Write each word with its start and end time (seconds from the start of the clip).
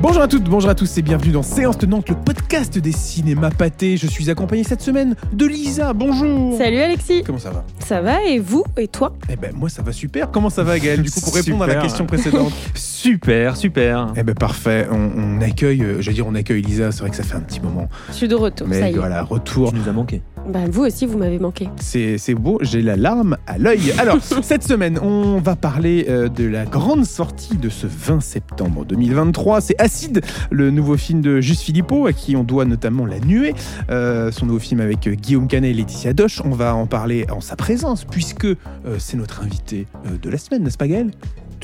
Bonjour 0.00 0.22
à 0.22 0.28
toutes, 0.28 0.44
bonjour 0.44 0.68
à 0.70 0.74
tous 0.74 0.98
et 0.98 1.02
bienvenue 1.02 1.32
dans 1.32 1.42
Séance 1.42 1.78
Tenante, 1.78 2.08
le 2.10 2.14
podcast 2.14 2.78
des 2.78 2.92
cinémas 2.92 3.50
pâtés. 3.50 3.96
Je 3.96 4.06
suis 4.06 4.28
accompagné 4.30 4.62
cette 4.62 4.82
semaine 4.82 5.16
de 5.32 5.46
Lisa. 5.46 5.92
Bonjour. 5.94 6.56
Salut 6.58 6.76
Alexis. 6.78 7.22
Comment 7.24 7.38
ça 7.38 7.50
va? 7.50 7.64
Ça 7.78 8.02
va 8.02 8.22
et 8.22 8.38
vous 8.38 8.64
et 8.76 8.86
toi? 8.88 9.14
Eh 9.30 9.36
ben 9.36 9.52
moi 9.56 9.68
ça 9.70 9.82
va 9.82 9.92
super. 9.92 10.30
Comment 10.30 10.50
ça 10.50 10.62
va 10.62 10.78
Gaël 10.78 11.02
Du 11.02 11.10
coup 11.10 11.20
pour 11.20 11.34
répondre 11.34 11.62
à 11.64 11.66
la 11.66 11.72
Super. 11.72 11.82
question 11.84 12.06
précédente. 12.06 12.52
Super, 12.74 13.56
super. 13.56 14.12
eh 14.16 14.22
ben 14.22 14.34
parfait. 14.34 14.86
On, 14.90 15.10
on 15.16 15.40
accueille, 15.42 15.82
euh, 15.82 16.00
j'allais 16.00 16.14
dire 16.16 16.26
on 16.26 16.34
accueille 16.34 16.62
Lisa. 16.62 16.90
C'est 16.92 17.00
vrai 17.00 17.10
que 17.10 17.16
ça 17.16 17.22
fait 17.22 17.36
un 17.36 17.40
petit 17.40 17.60
moment. 17.60 17.88
Je 18.08 18.14
suis 18.14 18.28
de 18.28 18.34
retour, 18.34 18.66
ça 18.66 18.74
Mais 18.80 18.90
y 18.92 18.94
est. 18.94 18.98
voilà, 18.98 19.22
retour. 19.22 19.72
Tu 19.72 19.78
nous 19.78 19.88
as 19.88 19.92
manqué. 19.92 20.22
Bah, 20.46 20.60
vous 20.70 20.84
aussi, 20.84 21.06
vous 21.06 21.16
m'avez 21.16 21.38
manqué. 21.38 21.68
C'est 21.80 22.34
beau, 22.34 22.58
j'ai 22.60 22.82
la 22.82 22.96
larme 22.96 23.36
à 23.46 23.56
l'œil. 23.56 23.92
Alors, 23.98 24.18
cette 24.42 24.62
semaine, 24.62 24.98
on 25.02 25.38
va 25.38 25.56
parler 25.56 26.06
euh, 26.08 26.28
de 26.28 26.44
la 26.44 26.66
grande 26.66 27.06
sortie 27.06 27.56
de 27.56 27.70
ce 27.70 27.86
20 27.86 28.20
septembre 28.20 28.84
2023. 28.84 29.62
C'est 29.62 29.80
Acide, 29.80 30.20
le 30.50 30.70
nouveau 30.70 30.96
film 30.96 31.22
de 31.22 31.40
Juste 31.40 31.62
Philippot, 31.62 32.06
à 32.06 32.12
qui 32.12 32.36
on 32.36 32.44
doit 32.44 32.66
notamment 32.66 33.06
La 33.06 33.20
Nuée, 33.20 33.54
euh, 33.90 34.30
son 34.30 34.46
nouveau 34.46 34.58
film 34.58 34.80
avec 34.80 35.06
euh, 35.06 35.14
Guillaume 35.14 35.48
Canet 35.48 35.70
et 35.70 35.74
Laetitia 35.74 36.12
Doche. 36.12 36.42
On 36.44 36.50
va 36.50 36.74
en 36.74 36.86
parler 36.86 37.26
en 37.30 37.40
sa 37.40 37.56
présence, 37.56 38.04
puisque 38.04 38.44
euh, 38.44 38.56
c'est 38.98 39.16
notre 39.16 39.42
invité 39.42 39.86
de 40.22 40.30
la 40.30 40.36
semaine, 40.36 40.62
n'est-ce 40.62 40.78
pas 40.78 40.88
Gaël 40.88 41.10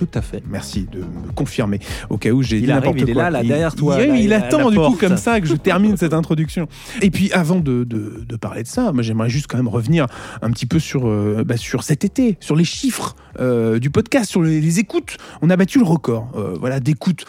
Tout 0.01 0.09
à 0.19 0.23
fait. 0.23 0.43
Merci 0.49 0.87
de 0.91 1.01
me 1.01 1.31
confirmer, 1.35 1.79
au 2.09 2.17
cas 2.17 2.31
où 2.31 2.43
j'ai 2.43 2.59
dit 2.63 2.67
n'importe 2.67 2.97
il 3.01 3.11
est 3.11 3.13
quoi. 3.13 3.25
là, 3.25 3.31
là, 3.31 3.43
derrière 3.43 3.75
toi, 3.75 4.01
Il, 4.01 4.09
là, 4.09 4.17
il 4.17 4.33
attend 4.33 4.71
du 4.71 4.79
coup 4.79 4.97
comme 4.99 5.19
ça 5.19 5.39
que 5.43 5.47
je 5.47 5.55
termine 5.55 5.95
cette 5.99 6.15
introduction. 6.15 6.69
Et 7.03 7.11
puis 7.11 7.31
avant 7.33 7.57
de, 7.61 7.85
de- 7.85 8.25
de 8.27 8.37
parler 8.37 8.63
de 8.63 8.67
ça, 8.69 8.93
moi 8.93 9.03
j'aimerais 9.03 9.29
juste 9.29 9.47
quand 9.47 9.59
même 9.59 9.69
revenir 9.69 10.07
un 10.41 10.51
petit 10.53 10.65
peu 10.65 10.79
sur, 10.79 11.07
euh, 11.07 11.45
bah, 11.47 11.59
sur 11.59 11.83
cet 11.83 12.03
été, 12.07 12.39
sur 12.41 12.57
les 12.57 12.65
chiffres 12.65 13.15
euh, 13.41 13.79
du 13.79 13.91
podcast, 13.91 14.31
sur 14.31 14.41
les, 14.43 14.63
les 14.63 14.79
écoutes. 14.79 15.19
On 15.43 15.51
a 15.51 15.57
battu 15.59 15.79
le 15.79 15.85
record 15.85 16.33
euh, 16.35 16.57
voilà, 16.59 16.81
d'écoutes 16.81 17.27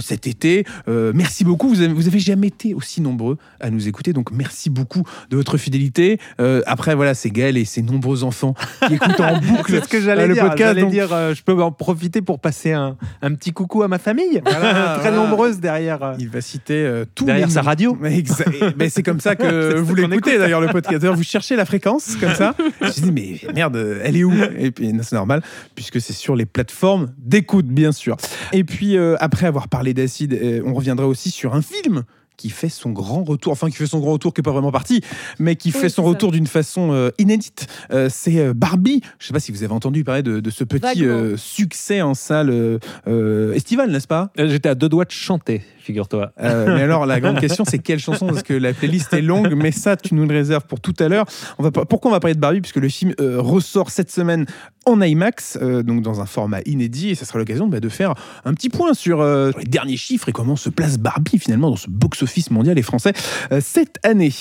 cet 0.00 0.28
été. 0.28 0.64
Merci 0.86 1.42
beaucoup, 1.44 1.68
vous 1.68 1.80
avez, 1.80 1.92
vous 1.92 2.06
avez 2.06 2.20
jamais 2.20 2.46
été 2.48 2.72
aussi 2.74 3.00
nombreux 3.00 3.36
à 3.58 3.70
nous 3.70 3.88
écouter, 3.88 4.12
donc 4.12 4.30
merci 4.30 4.70
beaucoup 4.70 5.02
de 5.30 5.36
votre 5.36 5.56
fidélité. 5.56 6.20
Après 6.66 6.94
voilà, 6.94 7.14
c'est 7.14 7.30
Gaël 7.30 7.56
et 7.56 7.64
ses 7.64 7.82
nombreux 7.82 8.22
enfants 8.22 8.54
qui 8.86 8.94
écoutent 8.94 9.20
en 9.20 9.40
boucle 9.40 9.72
C'est 9.72 9.84
ce 9.84 9.88
que 9.88 10.00
j'allais 10.00 10.28
le 10.28 10.34
dire. 10.34 10.48
podcast. 10.48 10.78
Donc- 10.78 10.90
dire, 10.92 11.08
je 11.34 11.42
peux 11.42 11.60
en 11.62 11.72
profiter 11.72 12.11
pour 12.20 12.40
passer 12.40 12.72
un, 12.72 12.96
un 13.22 13.34
petit 13.34 13.52
coucou 13.52 13.82
à 13.82 13.88
ma 13.88 13.98
famille. 13.98 14.42
Voilà, 14.44 14.96
Très 15.00 15.10
voilà. 15.10 15.16
nombreuuse 15.16 15.60
derrière. 15.60 16.02
euh, 16.02 16.14
Il 16.18 16.28
va 16.28 16.40
citer 16.42 16.74
euh, 16.84 17.04
tous 17.14 17.24
Derrière 17.24 17.46
les 17.46 17.52
sa 17.54 17.62
radio. 17.62 17.96
Mais, 18.76 18.90
c'est 18.90 19.02
comme 19.02 19.20
ça 19.20 19.36
que 19.36 19.74
vous 19.78 19.94
l'écoutez 19.94 20.16
écoute. 20.32 20.38
d'ailleurs 20.40 20.60
le 20.60 20.68
podcast. 20.68 21.04
Vous 21.06 21.22
cherchez 21.22 21.56
la 21.56 21.64
fréquence 21.64 22.16
comme 22.16 22.34
ça. 22.34 22.54
Je 22.82 23.00
dit 23.00 23.12
mais 23.12 23.40
merde, 23.54 23.76
elle 24.02 24.16
est 24.16 24.24
où? 24.24 24.32
Et 24.58 24.70
puis 24.72 24.92
non, 24.92 25.02
c'est 25.02 25.16
normal 25.16 25.42
puisque 25.74 26.00
c'est 26.00 26.12
sur 26.12 26.36
les 26.36 26.44
plateformes 26.46 27.12
d'écoute 27.18 27.66
bien 27.66 27.92
sûr. 27.92 28.16
Et 28.52 28.64
puis 28.64 28.96
euh, 28.96 29.16
après 29.20 29.46
avoir 29.46 29.68
parlé 29.68 29.94
d'acide, 29.94 30.62
on 30.66 30.74
reviendra 30.74 31.06
aussi 31.06 31.30
sur 31.30 31.54
un 31.54 31.62
film 31.62 32.02
qui 32.36 32.50
fait 32.50 32.68
son 32.68 32.90
grand 32.90 33.22
retour, 33.24 33.52
enfin 33.52 33.68
qui 33.70 33.76
fait 33.76 33.86
son 33.86 34.00
grand 34.00 34.12
retour 34.12 34.32
qui 34.34 34.40
n'est 34.40 34.44
pas 34.44 34.52
vraiment 34.52 34.72
parti, 34.72 35.00
mais 35.38 35.56
qui 35.56 35.70
Oui, 35.72 35.80
fait 35.80 35.88
son 35.88 36.02
retour 36.02 36.32
d'une 36.32 36.46
façon 36.46 36.92
euh, 36.92 37.10
inédite. 37.18 37.66
Euh, 37.92 38.08
c'est 38.10 38.38
euh, 38.38 38.52
Barbie. 38.54 39.00
Je 39.18 39.24
ne 39.24 39.26
sais 39.28 39.32
pas 39.32 39.40
si 39.40 39.52
vous 39.52 39.62
avez 39.62 39.72
entendu 39.72 40.02
parler 40.04 40.22
de, 40.22 40.40
de 40.40 40.50
ce 40.50 40.64
petit 40.64 41.04
euh, 41.04 41.36
succès 41.36 42.02
en 42.02 42.14
salle 42.14 42.50
euh, 42.50 42.78
euh, 43.06 43.52
estival, 43.54 43.90
n'est-ce 43.90 44.08
pas? 44.08 44.30
Euh, 44.38 44.48
J'étais 44.48 44.68
à 44.68 44.74
deux 44.74 44.88
doigts 44.88 45.04
de 45.04 45.10
chanter, 45.10 45.62
figure-toi. 45.78 46.32
euh, 46.40 46.74
mais 46.74 46.82
alors, 46.82 47.06
la 47.06 47.20
grande 47.20 47.38
question, 47.38 47.64
c'est 47.66 47.78
quelle 47.78 47.98
chanson? 48.00 48.26
Parce 48.26 48.42
que 48.42 48.54
la 48.54 48.72
playlist 48.72 49.12
est 49.12 49.22
longue, 49.22 49.54
mais 49.54 49.70
ça, 49.72 49.96
tu 49.96 50.14
nous 50.14 50.26
le 50.26 50.34
réserves 50.34 50.64
pour 50.66 50.80
tout 50.80 50.94
à 50.98 51.08
l'heure. 51.08 51.26
On 51.58 51.62
va 51.62 51.70
Pourquoi 51.70 52.10
on 52.10 52.14
va 52.14 52.20
parler 52.20 52.34
de 52.34 52.40
Barbie? 52.40 52.60
Puisque 52.60 52.76
le 52.76 52.88
film 52.88 53.14
euh, 53.20 53.40
ressort 53.40 53.90
cette 53.90 54.10
semaine 54.10 54.46
en 54.86 55.00
IMAX, 55.00 55.58
euh, 55.60 55.82
donc 55.82 56.02
dans 56.02 56.20
un 56.20 56.26
format 56.26 56.60
inédit, 56.66 57.10
et 57.10 57.14
ça 57.14 57.24
sera 57.24 57.38
l'occasion 57.38 57.68
bah, 57.68 57.80
de 57.80 57.88
faire 57.88 58.14
un 58.44 58.54
petit 58.54 58.68
point 58.68 58.94
sur, 58.94 59.20
euh, 59.20 59.50
sur 59.50 59.60
les 59.60 59.66
derniers 59.66 59.96
chiffres 59.96 60.28
et 60.28 60.32
comment 60.32 60.56
se 60.56 60.68
place 60.68 60.98
Barbie 60.98 61.38
finalement 61.38 61.70
dans 61.70 61.76
ce 61.76 61.88
box-office 61.90 62.50
mondial 62.50 62.78
et 62.78 62.82
français 62.82 63.12
euh, 63.52 63.60
cette 63.62 63.98
année. 64.04 64.32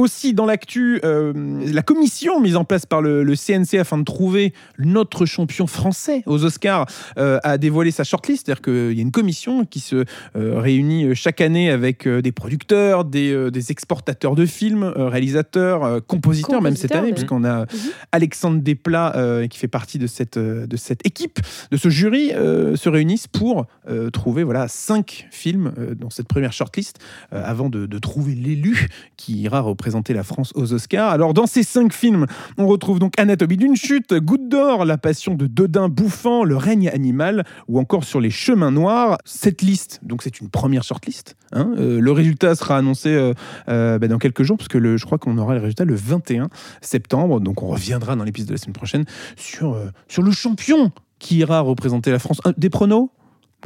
Aussi 0.00 0.32
dans 0.32 0.46
l'actu, 0.46 0.98
euh, 1.04 1.34
la 1.70 1.82
commission 1.82 2.40
mise 2.40 2.56
en 2.56 2.64
place 2.64 2.86
par 2.86 3.02
le, 3.02 3.22
le 3.22 3.34
CNC 3.36 3.78
afin 3.78 3.98
de 3.98 4.02
trouver 4.02 4.54
notre 4.78 5.26
champion 5.26 5.66
français 5.66 6.22
aux 6.24 6.42
Oscars 6.46 6.86
euh, 7.18 7.38
a 7.42 7.58
dévoilé 7.58 7.90
sa 7.90 8.02
shortlist. 8.02 8.46
C'est-à-dire 8.46 8.62
qu'il 8.62 8.94
y 8.94 8.98
a 8.98 9.02
une 9.02 9.10
commission 9.10 9.66
qui 9.66 9.78
se 9.78 10.06
euh, 10.36 10.58
réunit 10.58 11.14
chaque 11.14 11.42
année 11.42 11.70
avec 11.70 12.08
des 12.08 12.32
producteurs, 12.32 13.04
des, 13.04 13.50
des 13.50 13.72
exportateurs 13.72 14.36
de 14.36 14.46
films, 14.46 14.84
réalisateurs, 14.96 16.00
compositeurs, 16.06 16.62
même 16.62 16.76
cette 16.76 16.94
année, 16.94 17.12
puisqu'on 17.12 17.44
a 17.44 17.66
Alexandre 18.10 18.62
Desplat 18.62 19.46
qui 19.50 19.58
fait 19.58 19.68
partie 19.68 19.98
de 19.98 20.06
cette, 20.06 20.38
de 20.38 20.76
cette 20.78 21.06
équipe, 21.06 21.40
de 21.70 21.76
ce 21.76 21.90
jury, 21.90 22.30
se 22.30 22.88
réunissent 22.88 23.28
pour 23.28 23.66
trouver 24.14 24.44
voilà, 24.44 24.66
cinq 24.66 25.28
films 25.30 25.74
dans 25.98 26.08
cette 26.08 26.26
première 26.26 26.54
shortlist 26.54 26.98
avant 27.30 27.68
de, 27.68 27.84
de 27.84 27.98
trouver 27.98 28.34
l'élu 28.34 28.88
qui 29.18 29.42
ira 29.42 29.60
représenter 29.60 29.89
la 30.08 30.22
France 30.22 30.52
aux 30.54 30.72
Oscars. 30.72 31.10
Alors, 31.10 31.34
dans 31.34 31.46
ces 31.46 31.62
cinq 31.62 31.92
films, 31.92 32.26
on 32.58 32.66
retrouve 32.66 32.98
donc 32.98 33.18
Anatomie 33.18 33.56
d'une 33.56 33.76
chute, 33.76 34.14
Goutte 34.14 34.48
d'or, 34.48 34.84
La 34.84 34.98
passion 34.98 35.34
de 35.34 35.46
Dodin 35.46 35.88
bouffant, 35.88 36.44
Le 36.44 36.56
règne 36.56 36.88
animal 36.88 37.44
ou 37.68 37.78
encore 37.78 38.04
Sur 38.04 38.20
les 38.20 38.30
chemins 38.30 38.70
noirs. 38.70 39.18
Cette 39.24 39.62
liste, 39.62 40.00
donc 40.02 40.22
c'est 40.22 40.40
une 40.40 40.48
première 40.48 40.82
shortlist. 40.82 41.36
hein. 41.52 41.72
Euh, 41.78 42.00
le 42.00 42.12
résultat 42.12 42.54
sera 42.54 42.76
annoncé 42.78 43.10
euh, 43.10 43.34
euh, 43.68 43.98
bah, 43.98 44.08
dans 44.08 44.18
quelques 44.18 44.42
jours, 44.42 44.56
parce 44.56 44.68
que 44.68 44.96
je 44.96 45.04
crois 45.04 45.18
qu'on 45.18 45.36
aura 45.38 45.54
le 45.54 45.60
résultat 45.60 45.84
le 45.84 45.94
21 45.94 46.48
septembre. 46.80 47.40
Donc, 47.40 47.62
on 47.62 47.68
reviendra 47.68 48.16
dans 48.16 48.24
l'épisode 48.24 48.48
de 48.48 48.54
la 48.54 48.58
semaine 48.58 48.72
prochaine 48.72 49.04
sur, 49.36 49.76
sur 50.08 50.22
le 50.22 50.30
champion 50.30 50.92
qui 51.18 51.38
ira 51.38 51.60
représenter 51.60 52.10
la 52.10 52.18
France. 52.18 52.40
Des 52.56 52.70
pronos? 52.70 53.10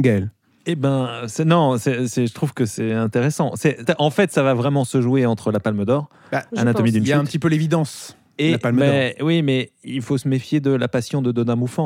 Gaël 0.01 0.33
Eh 0.67 0.75
ben, 0.77 1.09
c'est- 1.27 1.45
non, 1.45 1.77
c'est- 1.79 2.07
c'est- 2.09 2.27
je 2.27 2.33
trouve 2.35 2.55
que 2.55 2.65
c'est 2.65 2.93
intéressant. 2.93 3.53
C'est- 3.55 3.79
En 3.99 4.11
fait, 4.11 4.33
ça 4.33 4.43
va 4.43 4.55
vraiment 4.55 4.85
se 4.85 5.01
jouer 5.01 5.27
entre 5.27 5.53
la 5.53 5.61
Palme 5.61 5.85
d'Or, 5.85 6.09
Bah, 6.33 6.43
Anatomie 6.57 6.91
d'une 6.93 7.03
Il 7.03 7.09
y 7.09 7.13
a 7.13 7.19
un 7.19 7.25
petit 7.25 7.39
peu 7.39 7.49
l'évidence. 7.49 8.17
Et 8.39 8.53
La 8.53 8.59
Palme 8.59 8.79
mais, 8.79 9.15
oui, 9.21 9.43
mais 9.43 9.71
il 9.85 10.03
faut 10.03 10.19
se 10.19 10.27
méfier 10.27 10.59
de 10.61 10.71
la 10.73 10.89
passion 10.89 11.23
de 11.23 11.31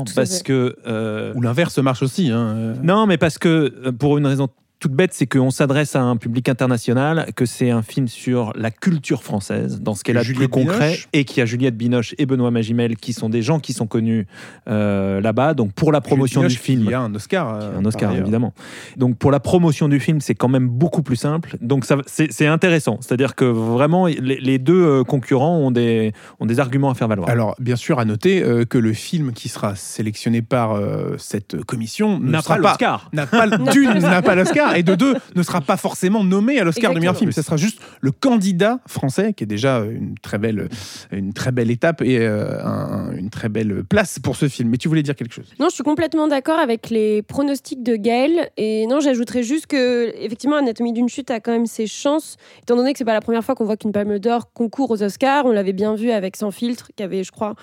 Tout 0.05 0.13
à 0.13 0.15
parce 0.23 0.43
que 0.43 0.77
euh, 0.87 1.35
Ou 1.35 1.43
l'inverse 1.43 1.77
marche 1.79 2.03
aussi. 2.03 2.31
hein. 2.31 2.55
Euh, 2.57 2.75
Non, 2.83 3.07
mais 3.07 3.19
parce 3.19 3.37
que 3.37 3.75
euh, 3.85 3.93
pour 3.93 4.17
une 4.17 4.27
raison 4.27 4.49
toute 4.79 4.93
bête, 4.93 5.13
c'est 5.13 5.27
qu'on 5.27 5.51
s'adresse 5.51 5.97
à 5.97 6.03
un 6.03 6.17
public 6.17 6.49
international, 6.49 7.27
que 7.35 7.47
c'est 7.47 7.71
un 7.71 7.83
film 7.83 8.09
sur 8.09 8.53
la 8.55 8.71
culture 8.71 9.23
française, 9.23 9.81
dans 9.81 9.95
ce 9.95 10.05
qu'elle 10.05 10.17
a 10.17 10.21
de 10.21 10.27
plus 10.27 10.35
Juliette 10.35 10.51
concret, 10.51 10.79
Binoche. 10.91 11.09
et 11.13 11.25
qu'il 11.25 11.39
y 11.39 11.41
a 11.43 11.47
Juliette 11.47 11.77
Binoche 11.77 12.15
et 12.19 12.27
Benoît 12.27 12.51
Magimel 12.51 12.97
qui 12.97 13.13
sont 13.13 13.29
des 13.29 13.43
gens 13.43 13.59
qui 13.59 13.73
sont 13.73 13.87
connus 13.87 14.27
euh, 14.69 15.21
là-bas. 15.21 15.55
Donc 15.55 15.73
pour 15.73 15.93
la 15.93 16.01
promotion 16.01 16.43
du 16.43 16.55
film, 16.57 16.83
Il 16.85 16.91
y 16.91 16.95
a 16.95 17.01
un 17.01 17.15
Oscar. 17.15 17.55
euh, 17.55 17.79
un 17.79 17.85
Oscar 17.85 18.15
évidemment. 18.15 18.53
Donc 18.97 19.17
pour 19.19 19.31
la 19.31 19.41
promotion 19.41 19.89
du 19.89 20.01
film, 20.01 20.21
c'est 20.21 20.35
quand 20.35 20.49
même 20.49 20.69
beaucoup 20.69 21.03
plus 21.03 21.17
simple. 21.17 21.57
Donc 21.61 21.85
ça, 21.85 21.97
c'est 22.07 22.33
c'est 22.33 22.47
intéressant. 22.47 22.99
C'est-à-dire 23.01 23.35
que 23.35 23.45
vraiment, 23.45 24.07
les, 24.07 24.19
les 24.21 24.59
deux 24.59 24.83
euh, 24.85 25.03
concurrents 25.05 25.57
ont 25.59 25.71
des, 25.71 26.13
ont 26.41 26.47
des 26.47 26.61
arguments 26.61 26.91
à 26.91 26.95
faire 26.95 27.09
valoir. 27.09 27.29
Alors, 27.29 27.57
bien 27.59 27.77
sûr, 27.77 27.99
à 27.99 28.05
noter 28.05 28.43
euh, 28.43 28.65
que 28.65 28.79
le 28.79 28.93
film 28.93 29.33
qui 29.33 29.49
sera 29.49 29.75
sélectionné 29.75 30.43
par 30.43 30.73
euh, 30.73 31.17
cette 31.19 31.63
commission 31.65 32.19
ne 32.21 32.31
n'a 32.31 32.43
sera 32.43 32.57
pas 32.57 32.63
pas, 32.63 32.69
l'Oscar. 32.71 33.11
n'a 33.13 33.27
pas 33.27 33.47
d'une 33.73 33.99
n'a 33.99 34.23
pas 34.23 34.35
l'Oscar 34.35 34.68
et 34.77 34.83
de 34.83 34.95
deux 34.95 35.15
ne 35.35 35.43
sera 35.43 35.61
pas 35.61 35.77
forcément 35.77 36.25
nommé 36.25 36.59
à 36.59 36.65
l'Oscar 36.65 36.93
du 36.95 37.01
meilleur 37.01 37.17
film. 37.17 37.33
Ce 37.33 37.43
sera 37.43 37.57
juste 37.57 37.81
le 38.01 38.11
candidat 38.11 38.81
français 38.87 39.33
qui 39.33 39.45
est 39.45 39.47
déjà 39.47 39.79
une 39.81 40.15
très 40.23 40.39
belle 40.39 40.69
une 41.13 41.33
très 41.33 41.53
belle 41.53 41.71
étape 41.71 42.03
et 42.03 42.19
euh, 42.19 42.63
un- 42.65 43.13
une 43.13 43.31
très 43.31 43.49
belle 43.49 43.85
place 43.85 44.19
pour 44.19 44.37
ce 44.37 44.49
film. 44.49 44.69
Mais 44.71 44.77
tu 44.77 44.89
voulais 44.89 45.03
dire 45.03 45.15
quelque 45.17 45.33
chose? 45.35 45.53
Non, 45.59 45.67
je 45.69 45.75
suis 45.75 45.85
complètement 45.85 46.29
d'accord 46.29 46.59
avec 46.59 46.91
les 46.91 47.23
pronostics 47.23 47.83
de 47.83 47.97
Gaël. 47.97 48.51
Et 48.57 48.87
non, 48.87 49.01
j'ajouterais 49.01 49.43
juste 49.43 49.67
que, 49.67 50.13
effectivement, 50.17 50.57
Anatomie 50.57 50.93
d'une 50.93 51.09
chute 51.09 51.31
a 51.31 51.41
quand 51.41 51.53
même 51.53 51.67
ses 51.67 51.87
chances, 51.87 52.37
étant 52.63 52.77
donné 52.77 52.93
que 52.93 52.99
c'est 52.99 53.05
pas 53.05 53.13
la 53.15 53.21
première 53.21 53.45
fois 53.45 53.55
qu'on 53.55 53.65
voit 53.65 53.77
qu'une 53.77 53.93
Palme 53.93 54.19
d'Or 54.19 54.53
concourt 54.53 54.91
aux 54.91 55.03
Oscars. 55.03 55.45
On 55.47 55.53
l'avait 55.53 55.73
bien 55.73 55.95
vu 55.95 56.11
avec 56.11 56.37
Sans 56.37 56.51
filtre, 56.51 56.91
qui 56.97 57.03
avait, 57.03 57.25
je 57.25 57.31
crois. 57.33 57.55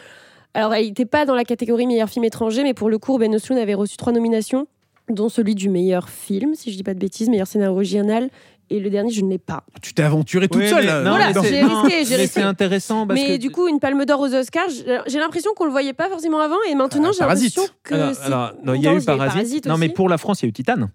Alors, 0.54 0.74
elle 0.74 0.86
n'était 0.86 1.06
pas 1.06 1.26
dans 1.26 1.36
la 1.36 1.44
catégorie 1.44 1.86
meilleur 1.86 2.10
film 2.10 2.24
étranger, 2.24 2.64
mais 2.64 2.74
pour 2.74 2.90
le 2.90 2.98
coup, 2.98 3.18
Ben 3.18 3.34
Osloon 3.36 3.58
avait 3.62 3.74
reçu 3.74 3.98
trois 3.98 4.14
nominations, 4.14 4.68
dont 5.10 5.30
celui 5.30 5.56
du 5.56 5.70
meilleur 5.70 6.10
film, 6.10 6.56
si 6.56 6.72
je 6.72 6.78
dis 6.78 6.84
pas 6.84 6.94
de 6.94 7.00
bêtises, 7.00 7.30
meilleur 7.30 7.48
scénario 7.48 7.74
original. 7.74 8.30
Et 8.70 8.80
le 8.80 8.90
dernier, 8.90 9.12
je 9.12 9.22
ne 9.22 9.30
l'ai 9.30 9.38
pas. 9.38 9.64
Tu 9.82 9.94
t'es 9.94 10.02
aventuré 10.04 10.48
toute 10.48 10.62
Oui, 10.62 10.68
seule. 10.68 10.86
mais- 10.86 10.92
euh, 10.92 11.04
non, 11.04 11.12
Voilà, 11.12 11.28
j'ai 11.28 11.34
non, 11.62 11.82
risqué, 11.84 12.04
j'ai 12.06 12.10
mais 12.16 12.22
risqué. 12.24 12.40
c'est 12.40 12.42
intéressant 12.42 13.06
parce 13.06 13.20
mais 13.20 13.28
que 13.28 13.38
du 13.42 13.52
coup, 13.52 13.68
une 13.68 13.80
Palme 13.80 14.04
d'Or 14.06 14.20
aux 14.22 14.34
Oscars, 14.34 14.70
j'ai 15.08 15.20
l'impression 15.20 15.52
qu'on 15.56 15.66
le 15.66 15.72
voyait 15.72 15.94
pas 15.94 16.10
forcément 16.10 16.40
avant, 16.40 16.56
et 16.70 16.74
maintenant 16.76 17.10
Ah, 17.10 17.14
j'ai 17.14 17.20
Parasite. 17.20 17.56
l'impression 17.58 17.76
que. 17.84 17.94
Alors, 17.94 18.16
c'est- 18.16 18.24
alors, 18.26 18.52
non, 18.64 18.74
il 18.74 18.82
y 18.82 18.88
a 18.88 18.94
eu 18.94 18.96
Non, 18.96 19.02
Parasite. 19.04 19.68
Non, 19.68 19.78
mais 19.78 19.90
pour 19.90 20.10
la 20.10 20.18
France, 20.18 20.42
il 20.42 20.46
y 20.46 20.48
a 20.48 20.50
eu 20.50 20.54
Titane. 20.54 20.90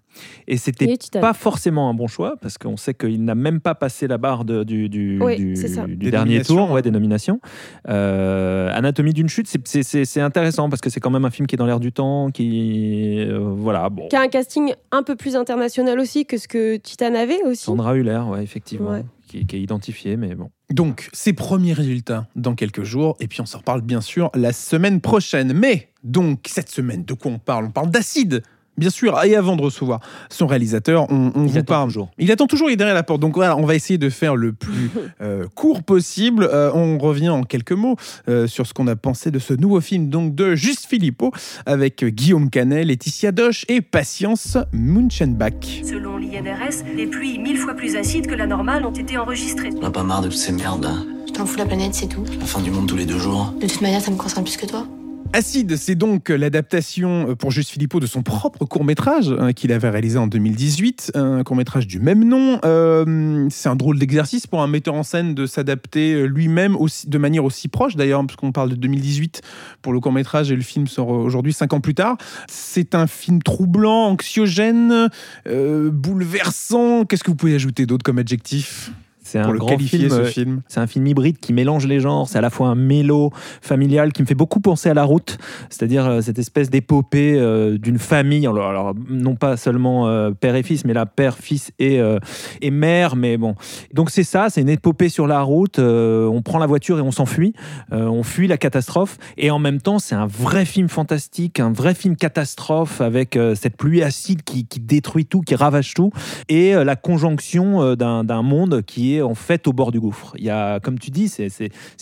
Et 0.47 0.57
c'était 0.57 0.97
Titane. 0.97 1.21
pas 1.21 1.33
forcément 1.33 1.89
un 1.89 1.93
bon 1.93 2.07
choix 2.07 2.35
parce 2.41 2.57
qu'on 2.57 2.75
sait 2.75 2.93
qu'il 2.93 3.23
n'a 3.23 3.35
même 3.35 3.61
pas 3.61 3.75
passé 3.75 4.07
la 4.07 4.17
barre 4.17 4.43
de- 4.43 4.63
du, 4.63 4.89
du, 4.89 5.17
Oui, 5.21 5.37
du- 5.37 5.55
c'est 5.55 5.69
ça. 5.69 5.85
du 5.85 5.95
Des 5.95 6.11
dernier 6.11 6.41
tour, 6.43 6.69
ouais, 6.71 6.81
des 6.81 6.91
nominations. 6.91 7.39
Euh, 7.87 8.69
Anatomie 8.73 9.13
d'une 9.13 9.29
chute, 9.29 9.47
c'est- 9.47 10.19
intéressant 10.21 10.69
parce 10.69 10.81
que 10.81 10.89
c'est 10.89 10.99
quand 10.99 11.09
même 11.09 11.25
un 11.25 11.29
film 11.31 11.47
qui 11.47 11.55
est 11.55 11.57
dans 11.57 11.65
l'air 11.65 11.79
du 11.79 11.91
temps, 11.91 12.29
qui 12.31 13.19
euh, 13.19 13.39
voilà, 13.39 13.89
bon. 13.89 14.07
qui 14.09 14.15
a 14.15 14.21
un 14.21 14.27
casting 14.27 14.73
un 14.91 15.03
peu 15.03 15.15
plus 15.15 15.35
international 15.35 15.99
aussi 15.99 16.25
que 16.25 16.37
ce 16.37 16.47
que 16.47 16.77
Titan 16.77 17.15
avait 17.15 17.41
aussi. 17.43 17.60
Sandra 17.61 17.95
Huller, 17.95 18.21
ouais, 18.27 18.43
effectivement. 18.43 18.91
Ouais. 18.91 19.05
qui, 19.27 19.45
qui 19.45 19.55
est 19.55 19.61
identifié, 19.61 20.17
mais 20.17 20.35
bon. 20.35 20.49
Donc, 20.71 21.09
ces 21.13 21.33
premiers 21.33 21.73
résultats 21.73 22.27
dans 22.35 22.55
quelques 22.55 22.83
jours, 22.83 23.15
et 23.19 23.27
puis 23.27 23.41
on 23.41 23.45
s'en 23.45 23.59
reparle 23.59 23.81
bien 23.81 24.01
sûr 24.01 24.31
la 24.33 24.51
semaine 24.51 24.99
prochaine. 24.99 25.53
Mais, 25.53 25.89
donc, 26.03 26.47
cette 26.47 26.69
semaine, 26.69 27.05
de 27.05 27.13
quoi 27.13 27.31
on 27.31 27.39
parle? 27.39 27.65
On 27.65 27.71
parle 27.71 27.91
d'acide 27.91 28.43
Bien 28.81 28.89
sûr, 28.89 29.23
et 29.23 29.35
avant 29.35 29.55
de 29.55 29.61
recevoir 29.61 29.99
son 30.31 30.47
réalisateur, 30.47 31.05
on, 31.11 31.31
on 31.35 31.45
Il 31.45 31.51
vous 31.51 31.57
attend 31.59 31.65
parle. 31.65 31.87
toujours. 31.89 32.09
Il 32.17 32.31
attend 32.31 32.47
toujours, 32.47 32.69
il 32.71 32.73
est 32.73 32.77
derrière 32.77 32.95
la 32.95 33.03
porte. 33.03 33.21
Donc 33.21 33.35
voilà, 33.35 33.55
on 33.55 33.63
va 33.65 33.75
essayer 33.75 33.99
de 33.99 34.09
faire 34.09 34.35
le 34.35 34.53
plus 34.53 34.89
euh, 35.21 35.45
court 35.53 35.83
possible. 35.83 36.49
Euh, 36.51 36.71
on 36.73 36.97
revient 36.97 37.29
en 37.29 37.43
quelques 37.43 37.73
mots 37.73 37.95
euh, 38.27 38.47
sur 38.47 38.65
ce 38.65 38.73
qu'on 38.73 38.87
a 38.87 38.95
pensé 38.95 39.29
de 39.29 39.37
ce 39.37 39.53
nouveau 39.53 39.81
film 39.81 40.09
donc 40.09 40.33
de 40.33 40.55
Juste 40.55 40.87
Philippot 40.87 41.31
avec 41.67 42.03
Guillaume 42.03 42.49
Canet, 42.49 42.83
Laetitia 42.83 43.31
Doche 43.31 43.65
et 43.69 43.81
Patience 43.81 44.57
Munchenbach. 44.73 45.83
Selon 45.83 46.17
l'INRS, 46.17 46.83
les 46.95 47.05
pluies 47.05 47.37
mille 47.37 47.57
fois 47.57 47.75
plus 47.75 47.95
acides 47.95 48.25
que 48.25 48.33
la 48.35 48.47
normale 48.47 48.83
ont 48.83 48.93
été 48.93 49.15
enregistrées. 49.19 49.69
On 49.79 49.85
a 49.85 49.91
pas 49.91 50.01
marre 50.01 50.21
de 50.23 50.29
toutes 50.29 50.37
ces 50.37 50.53
merdes 50.53 50.83
là. 50.83 50.95
Je 51.27 51.33
t'en 51.33 51.45
fous 51.45 51.59
la 51.59 51.65
planète, 51.65 51.93
c'est 51.93 52.07
tout. 52.07 52.23
La 52.39 52.45
fin 52.47 52.61
du 52.61 52.71
monde 52.71 52.87
tous 52.87 52.97
les 52.97 53.05
deux 53.05 53.19
jours. 53.19 53.53
De 53.61 53.67
toute 53.67 53.81
manière, 53.81 54.01
ça 54.01 54.09
me 54.09 54.17
concerne 54.17 54.43
plus 54.43 54.57
que 54.57 54.65
toi. 54.65 54.87
Acide, 55.33 55.77
c'est 55.77 55.95
donc 55.95 56.27
l'adaptation 56.27 57.29
euh, 57.29 57.35
pour 57.35 57.51
Juste 57.51 57.69
Philippot 57.69 58.01
de 58.01 58.05
son 58.05 58.21
propre 58.21 58.65
court-métrage 58.65 59.33
hein, 59.39 59.53
qu'il 59.53 59.71
avait 59.71 59.89
réalisé 59.89 60.17
en 60.17 60.27
2018, 60.27 61.13
un 61.15 61.43
court-métrage 61.43 61.87
du 61.87 62.01
même 62.01 62.25
nom. 62.25 62.59
Euh, 62.65 63.47
c'est 63.49 63.69
un 63.69 63.77
drôle 63.77 63.97
d'exercice 63.97 64.45
pour 64.45 64.61
un 64.61 64.67
metteur 64.67 64.93
en 64.93 65.03
scène 65.03 65.33
de 65.33 65.45
s'adapter 65.45 66.13
euh, 66.13 66.25
lui-même 66.25 66.75
de 67.07 67.17
manière 67.17 67.45
aussi 67.45 67.69
proche 67.69 67.95
d'ailleurs, 67.95 68.25
parce 68.25 68.35
qu'on 68.35 68.51
parle 68.51 68.71
de 68.71 68.75
2018 68.75 69.41
pour 69.81 69.93
le 69.93 70.01
court-métrage 70.01 70.51
et 70.51 70.55
le 70.55 70.61
film 70.61 70.87
sort 70.87 71.07
aujourd'hui 71.07 71.53
cinq 71.53 71.71
ans 71.71 71.79
plus 71.79 71.95
tard. 71.95 72.17
C'est 72.49 72.93
un 72.93 73.07
film 73.07 73.41
troublant, 73.41 74.07
anxiogène, 74.07 75.07
bouleversant. 75.45 77.05
Qu'est-ce 77.05 77.23
que 77.23 77.31
vous 77.31 77.37
pouvez 77.37 77.55
ajouter 77.55 77.85
d'autre 77.85 78.03
comme 78.03 78.19
adjectif? 78.19 78.91
C'est 79.31 79.39
un 79.39 79.53
grand 79.53 79.67
qualifier 79.67 79.99
film. 79.99 80.09
ce 80.09 80.15
euh, 80.15 80.25
film 80.25 80.61
C'est 80.67 80.81
un 80.81 80.87
film 80.87 81.07
hybride 81.07 81.39
qui 81.39 81.53
mélange 81.53 81.87
les 81.87 82.01
genres. 82.01 82.27
C'est 82.27 82.37
à 82.37 82.41
la 82.41 82.49
fois 82.49 82.67
un 82.67 82.75
mélo 82.75 83.31
familial 83.61 84.11
qui 84.11 84.21
me 84.23 84.27
fait 84.27 84.35
beaucoup 84.35 84.59
penser 84.59 84.89
à 84.89 84.93
La 84.93 85.05
Route, 85.05 85.37
c'est-à-dire 85.69 86.05
euh, 86.05 86.19
cette 86.19 86.37
espèce 86.37 86.69
d'épopée 86.69 87.35
euh, 87.37 87.77
d'une 87.77 87.97
famille. 87.97 88.45
Alors, 88.45 88.67
alors, 88.67 88.93
non 89.09 89.35
pas 89.35 89.55
seulement 89.55 90.09
euh, 90.09 90.31
père 90.31 90.55
et 90.55 90.63
fils, 90.63 90.83
mais 90.83 90.91
là 90.91 91.05
père, 91.05 91.37
fils 91.37 91.71
et, 91.79 92.01
euh, 92.01 92.19
et 92.61 92.71
mère. 92.71 93.15
Mais 93.15 93.37
bon, 93.37 93.55
donc 93.93 94.09
c'est 94.09 94.25
ça, 94.25 94.49
c'est 94.49 94.59
une 94.59 94.69
épopée 94.69 95.07
sur 95.07 95.27
la 95.27 95.41
route. 95.41 95.79
on 95.79 96.41
prend 96.41 96.59
la 96.59 96.65
voiture 96.65 96.99
et 96.99 97.01
on 97.01 97.11
s'enfuit. 97.11 97.53
On 97.91 98.23
fuit 98.23 98.47
la 98.47 98.57
catastrophe. 98.57 99.17
Et 99.37 99.49
en 99.49 99.59
même 99.59 99.79
temps, 99.79 99.99
c'est 99.99 100.15
un 100.15 100.27
vrai 100.27 100.65
film 100.65 100.89
fantastique, 100.89 101.61
un 101.61 101.71
vrai 101.71 101.93
film 101.93 102.17
catastrophe 102.17 102.99
avec 102.99 103.39
cette 103.55 103.77
pluie 103.77 104.03
acide 104.03 104.43
qui, 104.43 104.65
qui 104.65 104.81
détruit 104.81 105.25
tout, 105.25 105.39
qui 105.39 105.55
ravage 105.55 105.93
tout, 105.93 106.11
et 106.49 106.73
la 106.73 106.95
conjonction 106.97 107.95
d'un 107.95 108.41
monde 108.41 108.81
qui 108.81 109.15
est 109.15 109.20
en 109.21 109.35
fait 109.35 109.67
au 109.67 109.73
bord 109.73 109.91
du 109.91 109.99
gouffre. 109.99 110.33
Il 110.37 110.43
y 110.43 110.49
a, 110.49 110.79
comme 110.79 110.99
tu 110.99 111.11
dis, 111.11 111.29
c'est- 111.29 111.49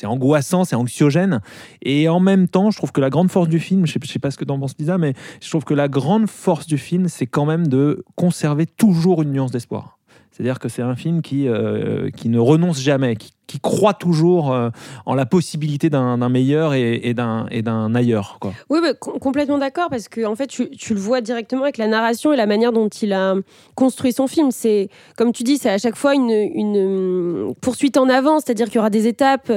angoissant, 0.03 0.63
c'est 0.63 0.75
anxiogène, 0.75 1.41
et 1.81 2.09
en 2.09 2.19
même 2.19 2.47
temps, 2.47 2.71
je 2.71 2.77
trouve 2.77 2.91
que 2.91 3.01
la 3.01 3.09
grande 3.09 3.29
force 3.29 3.49
du 3.49 3.59
film, 3.59 3.85
je 3.85 3.93
sais, 3.93 3.99
je 4.03 4.11
sais 4.11 4.19
pas 4.19 4.31
ce 4.31 4.37
que 4.37 4.45
t'en 4.45 4.59
penses 4.59 4.75
Lisa, 4.79 4.97
mais 4.97 5.13
je 5.41 5.49
trouve 5.49 5.63
que 5.63 5.73
la 5.73 5.87
grande 5.87 6.27
force 6.29 6.67
du 6.67 6.77
film, 6.77 7.07
c'est 7.07 7.27
quand 7.27 7.45
même 7.45 7.67
de 7.67 8.03
conserver 8.15 8.65
toujours 8.65 9.21
une 9.21 9.31
nuance 9.31 9.51
d'espoir. 9.51 9.97
C'est-à-dire 10.31 10.59
que 10.59 10.69
c'est 10.69 10.81
un 10.81 10.95
film 10.95 11.21
qui, 11.21 11.47
euh, 11.47 12.09
qui 12.11 12.29
ne 12.29 12.39
renonce 12.39 12.79
jamais, 12.81 13.15
qui, 13.15 13.33
qui 13.49 13.59
croit 13.59 13.95
toujours 13.95 14.53
euh, 14.53 14.69
en 15.07 15.15
la 15.15 15.25
possibilité 15.25 15.89
d'un 15.89 16.29
meilleur 16.29 16.75
et, 16.75 17.01
et 17.03 17.13
d'un 17.15 17.95
ailleurs. 17.95 18.37
Quoi. 18.39 18.53
Oui, 18.69 18.77
complètement 18.99 19.57
d'accord, 19.57 19.87
parce 19.89 20.07
que 20.07 20.23
en 20.23 20.35
fait, 20.35 20.45
tu, 20.45 20.69
tu 20.69 20.93
le 20.93 20.99
vois 20.99 21.19
directement 21.21 21.63
avec 21.63 21.79
la 21.79 21.87
narration 21.87 22.31
et 22.31 22.37
la 22.37 22.45
manière 22.45 22.71
dont 22.71 22.87
il 22.89 23.11
a 23.11 23.33
construit 23.73 24.13
son 24.13 24.27
film. 24.27 24.51
C'est, 24.51 24.89
comme 25.17 25.31
tu 25.33 25.41
dis, 25.43 25.57
c'est 25.57 25.71
à 25.71 25.79
chaque 25.79 25.95
fois 25.95 26.13
une, 26.13 26.29
une 26.29 26.77
euh, 26.77 27.53
poursuite 27.59 27.97
en 27.97 28.07
avant, 28.07 28.39
c'est-à-dire 28.39 28.67
qu'il 28.67 28.75
y 28.75 28.79
aura 28.79 28.91
des 28.91 29.07
étapes, 29.07 29.51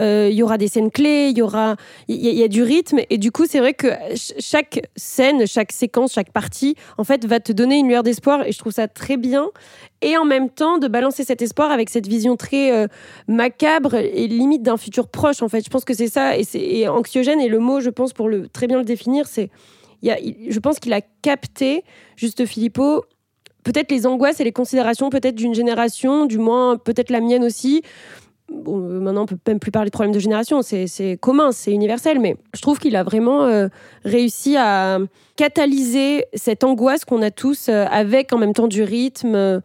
euh, 0.00 0.28
il 0.30 0.36
y 0.36 0.42
aura 0.42 0.58
des 0.58 0.68
scènes 0.68 0.90
clés, 0.90 1.28
il 1.30 1.38
y 1.38 1.42
aura, 1.42 1.76
il 2.08 2.16
y, 2.16 2.42
a- 2.44 2.48
du 2.48 2.62
rythme, 2.62 2.98
et 3.08 3.16
du 3.16 3.32
coup, 3.32 3.46
c'est 3.48 3.60
vrai 3.60 3.72
que 3.72 3.88
ch- 3.88 4.34
chaque 4.38 4.82
scène, 4.94 5.46
chaque 5.46 5.72
séquence, 5.72 6.12
chaque 6.12 6.32
partie, 6.32 6.74
en 6.98 7.04
fait, 7.04 7.24
va 7.24 7.40
te 7.40 7.52
donner 7.52 7.78
une 7.78 7.88
lueur 7.88 8.02
d'espoir, 8.02 8.46
et 8.46 8.52
je 8.52 8.58
trouve 8.58 8.72
ça 8.72 8.88
très 8.88 9.16
bien. 9.16 9.46
Et 10.00 10.16
en 10.16 10.24
même 10.24 10.48
temps, 10.50 10.78
de 10.78 10.86
balancer 10.86 11.24
cet 11.24 11.42
espoir 11.42 11.72
avec 11.72 11.90
cette 11.90 12.06
vision 12.06 12.36
très 12.36 12.70
euh, 12.72 12.86
macabre 13.38 13.94
et 13.94 14.26
limite 14.26 14.62
d'un 14.62 14.76
futur 14.76 15.06
proche 15.08 15.42
en 15.42 15.48
fait. 15.48 15.64
Je 15.64 15.70
pense 15.70 15.84
que 15.84 15.94
c'est 15.94 16.08
ça 16.08 16.36
et 16.36 16.42
c'est 16.42 16.88
anxiogène 16.88 17.40
et 17.40 17.48
le 17.48 17.60
mot 17.60 17.80
je 17.80 17.88
pense 17.88 18.12
pour 18.12 18.28
le 18.28 18.48
très 18.48 18.66
bien 18.66 18.78
le 18.78 18.84
définir 18.84 19.26
c'est 19.28 19.48
je 20.02 20.58
pense 20.58 20.78
qu'il 20.80 20.92
a 20.92 21.00
capté 21.22 21.84
juste 22.16 22.44
Philippot 22.46 23.04
peut-être 23.62 23.92
les 23.92 24.06
angoisses 24.06 24.40
et 24.40 24.44
les 24.44 24.52
considérations 24.52 25.08
peut-être 25.08 25.36
d'une 25.36 25.54
génération 25.54 26.26
du 26.26 26.38
moins 26.38 26.76
peut-être 26.76 27.10
la 27.10 27.20
mienne 27.20 27.44
aussi. 27.44 27.82
Bon, 28.50 28.80
euh, 28.80 28.98
maintenant 28.98 29.22
on 29.22 29.26
peut 29.26 29.38
même 29.46 29.60
plus 29.60 29.70
parler 29.70 29.90
de 29.90 29.92
problème 29.92 30.12
de 30.12 30.18
génération 30.18 30.62
c'est 30.62 31.18
commun 31.20 31.52
c'est 31.52 31.70
universel 31.70 32.18
mais 32.18 32.34
je 32.56 32.62
trouve 32.62 32.78
qu'il 32.78 32.96
a 32.96 33.04
vraiment 33.04 33.44
euh, 33.44 33.68
réussi 34.04 34.56
à 34.56 34.98
catalyser 35.36 36.24
cette 36.34 36.64
angoisse 36.64 37.04
qu'on 37.04 37.22
a 37.22 37.30
tous 37.30 37.68
euh, 37.68 37.84
avec 37.90 38.32
en 38.32 38.38
même 38.38 38.54
temps 38.54 38.66
du 38.66 38.82
rythme 38.82 39.60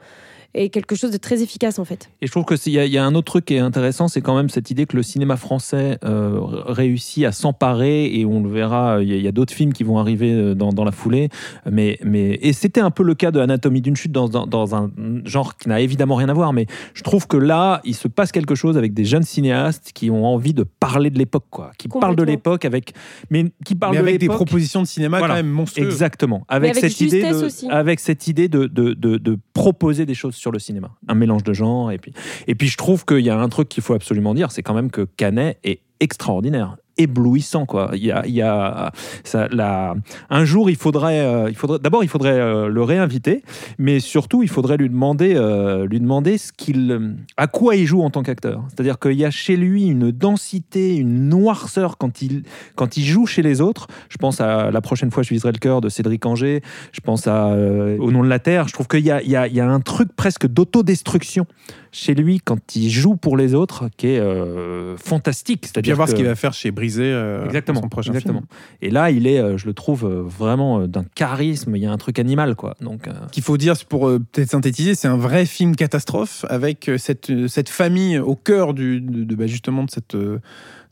et 0.55 0.69
quelque 0.69 0.95
chose 0.95 1.11
de 1.11 1.17
très 1.17 1.41
efficace 1.41 1.79
en 1.79 1.85
fait 1.85 2.09
Et 2.21 2.27
je 2.27 2.31
trouve 2.31 2.45
qu'il 2.45 2.73
y, 2.73 2.79
a- 2.79 2.85
il 2.85 2.91
y 2.91 2.97
a 2.97 3.03
un 3.05 3.15
autre 3.15 3.25
truc 3.31 3.45
qui 3.45 3.55
est 3.55 3.59
intéressant, 3.59 4.07
c'est 4.07 4.21
quand 4.21 4.35
même 4.35 4.49
cette 4.49 4.69
idée 4.69 4.85
que 4.85 4.95
le 4.95 5.03
cinéma 5.03 5.35
français 5.37 5.97
euh, 6.03 6.37
réussit 6.41 7.25
à 7.25 7.31
s'emparer, 7.31 8.05
et 8.19 8.25
on 8.25 8.41
le 8.43 8.49
verra, 8.49 9.01
il 9.01 9.19
y 9.21 9.27
a, 9.27 9.31
d'autres 9.31 9.53
films 9.53 9.73
qui 9.73 9.83
vont 9.83 9.97
arriver 9.97 10.31
euh, 10.33 10.53
dans, 10.53 10.69
dans 10.71 10.83
la 10.83 10.91
foulée, 10.91 11.29
mais, 11.69 11.97
mais, 12.03 12.37
et 12.41 12.53
c'était 12.53 12.81
un 12.81 12.91
peu 12.91 13.03
le 13.03 13.15
cas 13.15 13.31
de 13.31 13.39
Anatomie 13.39 13.81
d'une 13.81 13.95
chute 13.95 14.11
dans, 14.11 14.27
dans, 14.29 14.45
dans 14.45 14.75
un 14.75 14.91
genre 15.25 15.57
qui 15.57 15.69
n'a 15.69 15.79
évidemment 15.81 16.15
rien 16.15 16.29
à 16.29 16.33
voir, 16.33 16.53
mais 16.53 16.67
je 16.93 17.01
trouve 17.03 17.27
que 17.27 17.37
là, 17.37 17.81
il 17.83 17.95
se 17.95 18.07
passe 18.07 18.31
quelque 18.31 18.55
chose 18.55 18.77
avec 18.77 18.93
des 18.93 19.05
jeunes 19.05 19.23
cinéastes 19.23 19.91
qui 19.93 20.09
ont 20.11 20.25
envie 20.25 20.53
de 20.53 20.63
parler 20.63 21.09
de 21.09 21.17
l'époque, 21.17 21.45
quoi, 21.49 21.71
qui 21.77 21.87
parlent 21.87 22.15
de 22.15 22.23
l'époque, 22.23 22.65
avec, 22.65 22.93
mais 23.29 23.45
qui 23.65 23.75
parlent 23.75 23.93
Mais 23.93 24.01
de 24.01 24.07
avec 24.07 24.19
des 24.19 24.27
propositions 24.27 24.81
de 24.81 24.87
cinéma 24.87 25.17
Voilà. 25.17 25.33
quand 25.35 25.39
même 25.43 25.49
monstrueuses. 25.51 25.87
Exactement. 25.91 26.45
Avec, 26.47 26.71
avec 26.77 26.83
cette 26.91 27.01
idée, 27.01 27.23
de, 27.29 27.35
aussi. 27.45 27.67
avec 27.69 27.99
cette 27.99 28.27
idée 28.27 28.47
de, 28.47 28.65
de, 28.67 28.93
de, 28.93 29.17
de 29.17 29.37
proposer 29.53 30.05
des 30.05 30.13
choses 30.13 30.35
sur 30.43 30.51
le 30.51 30.59
cinéma. 30.59 30.91
Un 31.07 31.15
mélange 31.15 31.43
de 31.43 31.53
genres. 31.53 31.91
Et 31.91 31.97
puis, 31.97 32.13
et 32.47 32.53
puis 32.53 32.67
je 32.67 32.77
trouve 32.77 33.05
qu'il 33.05 33.21
y 33.21 33.29
a 33.29 33.39
un 33.39 33.49
truc 33.49 33.69
qu'il 33.69 33.81
faut 33.81 33.93
absolument 33.93 34.33
dire, 34.33 34.51
c'est 34.51 34.61
quand 34.61 34.73
même 34.73 34.91
que 34.91 35.07
Canet 35.15 35.57
est 35.63 35.79
extraordinaire 36.01 36.75
éblouissant 36.97 37.65
quoi. 37.65 37.91
Il 37.93 38.03
y 38.03 38.41
a, 38.41 38.91
ça, 39.23 39.47
la, 39.49 39.95
un 40.29 40.45
jour 40.45 40.69
il 40.69 40.75
faudrait 40.75 41.19
euh, 41.19 41.49
il 41.49 41.55
faudrait 41.55 41.79
d'abord 41.79 42.03
il 42.03 42.09
faudrait 42.09 42.39
euh, 42.39 42.67
le 42.67 42.83
réinviter 42.83 43.43
mais 43.77 43.99
surtout 43.99 44.43
il 44.43 44.49
faudrait 44.49 44.77
lui 44.77 44.89
demander 44.89 45.33
euh, 45.35 45.85
lui 45.87 45.99
demander 45.99 46.37
ce 46.37 46.51
qu'il 46.51 47.15
à 47.37 47.47
quoi 47.47 47.75
il 47.75 47.85
joue 47.85 48.01
en 48.01 48.09
tant 48.09 48.23
qu'acteur. 48.23 48.63
C'est-à-dire 48.69 48.99
qu'il 48.99 49.13
y 49.13 49.25
a 49.25 49.31
chez 49.31 49.55
lui 49.55 49.87
une 49.87 50.11
densité 50.11 50.95
une 50.95 51.29
noirceur 51.29 51.97
quand 51.97 52.21
il 52.21 52.43
quand 52.75 52.97
il 52.97 53.03
joue 53.03 53.25
chez 53.25 53.41
les 53.41 53.61
autres. 53.61 53.87
Je 54.09 54.17
pense 54.17 54.41
à 54.41 54.71
la 54.71 54.81
prochaine 54.81 55.11
fois 55.11 55.23
je 55.23 55.29
viserai 55.29 55.51
le 55.51 55.59
cœur 55.59 55.81
de 55.81 55.89
Cédric 55.89 56.25
Anger 56.25 56.61
je 56.91 57.01
pense 57.01 57.27
à 57.27 57.47
Au 57.47 58.11
nom 58.11 58.23
de 58.23 58.29
la 58.29 58.39
terre. 58.39 58.67
Je 58.67 58.73
trouve 58.73 58.87
qu'il 58.87 59.05
y 59.05 59.11
a, 59.11 59.21
il 59.21 59.29
y, 59.29 59.35
a, 59.35 59.47
il 59.47 59.53
y 59.53 59.59
a 59.59 59.67
un 59.67 59.79
truc 59.79 60.09
presque 60.15 60.47
d'autodestruction 60.47 61.45
chez 61.93 62.15
lui 62.15 62.39
quand 62.43 62.75
il 62.75 62.89
joue 62.89 63.15
pour 63.15 63.37
les 63.37 63.53
autres 63.53 63.87
qui 63.95 64.07
est 64.07 64.19
euh, 64.19 64.97
fantastique. 64.97 65.67
C'est-à-dire 65.67 65.93
à 65.93 65.95
voir 65.95 66.07
ce 66.09 66.13
que- 66.13 66.17
qu'il 66.17 66.25
va 66.25 66.35
faire 66.35 66.53
chez 66.53 66.71
Brisé 66.71 67.03
euh, 67.05 67.45
Exactement, 67.45 67.81
son 67.81 67.87
prochain 67.87 68.11
exactement. 68.11 68.39
film. 68.39 68.47
Et 68.81 68.89
là, 68.89 69.11
il 69.11 69.27
est, 69.27 69.39
euh, 69.39 69.57
je 69.57 69.67
le 69.67 69.73
trouve 69.73 70.03
euh, 70.05 70.23
vraiment 70.23 70.87
d'un 70.87 71.05
charisme. 71.15 71.75
Il 71.75 71.81
y 71.83 71.85
a 71.85 71.91
un 71.91 71.97
truc 71.97 72.17
animal, 72.19 72.55
quoi. 72.55 72.75
Donc, 72.81 73.07
euh, 73.07 73.11
qu'il 73.31 73.43
faut 73.43 73.57
dire, 73.57 73.75
pour 73.87 74.07
peut-être 74.09 74.49
synthétiser, 74.49 74.95
c'est 74.95 75.07
un 75.07 75.17
vrai 75.17 75.45
film 75.45 75.75
catastrophe 75.75 76.45
avec 76.49 76.89
cette, 76.97 77.31
cette 77.47 77.69
famille 77.69 78.17
au 78.17 78.35
cœur 78.35 78.73
du, 78.73 78.99
de, 78.99 79.23
de- 79.23 79.35
bah, 79.35 79.45
justement 79.47 79.83
de 79.83 79.91
cette, 79.91 80.15
euh, 80.15 80.39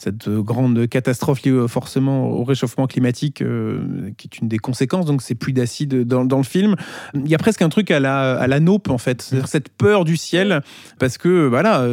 cette 0.01 0.27
euh, 0.27 0.41
grande 0.41 0.88
catastrophe 0.88 1.43
liée 1.43 1.51
euh, 1.51 1.67
forcément 1.67 2.29
au 2.29 2.43
réchauffement 2.43 2.88
climatique, 2.88 3.41
euh, 3.41 4.10
qui 4.17 4.27
est 4.27 4.39
une 4.39 4.48
des 4.48 4.58
conséquences. 4.58 5.05
Donc 5.05 5.22
c'est 5.22 5.36
pluie 5.36 5.53
d'acide 5.53 6.03
dans, 6.05 6.38
le 6.38 6.43
film. 6.43 6.75
Il 7.13 7.27
y 7.27 7.36
a 7.36 7.38
presque 7.38 7.62
un 7.62 7.70
truc 7.70 7.91
à 7.91 8.00
la, 8.00 8.39
à 8.39 8.48
en 8.89 8.98
fait, 8.98 9.22
cette 9.46 9.70
peur 9.70 10.03
du 10.05 10.17
ciel, 10.17 10.62
parce 11.00 11.17
que 11.17 11.48
voilà, 11.48 11.86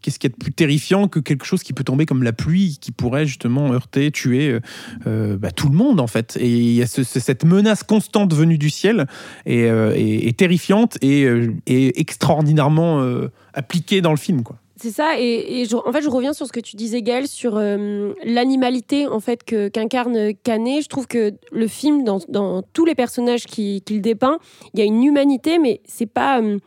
qu'est-ce 0.00 0.18
qu'il 0.18 0.30
y 0.30 0.32
a 0.32 0.34
de 0.34 0.38
plus 0.42 0.52
terrifiant 0.52 1.08
que 1.08 1.18
quelque 1.20 1.44
chose 1.44 1.62
qui 1.62 1.72
peut 1.72 1.84
tomber 1.84 2.06
comme 2.06 2.22
la 2.22 2.32
pluie, 2.32 2.78
qui 2.80 2.92
pourrait 2.92 3.26
justement 3.26 3.72
heurter, 3.72 4.10
tuer 4.10 4.58
bah, 5.06 5.50
tout 5.50 5.68
le 5.68 5.76
monde 5.76 6.00
en 6.00 6.06
fait. 6.06 6.36
Et 6.40 6.48
il 6.50 6.72
y 6.74 6.82
a 6.82 6.86
ce- 6.86 7.02
ce- 7.04 7.20
cette 7.20 7.44
menace 7.44 7.82
constante 7.82 8.34
venue 8.34 8.58
du 8.58 8.70
ciel 8.70 9.06
et, 9.46 10.32
terrifiante 10.36 10.98
et, 11.02 11.26
et 11.66 12.00
extraordinairement 12.00 13.04
appliquée 13.54 14.00
dans 14.00 14.12
le 14.12 14.18
film 14.18 14.42
quoi. 14.42 14.56
C'est 14.82 14.92
ça, 14.92 15.18
et, 15.18 15.66
je- 15.66 15.76
en 15.76 15.92
fait, 15.92 16.00
je 16.00 16.08
reviens 16.08 16.32
sur 16.32 16.46
ce 16.46 16.52
que 16.52 16.60
tu 16.60 16.74
disais, 16.74 17.02
Gaël, 17.02 17.28
sur 17.28 17.58
euh, 17.58 18.14
l'animalité 18.24 19.06
en 19.06 19.20
fait 19.20 19.44
que 19.44 19.68
qu'incarne 19.68 20.32
Canet. 20.42 20.82
Je 20.82 20.88
trouve 20.88 21.06
que 21.06 21.32
le 21.52 21.66
film, 21.66 22.02
dans, 22.02 22.18
tous 22.72 22.86
les 22.86 22.94
personnages 22.94 23.44
qui- 23.44 23.82
qu'il 23.82 24.00
dépeint, 24.00 24.38
il 24.72 24.80
y 24.80 24.82
a 24.82 24.86
une 24.86 25.04
humanité, 25.04 25.58
mais 25.58 25.82
c'est 25.84 26.06
pas 26.10 26.40
euh, 26.40 26.58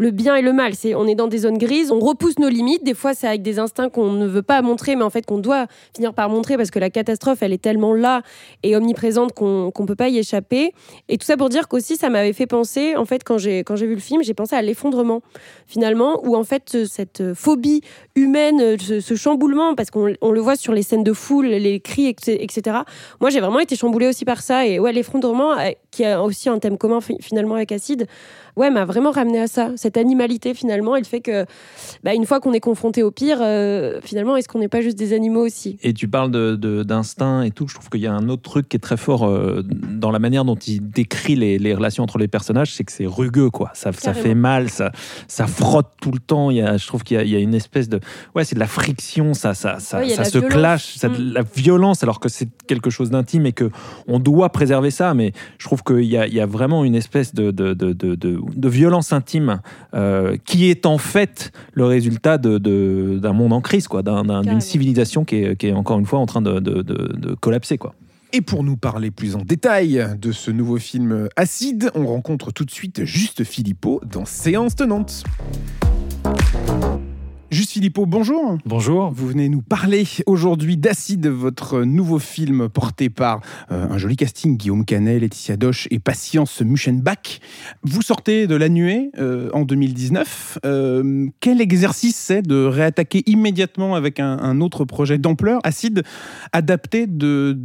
le 0.00 0.10
bien 0.10 0.34
et 0.34 0.42
le 0.42 0.52
mal. 0.52 0.74
C'est, 0.74 0.94
on 0.94 1.06
est 1.06 1.14
dans 1.14 1.28
des 1.28 1.38
zones 1.38 1.58
grises, 1.58 1.92
on 1.92 2.00
repousse 2.00 2.38
nos 2.38 2.48
limites. 2.48 2.82
Des 2.84 2.94
fois, 2.94 3.12
c'est 3.12 3.26
avec 3.26 3.42
des 3.42 3.58
instincts 3.58 3.90
qu'on 3.90 4.12
ne 4.12 4.26
veut 4.26 4.42
pas 4.42 4.62
montrer, 4.62 4.96
mais 4.96 5.04
en 5.04 5.10
fait 5.10 5.26
qu'on 5.26 5.38
doit 5.38 5.66
finir 5.94 6.14
par 6.14 6.30
montrer 6.30 6.56
parce 6.56 6.70
que 6.70 6.78
la 6.78 6.88
catastrophe, 6.88 7.42
elle 7.42 7.52
est 7.52 7.62
tellement 7.62 7.92
là 7.94 8.22
et 8.62 8.74
omniprésente 8.76 9.32
qu'on 9.32 9.66
ne 9.66 9.86
peut 9.86 9.94
pas 9.94 10.08
y 10.08 10.18
échapper. 10.18 10.72
Et 11.10 11.18
tout 11.18 11.26
ça 11.26 11.36
pour 11.36 11.50
dire 11.50 11.68
qu'aussi, 11.68 11.96
ça 11.96 12.08
m'avait 12.08 12.32
fait 12.32 12.46
penser, 12.46 12.96
en 12.96 13.04
fait, 13.04 13.22
quand 13.24 13.36
j'ai, 13.36 13.62
vu 13.62 13.94
le 13.94 14.00
film, 14.00 14.22
j'ai 14.22 14.34
pensé 14.34 14.56
à 14.56 14.62
l'effondrement, 14.62 15.20
finalement, 15.66 16.20
où 16.24 16.34
en 16.34 16.44
fait, 16.44 16.84
cette 16.86 17.34
phobie 17.34 17.82
humaine, 18.14 18.78
ce, 18.78 19.00
ce 19.00 19.14
chamboulement, 19.14 19.74
parce 19.74 19.90
qu'on 19.90 20.14
on 20.22 20.32
le 20.32 20.40
voit 20.40 20.56
sur 20.56 20.72
les 20.72 20.82
scènes 20.82 21.04
de 21.04 21.12
foule, 21.12 21.46
les 21.46 21.80
cris, 21.80 22.06
etc. 22.06 22.78
Moi, 23.20 23.28
j'ai 23.30 23.40
vraiment 23.40 23.60
été 23.60 23.76
chamboulée 23.76 24.08
aussi 24.08 24.24
par 24.24 24.40
ça. 24.40 24.66
Et 24.66 24.78
ouais, 24.78 24.92
l'effondrement, 24.92 25.58
euh, 25.58 25.70
qui 25.90 26.04
a 26.04 26.22
aussi 26.22 26.48
un 26.48 26.58
thème 26.58 26.78
commun 26.78 27.00
finalement 27.20 27.54
avec 27.56 27.72
Acide, 27.72 28.06
ouais, 28.56 28.70
m'a 28.70 28.84
vraiment 28.84 29.10
ramené 29.10 29.40
à 29.40 29.46
ça, 29.46 29.70
cette 29.76 29.96
animalité 29.96 30.54
finalement, 30.54 30.96
et 30.96 31.00
le 31.00 31.06
fait 31.06 31.20
que, 31.20 31.46
bah, 32.04 32.14
une 32.14 32.26
fois 32.26 32.40
qu'on 32.40 32.52
est 32.52 32.60
confronté 32.60 33.02
au 33.02 33.10
pire, 33.10 33.38
euh, 33.40 34.00
finalement, 34.02 34.36
est-ce 34.36 34.48
qu'on 34.48 34.58
n'est 34.58 34.68
pas 34.68 34.80
juste 34.80 34.98
des 34.98 35.12
animaux 35.12 35.44
aussi? 35.44 35.78
Et 35.82 35.92
tu 35.92 36.08
parles 36.08 36.30
de, 36.30 36.82
d'instinct 36.82 37.42
et 37.42 37.50
tout, 37.50 37.68
je 37.68 37.74
trouve 37.74 37.88
qu'il 37.88 38.00
y 38.00 38.06
a 38.06 38.12
un 38.12 38.28
autre 38.28 38.42
truc 38.42 38.68
qui 38.68 38.76
est 38.76 38.80
très 38.80 38.96
fort 38.96 39.24
euh, 39.24 39.62
dans 39.64 40.10
la 40.10 40.18
manière 40.18 40.44
dont 40.44 40.56
il 40.56 40.90
décrit 40.90 41.36
les, 41.36 41.58
les 41.58 41.74
relations 41.74 42.04
entre 42.04 42.18
les 42.18 42.28
personnages, 42.28 42.72
c'est 42.74 42.84
que 42.84 42.92
c'est 42.92 43.06
rugueux, 43.06 43.50
quoi. 43.50 43.70
Ça, 43.74 43.92
ça 43.92 44.14
fait 44.14 44.34
mal, 44.34 44.68
ça, 44.70 44.92
ça 45.28 45.46
frotte 45.46 45.92
tout 46.00 46.12
le 46.12 46.18
temps. 46.18 46.50
Il 46.50 46.58
y 46.58 46.62
a, 46.62 46.76
je 46.76 46.86
trouve 46.86 47.02
qu'il 47.02 47.16
y 47.16 47.20
a, 47.20 47.24
il 47.24 47.30
y 47.30 47.36
a 47.36 47.38
une 47.38 47.54
espèce 47.54 47.88
de, 47.88 48.00
ouais, 48.34 48.44
c'est 48.44 48.54
de 48.54 48.60
la 48.60 48.66
friction, 48.66 49.34
ça, 49.34 49.54
ça, 49.54 49.78
ça, 49.80 50.06
ça 50.08 50.24
se 50.24 50.38
clash, 50.38 50.96
ça, 50.96 51.08
de 51.08 51.22
mm. 51.22 51.32
la 51.32 51.42
violence, 51.42 52.02
alors 52.02 52.20
que 52.20 52.28
c'est 52.28 52.48
quelque 52.66 52.90
chose 52.90 53.10
d'intime 53.10 53.46
et 53.46 53.52
que 53.52 53.70
on 54.06 54.18
doit 54.18 54.50
préserver 54.50 54.90
ça. 54.90 55.14
Mais 55.14 55.32
je 55.58 55.66
trouve 55.66 55.82
qu'il 55.82 56.04
y 56.04 56.10
y 56.10 56.40
a 56.40 56.46
vraiment 56.46 56.84
une 56.84 56.94
espèce 56.94 57.34
de, 57.34 57.50
de, 57.50 57.74
de, 57.74 57.92
de 57.92 58.39
de 58.54 58.68
violence 58.68 59.12
intime 59.12 59.60
euh, 59.94 60.36
qui 60.44 60.70
est 60.70 60.86
en 60.86 60.98
fait 60.98 61.52
le 61.72 61.84
résultat 61.84 62.38
d'un 62.38 62.58
de, 62.58 63.30
monde 63.32 63.52
en 63.52 63.60
crise, 63.60 63.88
quoi, 63.88 64.02
d'une 64.02 64.60
civilisation 64.60 65.24
qui 65.24 65.36
est, 65.36 65.56
qui 65.56 65.68
est, 65.68 65.72
encore 65.72 65.98
une 65.98 66.06
fois 66.06 66.18
en 66.18 66.26
train 66.26 66.42
de, 66.42 66.60
de 66.60 67.34
collapser. 67.34 67.78
Quoi. 67.78 67.94
Et 68.32 68.42
pour 68.42 68.62
nous 68.62 68.76
parler 68.76 69.10
plus 69.10 69.34
en 69.34 69.42
détail 69.42 70.06
de 70.20 70.30
ce 70.30 70.52
nouveau 70.52 70.78
film 70.78 71.28
Acide, 71.34 71.90
on 71.94 72.06
rencontre 72.06 72.52
tout 72.52 72.64
de 72.64 72.70
suite 72.70 73.04
Juste 73.04 73.42
Philippot 73.42 74.00
dans 74.04 74.24
Séance 74.24 74.76
tenante. 74.76 75.24
Juste 77.50 77.72
Philippot, 77.72 78.06
bonjour. 78.06 78.58
Bonjour. 78.64 79.10
Vous 79.10 79.26
venez 79.26 79.48
nous 79.48 79.60
parler 79.60 80.04
aujourd'hui 80.26 80.76
d'Acide, 80.76 81.26
votre 81.26 81.82
nouveau 81.82 82.20
film 82.20 82.68
porté 82.68 83.10
par 83.10 83.40
euh, 83.72 83.88
un 83.90 83.98
joli 83.98 84.14
casting, 84.14 84.56
Guillaume 84.56 84.84
Canet, 84.84 85.20
Laetitia 85.20 85.56
Doche 85.56 85.88
et 85.90 85.98
Patience 85.98 86.60
Muchenbach. 86.60 87.40
Vous 87.82 88.02
sortez 88.02 88.46
de 88.46 88.54
La 88.54 88.68
Nuée 88.68 89.10
euh, 89.18 89.50
en 89.52 89.62
2019. 89.62 90.60
Euh, 90.64 91.26
quel 91.40 91.60
exercice 91.60 92.14
c'est 92.14 92.42
de 92.42 92.64
réattaquer 92.64 93.24
immédiatement 93.26 93.96
avec 93.96 94.20
un, 94.20 94.60
autre 94.60 94.84
projet 94.84 95.18
d'ampleur, 95.18 95.58
Acide, 95.64 96.04
adapté 96.52 97.08
de, 97.08 97.58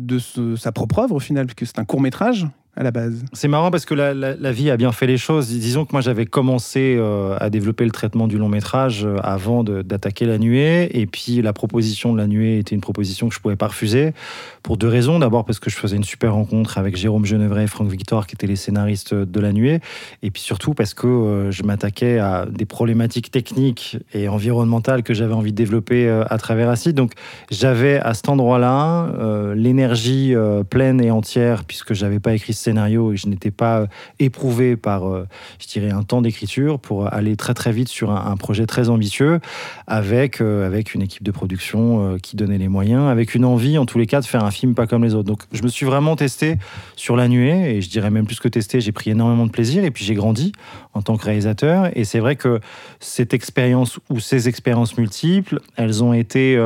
sa 0.58 0.72
propre 0.72 0.98
œuvre 0.98 1.16
au 1.16 1.20
final, 1.20 1.46
puisque 1.46 1.72
c'est 1.72 1.80
un 1.80 1.86
court 1.86 2.02
métrage 2.02 2.48
la 2.84 2.92
base 2.92 3.24
C'est 3.34 3.48
marrant 3.48 3.72
parce 3.72 3.86
que 3.86 3.94
la, 3.94 4.52
vie 4.52 4.70
a 4.70 4.78
bien 4.78 4.92
fait 4.92 5.08
les 5.08 5.18
choses. 5.18 5.48
Disons 5.48 5.86
que 5.86 5.92
moi 5.94 6.02
j'avais 6.02 6.26
commencé 6.26 6.96
euh, 6.98 7.38
à 7.40 7.50
développer 7.50 7.86
le 7.86 7.92
traitement 7.92 8.28
du 8.28 8.38
long 8.38 8.50
métrage 8.50 9.06
euh, 9.06 9.18
avant 9.24 9.64
d'attaquer 9.64 10.26
la 10.26 10.38
nuée. 10.38 10.90
Et 11.00 11.06
puis 11.06 11.42
la 11.42 11.54
proposition 11.54 12.12
de 12.12 12.18
la 12.18 12.28
nuée 12.28 12.60
était 12.60 12.76
une 12.76 12.82
proposition 12.82 13.30
que 13.30 13.36
je 13.36 13.40
pouvais 13.40 13.56
pas 13.56 13.68
refuser 13.68 14.14
pour 14.62 14.78
deux 14.78 14.88
raisons. 14.88 15.20
D'abord 15.20 15.46
parce 15.46 15.60
que 15.60 15.70
je 15.70 15.78
faisais 15.78 15.96
une 15.96 16.04
super 16.04 16.34
rencontre 16.34 16.78
avec 16.78 16.98
Jérôme 16.98 17.26
Genevray 17.26 17.64
et 17.64 17.68
Franck 17.68 17.90
Victor 17.90 18.28
qui 18.28 18.36
étaient 18.36 18.48
les 18.48 18.58
scénaristes 18.58 19.14
de 19.14 19.40
la 19.40 19.54
nuée. 19.54 19.80
Et 20.22 20.32
puis 20.32 20.42
surtout 20.42 20.74
parce 20.74 20.94
que 20.94 21.08
euh, 21.08 21.52
je 21.52 21.64
m'attaquais 21.64 22.20
à 22.20 22.46
des 22.46 22.66
problématiques 22.66 23.32
techniques 23.32 23.98
et 24.14 24.28
environnementales 24.28 25.04
que 25.04 25.14
j'avais 25.14 25.34
envie 25.34 25.52
de 25.52 25.58
développer 25.58 26.10
à 26.10 26.38
travers 26.38 26.70
Acide. 26.70 26.96
Donc 26.96 27.14
j'avais 27.52 28.00
à 28.00 28.14
cet 28.14 28.28
endroit-là 28.28 29.54
l'énergie 29.56 30.34
pleine 30.70 31.02
et 31.02 31.12
entière 31.12 31.64
puisque 31.64 31.94
j'avais 31.94 32.20
pas 32.20 32.34
écrit 32.34 32.54
scénario 32.66 33.14
et 33.14 33.18
je 33.18 33.28
n'étais 33.28 33.52
pas 33.52 33.82
euh, 33.82 33.88
éprouvé 34.20 34.76
par, 34.76 35.08
euh, 35.08 35.28
je 35.60 35.68
dirais, 35.68 35.92
un 35.92 36.04
temps 36.04 36.22
d'écriture 36.22 36.80
pour 36.80 37.14
aller 37.14 37.36
très 37.36 37.54
très 37.54 37.72
vite 37.72 37.88
sur 37.88 38.12
un, 38.12 38.36
projet 38.38 38.66
très 38.66 38.90
ambitieux 38.90 39.40
avec, 39.88 40.42
euh, 40.42 40.66
avec 40.66 40.94
une 40.94 41.02
équipe 41.02 41.24
de 41.24 41.32
production 41.32 42.18
qui 42.22 42.36
donnait 42.36 42.58
les 42.58 42.68
moyens, 42.68 43.08
avec 43.10 43.34
une 43.36 43.46
envie 43.46 43.78
en 43.78 43.86
tous 43.86 43.98
les 43.98 44.08
cas 44.08 44.20
de 44.20 44.26
faire 44.26 44.44
un 44.44 44.52
film 44.52 44.76
pas 44.76 44.88
comme 44.88 45.04
les 45.04 45.14
autres. 45.14 45.28
Donc 45.28 45.44
je 45.52 45.64
me 45.64 45.68
suis 45.68 45.86
vraiment 45.86 46.16
testé 46.16 46.58
sur 46.96 47.16
la 47.16 47.28
nuée 47.28 47.76
et 47.76 47.82
je 47.82 47.90
dirais 47.90 48.10
même 48.10 48.26
plus 48.26 48.40
que 48.40 48.48
testé, 48.48 48.82
j'ai 48.82 48.92
pris 48.92 49.12
énormément 49.12 49.46
de 49.46 49.52
plaisir 49.52 49.84
et 49.84 49.92
puis 49.92 50.04
j'ai 50.04 50.16
grandi 50.16 50.52
en 50.94 51.02
tant 51.02 51.18
que 51.18 51.26
réalisateur 51.26 51.90
et 51.98 52.04
c'est 52.04 52.20
vrai 52.20 52.36
que 52.36 52.60
cette 53.00 53.34
expérience 53.34 54.00
ou 54.10 54.20
ces 54.20 54.50
expériences 54.50 54.98
multiples, 54.98 55.60
elles 55.78 56.04
ont 56.04 56.14
été 56.14 56.58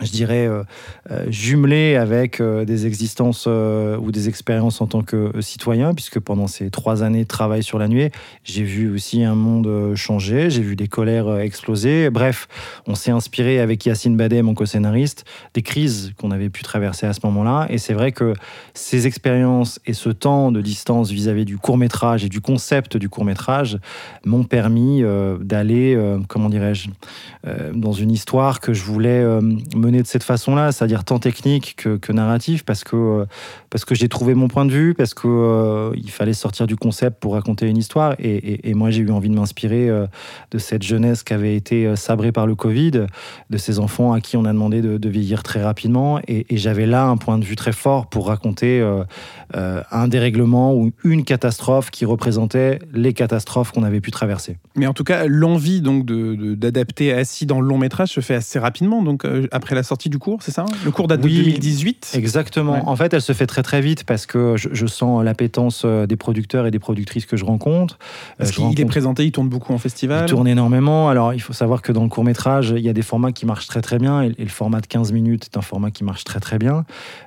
je 0.00 0.10
dirais, 0.10 0.46
euh, 0.46 0.64
euh, 1.10 1.24
jumelé 1.30 1.96
avec 1.96 2.40
euh, 2.40 2.64
des 2.64 2.86
existences 2.86 3.46
ou 3.46 4.10
des 4.10 4.28
expériences 4.28 4.80
en 4.80 4.86
tant 4.86 5.02
que 5.02 5.40
citoyen, 5.40 5.94
puisque 5.94 6.18
pendant 6.18 6.46
ces 6.46 6.70
trois 6.70 7.02
années 7.02 7.22
de 7.22 7.28
travail 7.28 7.62
sur 7.62 7.78
la 7.78 7.88
nuée, 7.88 8.10
j'ai 8.42 8.64
vu 8.64 8.92
aussi 8.92 9.22
un 9.24 9.34
monde 9.34 9.94
changer, 9.94 10.50
j'ai 10.50 10.62
vu 10.62 10.76
des 10.76 10.88
colères 10.88 11.38
exploser. 11.38 12.10
Bref, 12.10 12.48
on 12.86 12.94
s'est 12.94 13.10
inspiré 13.10 13.60
avec 13.60 13.84
Yacine 13.86 14.16
Badé, 14.16 14.42
mon 14.42 14.54
co-scénariste, 14.54 15.24
des 15.54 15.62
crises 15.62 16.12
qu'on 16.18 16.30
avait 16.30 16.50
pu 16.50 16.62
traverser 16.62 17.06
à 17.06 17.12
ce 17.12 17.20
moment-là. 17.24 17.66
Et 17.70 17.78
c'est 17.78 17.94
vrai 17.94 18.12
que 18.12 18.34
ces 18.74 19.06
expériences 19.06 19.80
et 19.86 19.92
ce 19.92 20.10
temps 20.10 20.50
de 20.50 20.60
distance 20.60 21.10
vis-à-vis 21.10 21.44
du 21.44 21.58
court-métrage 21.58 22.24
et 22.24 22.28
du 22.28 22.40
concept 22.40 22.96
du 22.96 23.08
court-métrage 23.08 23.78
m'ont 24.24 24.44
permis 24.44 25.02
d'aller, 25.40 25.98
comment 26.28 26.48
dirais-je, 26.48 26.88
dans 27.72 27.92
une 27.92 28.10
histoire 28.10 28.60
que 28.60 28.72
je 28.72 28.82
voulais 28.84 29.24
mener 29.84 30.02
de 30.02 30.06
cette 30.06 30.22
façon-là, 30.22 30.72
c'est-à-dire 30.72 31.04
tant 31.04 31.18
technique 31.18 31.74
que, 31.76 31.96
que 31.96 32.12
narratif, 32.12 32.64
parce 32.64 32.84
que, 32.84 32.96
euh, 32.96 33.24
parce 33.70 33.84
que 33.84 33.94
j'ai 33.94 34.08
trouvé 34.08 34.34
mon 34.34 34.48
point 34.48 34.64
de 34.64 34.72
vue, 34.72 34.94
parce 34.94 35.14
qu'il 35.14 35.30
euh, 35.30 35.92
fallait 36.08 36.32
sortir 36.32 36.66
du 36.66 36.76
concept 36.76 37.20
pour 37.20 37.34
raconter 37.34 37.68
une 37.68 37.76
histoire. 37.76 38.14
Et, 38.18 38.74
moi, 38.74 38.90
j'ai 38.90 39.02
eu 39.02 39.10
envie 39.10 39.28
de 39.28 39.34
m'inspirer 39.34 39.88
euh, 39.88 40.06
de 40.50 40.58
cette 40.58 40.82
jeunesse 40.82 41.22
qui 41.22 41.32
avait 41.32 41.56
été 41.56 41.94
sabrée 41.96 42.32
par 42.32 42.46
le 42.46 42.54
Covid, 42.54 43.06
de 43.50 43.56
ces 43.56 43.78
enfants 43.78 44.12
à 44.12 44.20
qui 44.20 44.36
on 44.36 44.44
a 44.44 44.52
demandé 44.52 44.80
de, 44.80 44.98
de 44.98 45.08
vieillir 45.08 45.42
très 45.42 45.62
rapidement. 45.62 46.20
Et, 46.28 46.46
j'avais 46.54 46.86
là 46.86 47.04
un 47.06 47.16
point 47.16 47.38
de 47.38 47.44
vue 47.44 47.56
très 47.56 47.72
fort 47.72 48.06
pour 48.06 48.28
raconter 48.28 48.80
un 49.52 50.08
dérèglement 50.08 50.72
ou 50.74 50.92
une 51.02 51.24
catastrophe 51.24 51.90
qui 51.90 52.04
représentait 52.04 52.78
les 52.92 53.12
catastrophes 53.12 53.72
qu'on 53.72 53.82
avait 53.82 54.00
pu 54.00 54.10
traverser. 54.10 54.56
Mais 54.76 54.86
en 54.86 54.94
tout 54.94 55.04
cas, 55.04 55.26
l'envie 55.26 55.80
donc 55.80 56.06
d'adapter 56.06 57.12
de, 57.12 57.18
Assis 57.18 57.44
dans 57.46 57.60
le 57.60 57.66
long 57.66 57.76
métrage 57.76 58.10
se 58.10 58.20
fait 58.20 58.34
assez 58.34 58.58
rapidement. 58.58 59.02
Donc 59.02 59.26
après 59.50 59.73
la 59.74 59.82
sortie 59.82 60.08
du 60.08 60.18
cours, 60.18 60.42
c'est 60.42 60.50
ça? 60.50 60.64
Le 60.84 60.90
cours 60.90 61.08
date 61.08 61.20
de 61.20 61.28
2018 61.28 62.12
Exactement. 62.14 62.88
En 62.88 62.96
fait, 62.96 63.12
elle 63.12 63.22
se 63.22 63.32
fait 63.32 63.46
très 63.46 63.62
très 63.62 63.80
vite 63.80 64.04
parce 64.04 64.26
que 64.26 64.56
je, 64.56 64.86
sens 64.86 65.24
l'appétence 65.24 65.82
euh, 65.84 66.06
des 66.06 66.16
producteurs 66.16 66.66
et 66.66 66.70
des 66.70 66.78
productrices 66.78 67.26
que 67.26 67.36
je 67.36 67.44
rencontre. 67.44 67.98
Parce 68.38 68.50
euh, 68.50 68.68
qu'il 68.70 68.80
est 68.80 68.84
présenté, 68.84 69.24
il 69.24 69.32
tourne 69.32 69.48
beaucoup 69.48 69.72
en 69.72 69.78
festival 69.78 70.24
Il 70.26 70.30
tourne 70.30 70.46
énormément. 70.46 71.08
Alors, 71.08 71.34
il 71.34 71.40
faut 71.40 71.52
savoir 71.52 71.82
que 71.82 71.92
dans 71.92 72.02
le 72.02 72.08
court 72.08 72.24
métrage, 72.24 72.74
il 72.76 72.82
y 72.82 72.88
a 72.88 72.92
des 72.92 73.02
formats 73.02 73.32
qui 73.32 73.46
marchent 73.46 73.66
très 73.66 73.80
très 73.80 73.98
bien 73.98 74.22
et, 74.22 74.34
le 74.38 74.48
format 74.48 74.80
de 74.80 74.86
15 74.86 75.12
minutes 75.12 75.48
est 75.52 75.56
un 75.56 75.62
format 75.62 75.90
qui 75.90 76.04
marche 76.04 76.24
très 76.24 76.40
très 76.40 76.58
bien. 76.58 76.84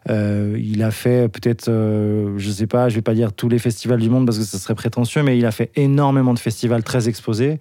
Euh, 0.10 0.58
il 0.64 0.84
a 0.84 0.92
fait 0.92 1.30
peut-être, 1.30 1.66
je 1.68 2.52
sais 2.52 2.68
pas, 2.68 2.90
je 2.90 2.96
vais 2.96 3.02
pas 3.02 3.16
dire 3.16 3.34
tous 3.34 3.50
les 3.50 3.60
festivals 3.60 4.00
du 4.00 4.10
monde 4.10 4.26
parce 4.26 4.38
que 4.38 4.44
ce 4.44 4.58
serait 4.58 4.76
prétentieux, 4.76 5.24
mais 5.24 5.38
il 5.38 5.46
a 5.46 5.52
fait 5.52 5.72
énormément 5.76 6.34
de 6.34 6.40
festivals 6.40 6.84
très 6.84 7.10
exposés 7.10 7.60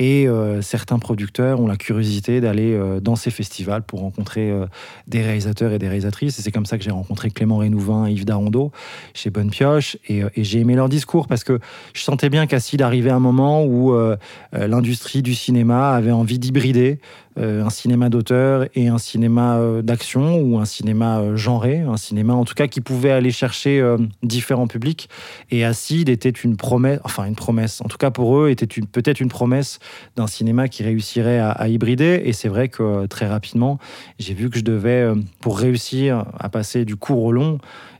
et 0.00 0.26
certains 0.60 0.98
producteurs 0.98 1.60
ont 1.60 1.66
la 1.66 1.76
curiosité 1.76 2.40
d'aller 2.40 2.78
dans 3.00 3.16
ces 3.16 3.30
festivals 3.30 3.82
pour 3.82 4.00
rencontrer 4.00 4.50
euh, 4.50 4.66
des 5.06 5.22
réalisateurs 5.22 5.72
et 5.72 5.78
des 5.78 5.88
réalisatrices. 5.88 6.38
Et 6.38 6.42
c'est 6.42 6.52
comme 6.52 6.66
ça 6.66 6.78
que 6.78 6.84
j'ai 6.84 6.90
rencontré 6.90 7.30
Clément 7.30 7.58
Rénouvin 7.58 8.06
et 8.06 8.12
Yves 8.12 8.24
Darondo 8.24 8.70
chez 9.14 9.30
Bonne 9.30 9.50
Pioche. 9.50 9.96
Et, 10.08 10.22
euh, 10.22 10.28
j'ai 10.36 10.60
aimé 10.60 10.74
leur 10.74 10.88
discours 10.88 11.26
parce 11.26 11.44
que 11.44 11.58
je 11.94 12.02
sentais 12.02 12.28
bien 12.28 12.46
qu'Acide 12.46 12.82
arrivait 12.82 13.10
un 13.10 13.20
moment 13.20 13.64
où 13.64 13.92
euh, 13.92 14.16
l'industrie 14.52 15.22
du 15.22 15.34
cinéma 15.34 15.90
avait 15.90 16.12
envie 16.12 16.38
d'hybrider 16.38 16.98
un 17.36 17.70
cinéma 17.70 18.08
d'auteur 18.08 18.66
et 18.74 18.88
un 18.88 18.98
cinéma 18.98 19.60
d'action 19.82 20.40
ou 20.40 20.58
un 20.58 20.64
cinéma 20.64 21.36
genré, 21.36 21.78
un 21.80 21.96
cinéma 21.96 22.34
en 22.34 22.44
tout 22.44 22.54
cas 22.54 22.66
qui 22.66 22.80
pouvait 22.80 23.10
aller 23.10 23.30
chercher 23.30 23.84
différents 24.22 24.66
publics. 24.66 25.08
Et 25.50 25.64
Acide 25.64 26.08
était 26.08 26.30
une 26.30 26.56
promesse, 26.56 27.00
enfin 27.04 27.24
une 27.26 27.36
promesse, 27.36 27.80
en 27.80 27.88
tout 27.88 27.96
cas 27.96 28.10
pour 28.10 28.38
eux, 28.38 28.50
était 28.50 28.66
peut-être 28.66 29.20
une 29.20 29.28
promesse 29.28 29.78
d'un 30.16 30.26
cinéma 30.26 30.68
qui 30.68 30.82
réussirait 30.82 31.38
à, 31.38 31.68
hybrider. 31.68 32.22
Et 32.24 32.32
c'est 32.32 32.48
vrai 32.48 32.68
que 32.68 33.06
très 33.06 33.26
rapidement, 33.26 33.78
j'ai 34.18 34.34
vu 34.34 34.50
que 34.50 34.58
je 34.58 34.64
devais, 34.64 35.02
euh, 35.02 35.14
pour 35.40 35.58
réussir 35.58 36.24
à 36.38 36.48
passer 36.48 36.84
du 36.84 36.96
court 36.96 37.22
au 37.22 37.32
long, 37.32 37.58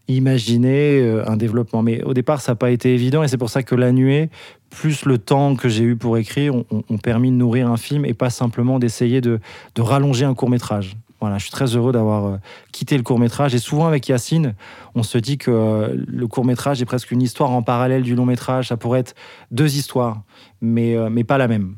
imaginer 0.08 1.00
euh, 1.00 1.28
un 1.28 1.36
développement. 1.36 1.82
Mais 1.82 2.02
au 2.02 2.14
départ, 2.14 2.40
ça 2.40 2.52
n'a 2.52 2.56
pas 2.56 2.70
été 2.70 2.94
évident 2.94 3.22
et 3.22 3.28
c'est 3.28 3.38
pour 3.38 3.50
ça 3.50 3.62
que 3.62 3.74
la 3.74 3.92
nuée, 3.92 4.30
plus 4.70 5.04
le 5.04 5.18
temps 5.18 5.56
que 5.56 5.68
j'ai 5.68 5.84
eu 5.84 5.96
pour 5.96 6.18
écrire, 6.18 6.54
ont, 6.54 6.98
permis 7.02 7.30
de 7.30 7.36
nourrir 7.36 7.70
un 7.70 7.76
film 7.76 8.04
et 8.04 8.14
pas 8.14 8.30
simplement 8.30 8.78
d'essayer 8.78 9.20
de, 9.20 9.40
rallonger 9.78 10.24
un 10.24 10.34
court 10.34 10.50
métrage. 10.50 10.96
Voilà, 11.20 11.38
je 11.38 11.42
suis 11.42 11.50
très 11.50 11.74
heureux 11.74 11.90
d'avoir 11.90 12.26
euh, 12.26 12.36
quitté 12.70 12.96
le 12.96 13.02
court 13.02 13.18
métrage. 13.18 13.52
Et 13.52 13.58
souvent 13.58 13.88
avec 13.88 14.08
Yacine, 14.08 14.54
on 14.94 15.02
se 15.02 15.18
dit 15.18 15.36
que 15.36 15.50
euh, 15.50 15.96
le 16.06 16.28
court 16.28 16.44
métrage 16.44 16.80
est 16.80 16.84
presque 16.84 17.10
une 17.10 17.22
histoire 17.22 17.50
en 17.50 17.62
parallèle 17.62 18.02
du 18.02 18.14
long 18.14 18.24
métrage. 18.24 18.68
Ça 18.68 18.76
pourrait 18.76 19.00
être 19.00 19.16
deux 19.50 19.76
histoires, 19.76 20.22
mais, 20.60 20.96
euh, 20.96 21.08
mais 21.10 21.24
pas 21.24 21.36
la 21.36 21.48
même. 21.48 21.74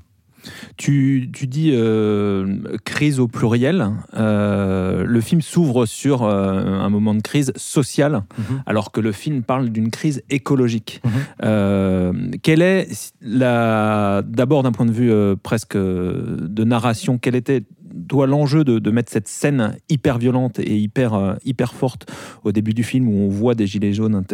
Tu, 0.77 1.29
tu 1.33 1.47
dis 1.47 1.71
euh, 1.73 2.57
crise 2.85 3.21
au 3.21 3.29
pluriel. 3.29 3.91
Euh, 4.15 5.05
le 5.05 5.21
film 5.21 5.41
s'ouvre 5.43 5.87
sur 5.87 6.23
euh, 6.23 6.63
un 6.81 6.89
moment 6.89 7.15
de 7.15 7.21
crise 7.23 7.53
sociale, 7.57 8.23
Mhm. 8.39 8.63
alors 8.67 8.91
que 8.93 9.01
le 9.01 9.13
film 9.13 9.43
parle 9.43 9.69
d'une 9.71 9.91
crise 9.91 10.23
écologique. 10.31 11.01
Mhm. 11.05 12.31
Quelle 12.43 12.63
est 12.63 12.89
d'abord 13.23 14.63
d'un 14.63 14.73
point 14.73 14.87
de 14.87 14.93
vue 14.93 15.13
presque 15.43 15.77
de 15.77 16.65
narration, 16.65 17.19
quel 17.19 17.35
était 17.35 17.63
toi 18.11 18.27
l'enjeu 18.27 18.65
de, 18.65 18.91
mettre 18.91 19.13
cette 19.13 19.29
scène 19.29 19.77
hyper 19.89 20.19
violente 20.19 20.59
et 20.59 20.77
hyper 20.77 21.15
euh, 21.15 21.35
hyper 21.45 21.75
forte 21.75 22.11
au 22.43 22.51
début 22.51 22.75
du 22.75 22.83
film 22.83 23.07
où 23.09 23.13
on 23.13 23.29
voit 23.29 23.55
des 23.55 23.69
gilets 23.69 23.93
jaunes 23.93 24.25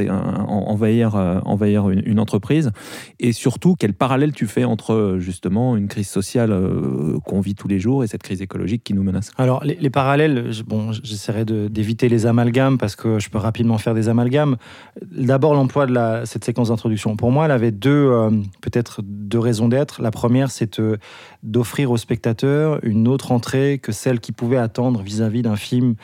envahir 0.49 1.15
euh, 1.15 1.41
envahir 1.45 1.91
une, 1.91 2.19
entreprise 2.19 2.73
et 3.21 3.33
surtout 3.33 3.77
quel 3.79 3.93
parallèle 3.93 4.33
tu 4.33 4.47
fais 4.47 4.65
entre 4.65 4.95
euh, 4.95 5.19
justement 5.19 5.77
une 5.77 5.89
crise 5.89 6.09
sociale 6.09 6.59
qu'on 7.27 7.41
vit 7.41 7.55
tous 7.55 7.69
les 7.69 7.79
jours 7.79 8.03
et 8.03 8.07
cette 8.07 8.23
crise 8.23 8.41
écologique 8.41 8.83
qui 8.83 8.95
nous 8.95 9.03
menace? 9.03 9.31
Alors, 9.37 9.63
les, 9.63 9.77
les 9.79 9.91
parallèles, 9.91 10.51
bon, 10.67 10.93
j'essaierai 10.93 11.45
d'éviter 11.45 12.09
les 12.09 12.25
amalgames 12.25 12.79
parce 12.79 12.97
que 12.97 13.19
je 13.19 13.29
peux 13.29 13.39
rapidement 13.39 13.77
faire 13.77 13.93
des 13.93 14.09
amalgames. 14.09 14.57
D'abord, 15.13 15.53
l'emploi 15.53 15.87
de 15.87 16.25
cette 16.25 16.45
séquence 16.45 16.69
d'introduction. 16.69 17.17
Pour 17.17 17.31
moi, 17.31 17.45
elle 17.45 17.51
avait 17.51 17.73
deux, 17.73 18.11
peut-être 18.63 19.03
deux 19.03 19.39
raisons 19.39 19.69
d'être. 19.69 20.01
La 20.01 20.11
première, 20.11 20.51
c'est 20.51 20.81
d'offrir 21.43 21.91
au 21.91 21.97
spectateur 21.97 22.81
une 22.83 23.09
autre 23.09 23.33
entrée 23.33 23.66
que 23.75 23.93
celle 23.93 24.21
qu'il 24.21 24.35
pouvait 24.35 24.57
attendre 24.57 25.03
vis-à-vis 25.03 25.43
d'un 25.43 25.57
film 25.57 25.95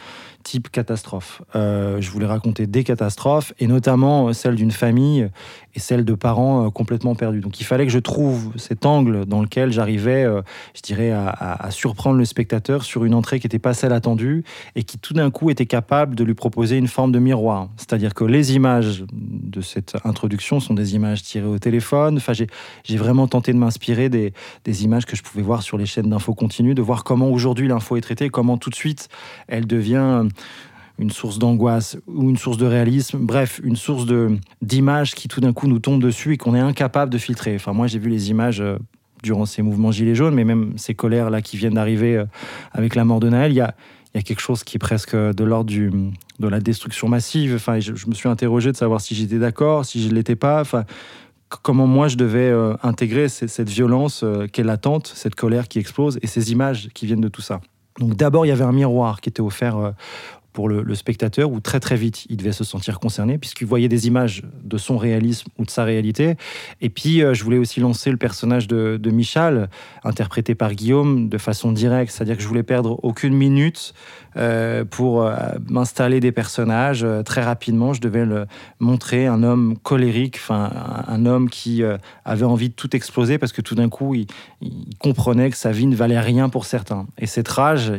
type 0.43 0.71
catastrophe. 0.71 1.43
Euh, 1.55 2.01
je 2.01 2.11
voulais 2.11 2.27
raconter 2.27 2.67
des 2.67 2.85
catastrophes 2.85 3.53
et 3.59 3.67
notamment 3.67 4.29
euh, 4.29 4.33
celle 4.33 4.57
d'une 4.57 4.71
famille 4.71 5.29
et 5.75 5.81
celle 5.81 6.05
de 6.05 6.15
parents 6.15 6.67
euh, 6.67 6.71
complètement 6.71 7.15
perdus. 7.15 7.41
Donc 7.41 7.61
il 7.61 7.65
fallait 7.65 7.87
que 7.87 7.93
je 7.93 7.99
trouve 7.99 8.53
cet 8.57 8.85
angle 8.85 9.25
dans 9.27 9.41
lequel 9.41 9.73
j'arrivais, 9.73 10.27
je 10.75 10.83
dirais, 10.83 11.11
à, 11.11 11.69
surprendre 11.71 12.19
le 12.19 12.25
spectateur 12.25 12.83
sur 12.83 13.05
une 13.05 13.15
entrée 13.15 13.41
qui 13.41 13.47
n'était 13.47 13.59
pas 13.59 13.75
celle 13.75 13.93
attendue 13.93 14.45
et 14.75 14.83
qui 14.83 14.99
tout 14.99 15.15
d'un 15.15 15.31
coup 15.31 15.51
était 15.51 15.67
capable 15.67 16.15
de 16.15 16.25
lui 16.25 16.35
proposer 16.35 16.77
une 16.77 16.89
forme 16.89 17.13
de 17.13 17.19
miroir. 17.19 17.69
C'est-à-dire 17.77 18.15
que 18.15 18.25
les 18.25 18.55
images 18.55 19.05
de 19.13 19.61
cette 19.61 19.97
introduction 20.05 20.61
sont 20.61 20.75
des 20.75 20.95
images 20.95 21.23
tirées 21.23 21.47
au 21.47 21.59
téléphone. 21.59 22.17
Enfin, 22.17 22.33
j'ai 22.33 22.97
vraiment 22.97 23.27
tenté 23.27 23.53
de 23.53 23.59
m'inspirer 23.59 24.09
des, 24.09 24.33
des 24.65 24.85
images 24.85 25.07
que 25.07 25.17
je 25.17 25.23
pouvais 25.23 25.43
voir 25.43 25.63
sur 25.63 25.79
les 25.79 25.87
chaînes 25.87 26.11
d'infos 26.11 26.35
continues, 26.35 26.75
de 26.75 26.83
voir 26.83 27.05
comment 27.05 27.31
aujourd'hui 27.31 27.69
l'info 27.69 27.97
est 27.97 28.01
traitée, 28.01 28.29
comment 28.29 28.59
tout 28.59 28.71
de 28.71 28.75
suite 28.75 29.09
elle 29.49 29.67
devient 29.67 30.27
une 30.99 31.11
source 31.11 31.39
d'angoisse 31.39 31.97
ou 32.07 32.31
une 32.31 32.37
source 32.37 32.59
de 32.59 32.67
réalisme, 32.67 33.19
bref, 33.21 33.61
une 33.65 33.77
source 33.77 34.07
d'images 34.61 35.15
qui 35.15 35.29
tout 35.29 35.41
d'un 35.41 35.53
coup 35.53 35.67
nous 35.67 35.79
tombe 35.79 36.03
dessus 36.03 36.35
et 36.35 36.37
qu'on 36.37 36.55
est 36.55 36.61
incapable 36.61 37.13
de 37.13 37.19
filtrer. 37.19 37.55
Enfin, 37.55 37.73
moi, 37.73 37.87
j'ai 37.87 37.99
vu 37.99 38.11
les 38.11 38.31
images 38.31 38.61
euh, 38.61 38.79
durant 39.23 39.47
ces 39.47 39.63
mouvements 39.63 39.91
gilets 39.91 40.15
jaunes, 40.15 40.35
mais 40.35 40.45
même 40.45 40.75
ces 40.77 40.95
colères 40.95 41.31
là 41.31 41.41
qui 41.43 41.57
viennent 41.57 41.75
d'arriver 41.75 42.17
euh, 42.17 42.25
avec 42.73 42.95
la 42.95 43.05
mort 43.05 43.21
de 43.21 43.29
Naël, 43.29 43.53
il 43.53 43.57
y 43.57 43.61
a 43.61 43.75
y 44.15 44.19
a 44.19 44.23
quelque 44.23 44.41
chose 44.41 44.65
qui 44.65 44.77
est 44.77 44.79
presque 44.79 45.17
de 45.17 45.45
l'ordre 45.45 45.73
de 45.73 46.49
la 46.49 46.61
destruction 46.61 47.09
massive. 47.09 47.55
Enfin, 47.55 47.81
je, 47.81 47.93
me 48.07 48.15
suis 48.15 48.29
interrogé 48.29 48.73
de 48.73 48.77
savoir 48.77 49.01
si 49.01 49.15
j'étais 49.15 49.39
d'accord, 49.39 49.85
si 49.85 50.03
je 50.03 50.09
ne 50.09 50.15
l'étais 50.15 50.37
pas. 50.37 50.61
Enfin, 50.61 50.85
comment 51.63 51.87
moi 51.87 52.09
je 52.09 52.17
devais 52.17 52.51
euh, 52.51 52.75
intégrer 52.83 53.29
cette, 53.29 53.69
violence 53.69 54.23
euh, 54.23 54.47
qui 54.47 54.61
est 54.61 54.65
latente, 54.65 55.11
cette 55.15 55.35
colère 55.35 55.69
qui 55.69 55.79
explose 55.79 56.19
et 56.23 56.27
ces 56.27 56.53
images 56.53 56.89
qui 56.95 57.07
viennent 57.07 57.21
de 57.21 57.29
tout 57.29 57.43
ça. 57.43 57.61
Donc 57.99 58.15
d'abord, 58.15 58.47
il 58.47 58.49
y 58.49 58.53
avait 58.53 58.65
un 58.65 58.73
miroir 58.73 59.21
qui 59.21 59.29
était 59.29 59.43
offert 59.43 59.77
euh, 59.77 59.91
pour 60.53 60.69
le, 60.69 60.95
spectateur 60.95 61.51
où 61.51 61.61
très 61.61 61.81
très 61.81 61.97
vite 61.97 62.27
il 62.29 62.37
devait 62.37 62.53
se 62.53 62.65
sentir 62.65 63.01
concerné 63.01 63.39
puisqu'il 63.39 63.67
voyait 63.67 63.89
des 63.89 64.07
images 64.07 64.43
de 64.63 64.77
son 64.77 64.99
réalisme 64.99 65.49
ou 65.59 65.65
de 65.65 65.71
sa 65.71 65.85
réalité. 65.85 66.37
Et 66.81 66.91
puis 66.91 67.23
euh, 67.23 67.35
je 67.35 67.43
voulais 67.45 67.59
aussi 67.59 67.81
lancer 67.81 68.11
le 68.11 68.17
personnage 68.17 68.69
de, 68.69 68.99
de 68.99 69.11
Michal, 69.11 69.71
interprété 70.05 70.55
par 70.55 70.75
Guillaume, 70.75 71.29
de 71.29 71.39
façon 71.39 71.73
directe, 71.73 72.13
c'est-à-dire 72.13 72.37
que 72.37 72.43
je 72.43 72.49
voulais 72.49 72.63
perdre 72.63 73.01
aucune 73.03 73.35
minute 73.35 73.95
euh, 74.37 74.85
pour 74.85 75.23
euh, 75.23 75.35
m'installer 75.69 76.21
des 76.21 76.33
personnages. 76.33 77.07
Très 77.25 77.43
rapidement, 77.43 77.95
je 77.95 78.01
devais 78.01 78.25
le 78.25 78.47
montrer 78.79 79.27
un 79.27 79.43
homme 79.43 79.77
colérique, 79.83 80.37
enfin 80.37 80.71
un, 81.09 81.27
homme 81.27 81.49
qui 81.49 81.83
avait 82.25 82.45
envie 82.45 82.69
de 82.69 82.75
tout 82.75 82.95
exploser 82.97 83.39
parce 83.39 83.53
que 83.53 83.63
tout 83.63 83.75
d'un 83.75 83.89
coup 83.89 84.15
il, 84.15 84.27
il 84.61 84.97
comprenait 84.99 85.51
que 85.51 85.57
sa 85.57 85.71
vie 85.71 85.87
ne 85.87 85.97
valait 85.97 86.21
rien 86.21 86.49
pour 86.49 86.67
certains. 86.67 87.07
Et 87.19 87.27
cette 87.27 87.49
rage, 87.49 87.93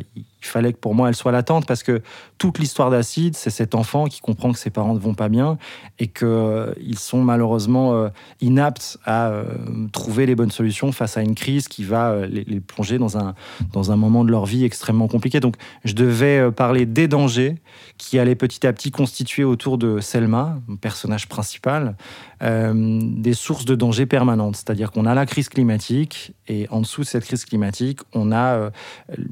il 0.43 0.47
fallait 0.47 0.73
que 0.73 0.77
pour 0.77 0.93
moi 0.95 1.09
elle 1.09 1.15
soit 1.15 1.31
latente 1.31 1.65
parce 1.65 1.83
que 1.83 2.01
toute 2.37 2.59
l'histoire 2.59 2.89
d'Acide, 2.89 3.35
c'est 3.35 3.49
cet 3.49 3.75
enfant 3.75 4.05
qui 4.05 4.19
comprend 4.19 4.51
que 4.51 4.59
ses 4.59 4.69
parents 4.69 4.93
ne 4.93 4.99
vont 4.99 5.13
pas 5.13 5.29
bien 5.29 5.57
et 5.99 6.07
qu'ils 6.07 6.97
sont 6.97 7.21
malheureusement 7.21 7.93
euh, 7.93 8.09
inaptes 8.41 8.97
à 9.05 9.29
euh, 9.29 9.45
trouver 9.91 10.25
les 10.25 10.35
bonnes 10.35 10.51
solutions 10.51 10.91
face 10.91 11.17
à 11.17 11.21
une 11.21 11.35
crise 11.35 11.67
qui 11.67 11.83
va 11.83 12.11
euh, 12.11 12.25
les, 12.25 12.59
plonger 12.59 12.97
dans 12.97 13.17
un, 13.17 13.35
dans 13.71 13.91
un 13.91 13.95
moment 13.95 14.23
de 14.23 14.31
leur 14.31 14.45
vie 14.45 14.65
extrêmement 14.65 15.07
compliqué. 15.07 15.39
Donc 15.39 15.55
je 15.85 15.93
devais 15.93 16.39
euh, 16.39 16.51
parler 16.51 16.85
des 16.85 17.07
dangers 17.07 17.55
qui 17.97 18.19
allaient 18.19 18.35
petit 18.35 18.65
à 18.67 18.73
petit 18.73 18.91
constituer 18.91 19.43
autour 19.43 19.77
de 19.77 19.99
Selma, 19.99 20.59
personnage 20.81 21.27
principal, 21.27 21.95
euh, 22.43 22.99
des 23.01 23.33
sources 23.33 23.63
de 23.63 23.75
danger 23.75 24.05
permanentes. 24.05 24.57
C'est-à-dire 24.57 24.91
qu'on 24.91 25.05
a 25.05 25.13
la 25.13 25.25
crise 25.25 25.47
climatique 25.47 26.33
et 26.47 26.67
en 26.71 26.81
dessous 26.81 27.01
de 27.01 27.05
cette 27.05 27.23
crise 27.23 27.45
climatique, 27.45 27.99
on 28.13 28.31
a 28.33 28.55
euh, 28.55 28.69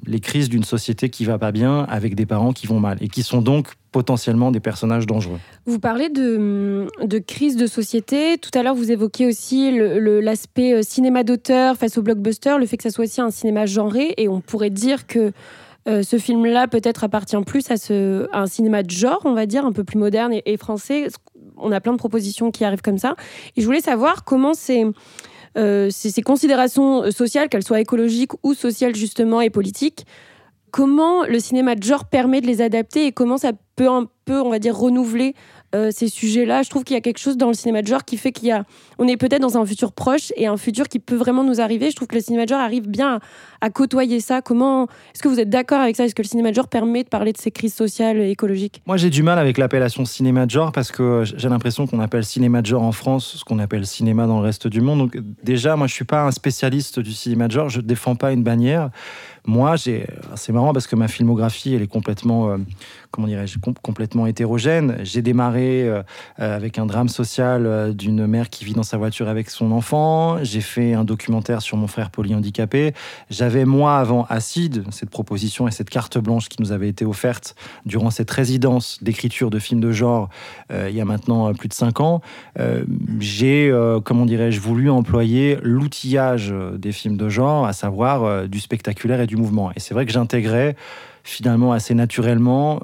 les 0.05 0.21
crises 0.21 0.47
d'une 0.47 0.63
société 0.63 1.00
qui 1.09 1.25
va 1.25 1.37
pas 1.37 1.51
bien 1.51 1.83
avec 1.89 2.15
des 2.15 2.25
parents 2.25 2.53
qui 2.53 2.67
vont 2.67 2.79
mal 2.79 2.97
et 3.01 3.07
qui 3.07 3.23
sont 3.23 3.41
donc 3.41 3.67
potentiellement 3.91 4.51
des 4.51 4.59
personnages 4.59 5.05
dangereux. 5.05 5.39
Vous 5.65 5.79
parlez 5.79 6.09
de, 6.09 6.87
de 7.03 7.19
crise 7.19 7.57
de 7.57 7.67
société. 7.67 8.37
Tout 8.37 8.57
à 8.57 8.63
l'heure, 8.63 8.75
vous 8.75 8.91
évoquez 8.91 9.27
aussi 9.27 9.71
l'aspect 9.73 10.73
euh, 10.73 10.81
cinéma 10.81 11.23
d'auteur 11.23 11.75
face 11.75 11.97
au 11.97 12.01
blockbuster, 12.01 12.57
le 12.57 12.65
fait 12.65 12.77
que 12.77 12.83
ça 12.83 12.89
soit 12.89 13.03
aussi 13.03 13.21
un 13.21 13.31
cinéma 13.31 13.65
genré. 13.65 14.13
Et 14.17 14.29
on 14.29 14.39
pourrait 14.39 14.69
dire 14.69 15.07
que 15.07 15.31
euh, 15.87 16.03
ce 16.03 16.17
film-là 16.17 16.67
peut-être 16.67 17.03
appartient 17.03 17.41
plus 17.45 17.65
à, 17.71 17.75
un 18.33 18.47
cinéma 18.47 18.83
de 18.83 18.91
genre, 18.91 19.21
on 19.25 19.33
va 19.33 19.45
dire, 19.45 19.65
un 19.65 19.71
peu 19.71 19.83
plus 19.83 19.97
moderne 19.97 20.33
et, 20.45 20.57
français. 20.57 21.07
On 21.57 21.71
a 21.71 21.81
plein 21.81 21.93
de 21.93 21.97
propositions 21.97 22.51
qui 22.51 22.63
arrivent 22.63 22.81
comme 22.81 22.99
ça. 22.99 23.15
Et 23.57 23.61
je 23.61 23.65
voulais 23.65 23.81
savoir 23.81 24.23
comment 24.23 24.53
ces, 24.53 24.85
euh, 25.57 25.89
considérations 26.23 27.11
sociales, 27.11 27.49
qu'elles 27.49 27.65
soient 27.65 27.81
écologiques 27.81 28.31
ou 28.43 28.53
sociales 28.53 28.95
justement 28.95 29.41
et 29.41 29.49
politiques, 29.49 30.05
comment 30.71 31.23
le 31.25 31.39
cinéma 31.39 31.75
de 31.75 31.83
genre 31.83 32.05
permet 32.05 32.41
de 32.41 32.47
les 32.47 32.61
adapter 32.61 33.05
et 33.05 33.11
comment 33.11 33.37
ça 33.37 33.51
peut 33.75 33.89
un 33.89 34.07
peu, 34.25 34.41
on 34.41 34.49
va 34.49 34.59
dire, 34.59 34.75
renouveler 34.75 35.35
euh, 35.73 35.89
ces 35.91 36.07
sujets-là. 36.07 36.63
Je 36.63 36.69
trouve 36.69 36.83
qu'il 36.83 36.95
y 36.95 36.97
a 36.97 37.01
quelque 37.01 37.19
chose 37.19 37.37
dans 37.37 37.47
le 37.47 37.53
cinéma 37.53 37.81
de 37.81 37.87
genre 37.87 38.03
qui 38.03 38.17
fait 38.17 38.31
qu'il 38.31 38.47
y 38.47 38.51
a, 38.51 38.65
on 38.97 39.07
est 39.07 39.17
peut-être 39.17 39.41
dans 39.41 39.57
un 39.57 39.65
futur 39.65 39.93
proche 39.93 40.33
et 40.35 40.47
un 40.47 40.57
futur 40.57 40.87
qui 40.87 40.99
peut 40.99 41.15
vraiment 41.15 41.43
nous 41.43 41.61
arriver. 41.61 41.91
Je 41.91 41.95
trouve 41.95 42.07
que 42.07 42.15
le 42.15 42.21
cinéma 42.21 42.45
de 42.45 42.49
genre 42.49 42.59
arrive 42.59 42.87
bien 42.87 43.19
à, 43.61 43.69
côtoyer 43.69 44.19
ça. 44.19 44.41
Comment 44.41 44.85
est-ce 45.13 45.21
que 45.21 45.27
vous 45.27 45.39
êtes 45.39 45.49
d'accord 45.49 45.79
avec 45.79 45.95
ça? 45.95 46.05
Est-ce 46.05 46.15
que 46.15 46.21
le 46.21 46.27
cinéma 46.27 46.49
de 46.49 46.55
genre 46.55 46.67
permet 46.67 47.03
de 47.03 47.09
parler 47.09 47.31
de 47.31 47.37
ces 47.37 47.51
crises 47.51 47.73
sociales 47.73 48.17
et 48.17 48.29
écologiques? 48.29 48.81
Moi, 48.85 48.97
j'ai 48.97 49.09
du 49.09 49.23
mal 49.23 49.39
avec 49.39 49.57
l'appellation 49.57 50.05
cinéma 50.05 50.45
de 50.45 50.51
genre 50.51 50.71
parce 50.71 50.91
que 50.91 51.23
j'ai 51.23 51.49
l'impression 51.49 51.87
qu'on 51.87 51.99
appelle 51.99 52.25
cinéma 52.25 52.61
de 52.61 52.67
genre 52.67 52.83
en 52.83 52.91
France 52.91 53.35
ce 53.37 53.43
qu'on 53.43 53.59
appelle 53.59 53.85
cinéma 53.85 54.27
dans 54.27 54.39
le 54.39 54.45
reste 54.45 54.67
du 54.67 54.81
monde. 54.81 54.99
Donc, 54.99 55.17
déjà, 55.43 55.75
moi, 55.75 55.87
je 55.87 55.93
suis 55.93 56.05
pas 56.05 56.23
un 56.23 56.31
spécialiste 56.31 56.99
du 56.99 57.13
cinéma 57.13 57.47
de 57.47 57.53
genre. 57.53 57.69
Je 57.69 57.81
défends 57.81 58.15
pas 58.15 58.31
une 58.31 58.43
bannière. 58.43 58.89
Moi, 59.45 59.75
j'ai, 59.75 60.05
c'est 60.35 60.53
marrant 60.53 60.71
parce 60.71 60.85
que 60.85 60.95
ma 60.95 61.07
filmographie, 61.07 61.73
elle 61.73 61.81
est 61.81 61.87
complètement, 61.87 62.51
euh, 62.51 62.57
comment 63.09 63.25
dirais-je, 63.25 63.57
com- 63.57 63.73
complètement 63.81 64.27
hétérogène. 64.27 64.97
J'ai 65.01 65.23
démarré 65.23 65.87
euh, 65.87 66.03
euh, 66.39 66.55
avec 66.55 66.77
un 66.77 66.85
drame 66.85 67.09
social 67.09 67.65
euh, 67.65 67.91
d'une 67.91 68.27
mère 68.27 68.51
qui 68.51 68.65
vit 68.65 68.73
dans 68.73 68.83
sa 68.83 68.97
voiture 68.97 69.27
avec 69.27 69.49
son 69.49 69.71
enfant. 69.71 70.43
J'ai 70.43 70.61
fait 70.61 70.93
un 70.93 71.03
documentaire 71.03 71.63
sur 71.63 71.75
mon 71.75 71.87
frère 71.87 72.11
polyhandicapé. 72.11 72.93
J'avais, 73.31 73.50
moi, 73.65 73.97
avant 73.97 74.25
Acide, 74.29 74.83
cette 74.91 75.09
proposition 75.09 75.67
et 75.67 75.71
cette 75.71 75.89
carte 75.89 76.17
blanche 76.17 76.49
qui 76.49 76.61
nous 76.61 76.71
avait 76.71 76.89
été 76.89 77.05
offerte 77.05 77.55
durant 77.85 78.09
cette 78.09 78.31
résidence 78.31 78.97
d'écriture 79.01 79.49
de 79.49 79.59
films 79.59 79.81
de 79.81 79.91
genre 79.91 80.29
euh, 80.71 80.89
il 80.89 80.95
y 80.95 81.01
a 81.01 81.05
maintenant 81.05 81.49
euh, 81.49 81.53
plus 81.53 81.69
de 81.69 81.73
cinq 81.73 81.99
ans. 81.99 82.21
Euh, 82.59 82.83
j'ai, 83.19 83.71
comment 84.03 84.25
dirais-je, 84.25 84.59
voulu 84.59 84.89
employer 84.89 85.57
l'outillage 85.61 86.53
des 86.75 86.91
films 86.91 87.17
de 87.17 87.29
genre, 87.29 87.65
à 87.65 87.73
savoir 87.73 88.47
du 88.47 88.59
spectaculaire 88.59 89.21
et 89.21 89.27
du 89.27 89.37
mouvement. 89.37 89.71
Et 89.75 89.79
c'est 89.79 89.93
vrai 89.93 90.05
que 90.05 90.11
j'intégrais 90.11 90.75
finalement 91.23 91.71
assez 91.71 91.93
naturellement 91.93 92.81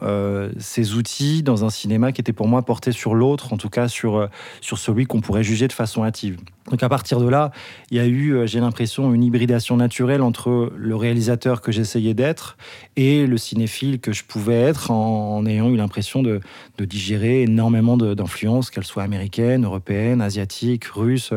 ces 0.60 0.94
outils 0.94 1.44
dans 1.44 1.66
un 1.66 1.70
cinéma 1.70 2.12
qui 2.12 2.22
était 2.22 2.34
pour 2.34 2.48
moi 2.48 2.64
porté 2.64 2.92
sur 2.92 3.16
l'autre, 3.16 3.54
en 3.54 3.58
tout 3.58 3.70
cas 3.70 3.88
sur, 3.88 4.30
sur 4.62 4.78
celui 4.78 5.06
qu'on 5.06 5.22
pourrait 5.22 5.44
juger 5.44 5.68
de 5.68 5.74
façon 5.74 6.04
hâtive. 6.04 6.38
Donc 6.70 6.84
à 6.84 6.90
partir 6.90 7.20
de 7.20 7.30
là, 7.30 7.52
il 7.92 7.98
y 7.98 8.00
a 8.00 8.06
eu, 8.06 8.34
euh, 8.34 8.46
j'ai 8.46 8.60
l'impression, 8.60 9.14
une 9.14 9.24
hybridation 9.24 9.78
naturelle 9.78 10.22
entre 10.22 10.72
le 10.76 10.96
réalisateur 10.96 11.62
que 11.62 11.72
j'essayais 11.72 12.14
d'être 12.14 12.58
et 12.98 13.26
le 13.26 13.38
cinéphile 13.38 14.00
que 14.00 14.12
je 14.12 14.24
pouvais 14.26 14.60
être 14.62 14.92
en, 14.92 15.46
ayant 15.46 15.70
eu 15.70 15.78
l'impression 15.78 16.22
de, 16.22 16.42
digérer 16.80 17.44
énormément 17.44 17.98
d'influences, 17.98 18.70
qu'elles 18.70 18.86
soient 18.86 19.04
américaines, 19.04 19.66
européennes, 19.66 20.22
asiatiques, 20.22 20.86
russes. 20.86 21.34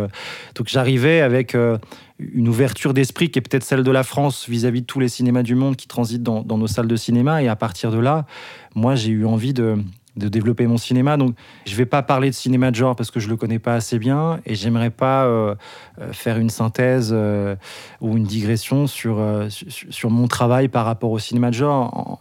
Donc 0.54 0.68
j'arrivais 0.68 1.20
avec 1.20 1.54
euh, 1.54 1.78
une 2.18 2.48
ouverture 2.48 2.92
d'esprit 2.92 3.30
qui 3.30 3.38
est 3.38 3.42
peut-être 3.42 3.64
celle 3.64 3.82
de 3.82 3.90
la 3.90 4.02
France 4.02 4.48
vis-à-vis 4.48 4.82
de 4.82 4.86
tous 4.86 5.00
les 5.00 5.08
cinémas 5.08 5.42
du 5.42 5.54
monde 5.54 5.76
qui 5.76 5.86
transitent 5.86 6.22
dans 6.22 6.44
nos 6.44 6.66
salles 6.66 6.88
de 6.88 6.96
cinéma. 6.96 7.42
Et 7.42 7.48
à 7.48 7.56
partir 7.56 7.90
de 7.90 7.98
là, 7.98 8.26
moi, 8.74 8.94
j'ai 8.94 9.10
eu 9.10 9.24
envie 9.24 9.52
de, 9.52 9.78
de 10.16 10.28
développer 10.28 10.66
mon 10.66 10.76
cinéma. 10.76 11.16
Donc, 11.16 11.34
je 11.66 11.74
vais 11.76 11.86
pas 11.86 12.02
parler 12.02 12.30
de 12.30 12.34
cinéma 12.34 12.70
de 12.70 12.76
genre 12.76 12.96
parce 12.96 13.10
que 13.10 13.20
je 13.20 13.28
le 13.28 13.36
connais 13.36 13.58
pas 13.58 13.74
assez 13.74 13.98
bien 13.98 14.40
et 14.46 14.54
j'aimerais 14.54 14.90
pas 14.90 15.24
euh, 15.24 15.54
euh, 16.00 16.12
faire 16.12 16.38
une 16.38 16.50
synthèse 16.50 17.10
euh, 17.12 17.56
ou 18.00 18.16
une 18.16 18.24
digression 18.24 18.86
sur, 18.86 19.24
sur, 19.48 20.10
mon 20.10 20.28
travail 20.28 20.68
par 20.68 20.84
rapport 20.84 21.10
au 21.10 21.18
cinéma 21.18 21.50
de 21.50 21.54
genre. 21.54 21.96
En- 21.96 22.20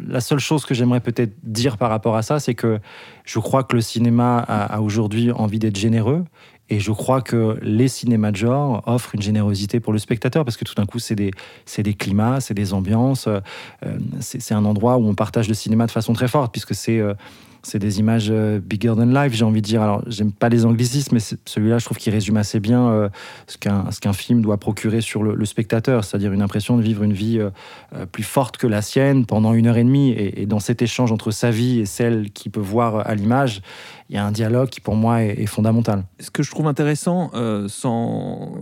La 0.00 0.20
seule 0.20 0.38
chose 0.38 0.64
que 0.64 0.74
j'aimerais 0.74 1.00
peut-être 1.00 1.34
dire 1.42 1.76
par 1.76 1.90
rapport 1.90 2.16
à 2.16 2.22
ça, 2.22 2.40
c'est 2.40 2.54
que 2.54 2.80
je 3.24 3.38
crois 3.38 3.64
que 3.64 3.76
le 3.76 3.82
cinéma 3.82 4.38
a, 4.38 4.80
aujourd'hui 4.80 5.30
envie 5.32 5.58
d'être 5.58 5.76
généreux. 5.76 6.24
Et 6.70 6.80
je 6.80 6.92
crois 6.92 7.20
que 7.20 7.58
les 7.60 7.88
cinémas 7.88 8.30
de 8.30 8.36
genre 8.36 8.82
offrent 8.86 9.14
une 9.14 9.20
générosité 9.20 9.80
pour 9.80 9.92
le 9.92 9.98
spectateur 9.98 10.44
parce 10.46 10.56
que 10.56 10.64
tout 10.64 10.74
d'un 10.74 10.86
coup, 10.86 10.98
c'est 10.98 11.14
des, 11.14 11.30
des 11.76 11.94
climats, 11.94 12.40
c'est 12.40 12.54
des 12.54 12.72
ambiances. 12.72 13.26
euh, 13.26 13.40
c'est 14.20 14.40
c'est 14.40 14.54
un 14.54 14.64
endroit 14.64 14.96
où 14.96 15.06
on 15.06 15.14
partage 15.14 15.46
le 15.46 15.54
cinéma 15.54 15.86
de 15.86 15.90
façon 15.90 16.14
très 16.14 16.28
forte 16.28 16.52
puisque 16.52 16.74
c'est 16.74 16.98
euh, 16.98 17.12
c'est 17.64 17.78
des 17.78 17.98
images 17.98 18.28
euh, 18.30 18.60
bigger 18.60 18.94
than 18.96 19.06
life, 19.06 19.32
j'ai 19.32 19.44
envie 19.44 19.62
de 19.62 19.66
dire. 19.66 19.82
Alors, 19.82 20.02
j'aime 20.06 20.32
pas 20.32 20.48
les 20.48 20.64
anglicismes, 20.64 21.14
mais 21.14 21.36
celui-là, 21.46 21.78
je 21.78 21.84
trouve 21.84 21.98
qu'il 21.98 22.12
résume 22.12 22.36
assez 22.36 22.60
bien 22.60 22.88
euh, 22.88 23.08
ce 23.46 23.58
qu'un 23.58 24.12
film 24.12 24.42
doit 24.42 24.58
procurer 24.58 25.00
sur 25.00 25.22
le, 25.22 25.44
spectateur, 25.44 26.04
c'est-à-dire 26.04 26.32
une 26.32 26.42
impression 26.42 26.76
de 26.76 26.82
vivre 26.82 27.02
une 27.02 27.12
vie 27.12 27.38
euh, 27.38 27.50
euh, 27.94 28.06
plus 28.06 28.22
forte 28.22 28.56
que 28.56 28.66
la 28.66 28.82
sienne 28.82 29.26
pendant 29.26 29.54
une 29.54 29.66
heure 29.66 29.76
et 29.76 29.84
demie. 29.84 30.12
Et, 30.12 30.46
dans 30.46 30.60
cet 30.60 30.82
échange 30.82 31.10
entre 31.10 31.30
sa 31.30 31.50
vie 31.50 31.80
et 31.80 31.86
celle 31.86 32.30
qu'il 32.30 32.52
peut 32.52 32.60
voir 32.60 33.06
à 33.06 33.14
l'image, 33.14 33.62
il 34.10 34.16
y 34.16 34.18
a 34.18 34.24
un 34.24 34.32
dialogue 34.32 34.68
qui, 34.68 34.80
pour 34.80 34.94
moi, 34.94 35.22
est, 35.22 35.46
fondamental. 35.46 36.04
Ce 36.20 36.30
que 36.30 36.42
je 36.42 36.50
trouve 36.50 36.66
intéressant, 36.66 37.30
sans, 37.68 38.52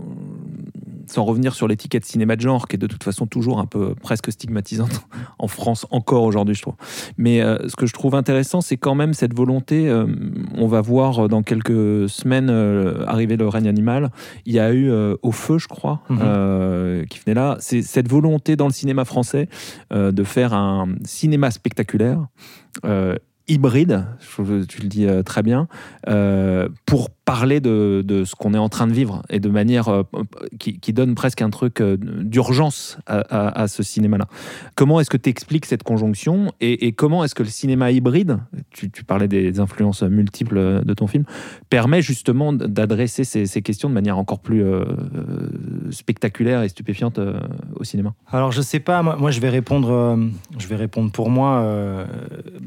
sans 1.07 1.25
revenir 1.25 1.55
sur 1.55 1.69
l'étiquette 1.69 2.05
cinéma 2.05 2.37
de 2.37 2.41
genre, 2.41 2.69
qui 2.69 2.77
est 2.77 2.79
de 2.79 2.87
toute 2.87 3.03
façon 3.05 3.27
toujours 3.27 3.59
un 3.59 3.67
peu 3.67 3.95
presque 3.95 4.31
stigmatisante 4.33 5.03
en 5.39 5.49
France, 5.49 5.87
encore 5.91 6.23
aujourd'hui, 6.25 6.55
je 6.55 6.63
trouve. 6.63 6.75
Mais 7.19 7.41
euh, 7.43 7.69
ce 7.69 7.77
que 7.77 7.87
je 7.87 7.93
trouve 7.93 8.15
intéressant, 8.15 8.61
c'est 8.61 8.77
quand 8.77 8.95
même 8.95 9.15
cette 9.15 9.35
volonté. 9.35 9.89
euh, 9.89 10.07
on 10.57 10.67
va 10.67 10.81
voir 10.81 11.29
dans 11.29 11.43
quelques 11.43 12.09
semaines 12.09 12.49
euh, 12.51 13.05
arriver 13.07 13.37
le 13.37 13.49
règne 13.49 13.69
animal. 13.69 14.11
Il 14.47 14.53
y 14.53 14.59
a 14.61 14.73
eu 14.73 14.91
Au 15.23 15.33
Feu, 15.33 15.59
je 15.59 15.69
crois, 15.69 16.01
Mhm. 16.09 17.07
qui 17.09 17.19
venait 17.21 17.35
là. 17.35 17.57
C'est 17.61 17.83
cette 17.83 18.09
volonté 18.09 18.57
dans 18.57 18.67
le 18.67 18.73
cinéma 18.73 19.05
français 19.05 19.49
de 19.91 20.25
faire 20.25 20.53
un 20.55 20.89
cinéma 21.05 21.51
spectaculaire. 21.51 22.27
hybride, 23.49 24.07
tu 24.69 24.83
le 24.83 24.89
dis 24.89 25.07
très 25.25 25.43
bien, 25.43 25.67
euh, 26.09 26.69
pour 26.87 27.11
parler 27.33 27.61
de, 27.61 28.03
de 28.05 28.25
ce 28.25 28.35
qu'on 28.35 28.53
est 28.53 28.59
en 28.59 28.69
train 28.69 28.87
de 28.87 28.93
vivre 28.93 29.23
et 29.31 29.41
de 29.41 29.49
manière 29.49 29.89
euh, 29.89 30.03
qui, 30.59 30.93
donne 30.93 31.15
presque 31.15 31.41
un 31.41 31.49
truc 31.49 31.81
euh, 31.81 31.97
d'urgence 31.99 32.99
à, 33.07 33.67
ce 33.69 33.83
cinéma-là. 33.83 34.27
Comment 34.75 35.01
est-ce 35.01 35.09
que 35.09 35.17
tu 35.17 35.31
expliques 35.31 35.65
cette 35.65 35.83
conjonction 35.83 36.53
et, 36.61 36.93
comment 36.93 37.25
est-ce 37.25 37.35
que 37.35 37.43
le 37.43 37.49
cinéma 37.49 37.91
hybride, 37.91 38.41
tu, 38.71 38.91
tu 38.91 39.03
parlais 39.03 39.29
des 39.29 39.61
influences 39.61 40.03
multiples 40.03 40.85
de 40.85 40.95
ton 40.95 41.07
film, 41.07 41.25
permet 41.71 42.03
justement 42.03 42.53
d'adresser 42.53 43.25
ces, 43.25 43.63
questions 43.63 43.89
de 43.89 43.95
manière 43.95 44.19
encore 44.19 44.41
plus 44.41 44.63
euh, 44.63 44.85
euh, 44.85 45.91
spectaculaire 45.91 46.63
et 46.63 46.69
stupéfiante 46.69 47.19
euh, 47.19 47.41
au 47.77 47.85
cinéma? 47.85 48.13
Alors 48.31 48.53
je 48.53 48.61
sais 48.61 48.81
pas, 48.81 49.03
moi, 49.03 49.17
moi, 49.17 49.31
je 49.31 49.41
vais 49.41 49.49
répondre, 49.49 49.91
euh, 49.91 50.17
je 50.59 50.67
vais 50.67 50.77
répondre 50.77 51.11
pour 51.11 51.31
moi. 51.31 51.61
euh, 51.63 52.05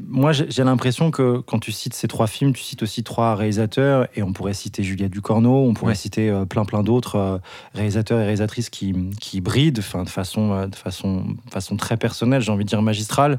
moi 0.08 0.32
j'ai 0.32 0.64
l'impression 0.64 1.12
que 1.12 1.38
quand 1.38 1.60
tu 1.60 1.70
cites 1.70 1.94
ces 1.94 2.08
trois 2.08 2.26
films, 2.26 2.52
tu 2.52 2.62
cites 2.62 2.82
aussi 2.82 3.04
trois 3.04 3.36
réalisateurs 3.36 4.08
et 4.16 4.22
on 4.22 4.32
pourrait 4.32 4.55
citer 4.56 4.82
Juliette 4.82 5.12
Ducorneau, 5.12 5.64
on 5.68 5.72
pourrait 5.74 5.90
Ouais. 5.92 5.94
citer 5.94 6.28
euh, 6.28 6.44
plein 6.44 6.64
plein 6.64 6.82
d'autres 6.82 7.14
euh, 7.16 7.38
réalisateurs 7.74 8.18
et 8.18 8.22
réalisatrices 8.24 8.68
qui, 8.70 8.92
qui 9.20 9.40
brident, 9.40 9.78
enfin 9.78 10.02
de 10.02 10.08
façon 10.08 10.50
euh, 10.52 10.66
de 10.66 10.74
façon 10.74 11.36
façon 11.50 11.76
très 11.76 11.96
personnelle, 11.96 12.42
j'ai 12.42 12.50
envie 12.50 12.64
de 12.64 12.68
dire 12.68 12.82
magistrale 12.82 13.38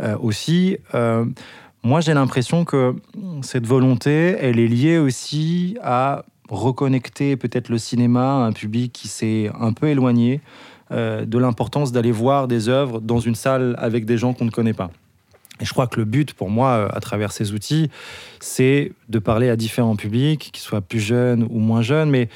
euh, 0.00 0.16
aussi. 0.18 0.78
Euh, 0.94 1.24
moi 1.84 2.00
j'ai 2.00 2.14
l'impression 2.14 2.64
que 2.64 2.96
cette 3.42 3.66
volonté, 3.66 4.36
elle 4.40 4.58
est 4.58 4.66
liée 4.66 4.98
aussi 4.98 5.76
à 5.82 6.24
reconnecter 6.48 7.36
peut-être 7.36 7.68
le 7.68 7.78
cinéma 7.78 8.22
à 8.42 8.46
un 8.46 8.52
public 8.52 8.92
qui 8.92 9.06
s'est 9.08 9.50
un 9.60 9.72
peu 9.72 9.86
éloigné 9.88 10.40
euh, 10.92 11.24
de 11.24 11.38
l'importance 11.38 11.92
d'aller 11.92 12.12
voir 12.12 12.48
des 12.48 12.68
œuvres 12.68 13.00
dans 13.00 13.18
une 13.18 13.34
salle 13.34 13.74
avec 13.78 14.04
des 14.04 14.18
gens 14.18 14.34
qu'on 14.34 14.44
ne 14.44 14.50
connaît 14.50 14.74
pas. 14.74 14.90
Et 15.60 15.64
je 15.64 15.72
crois 15.72 15.86
que 15.86 15.98
le 15.98 16.04
but 16.04 16.34
pour 16.34 16.50
moi, 16.50 16.70
euh, 16.70 16.88
à 16.92 17.00
travers 17.00 17.32
ces 17.32 17.52
outils, 17.52 17.90
c'est 18.40 18.92
de 19.08 19.18
parler 19.18 19.48
à 19.48 19.56
différents 19.56 19.96
publics, 19.96 20.50
qu'ils 20.52 20.62
soient 20.62 20.80
plus 20.80 21.00
jeunes 21.00 21.46
ou 21.50 21.58
moins 21.58 21.82
jeunes, 21.82 22.10
mais 22.10 22.28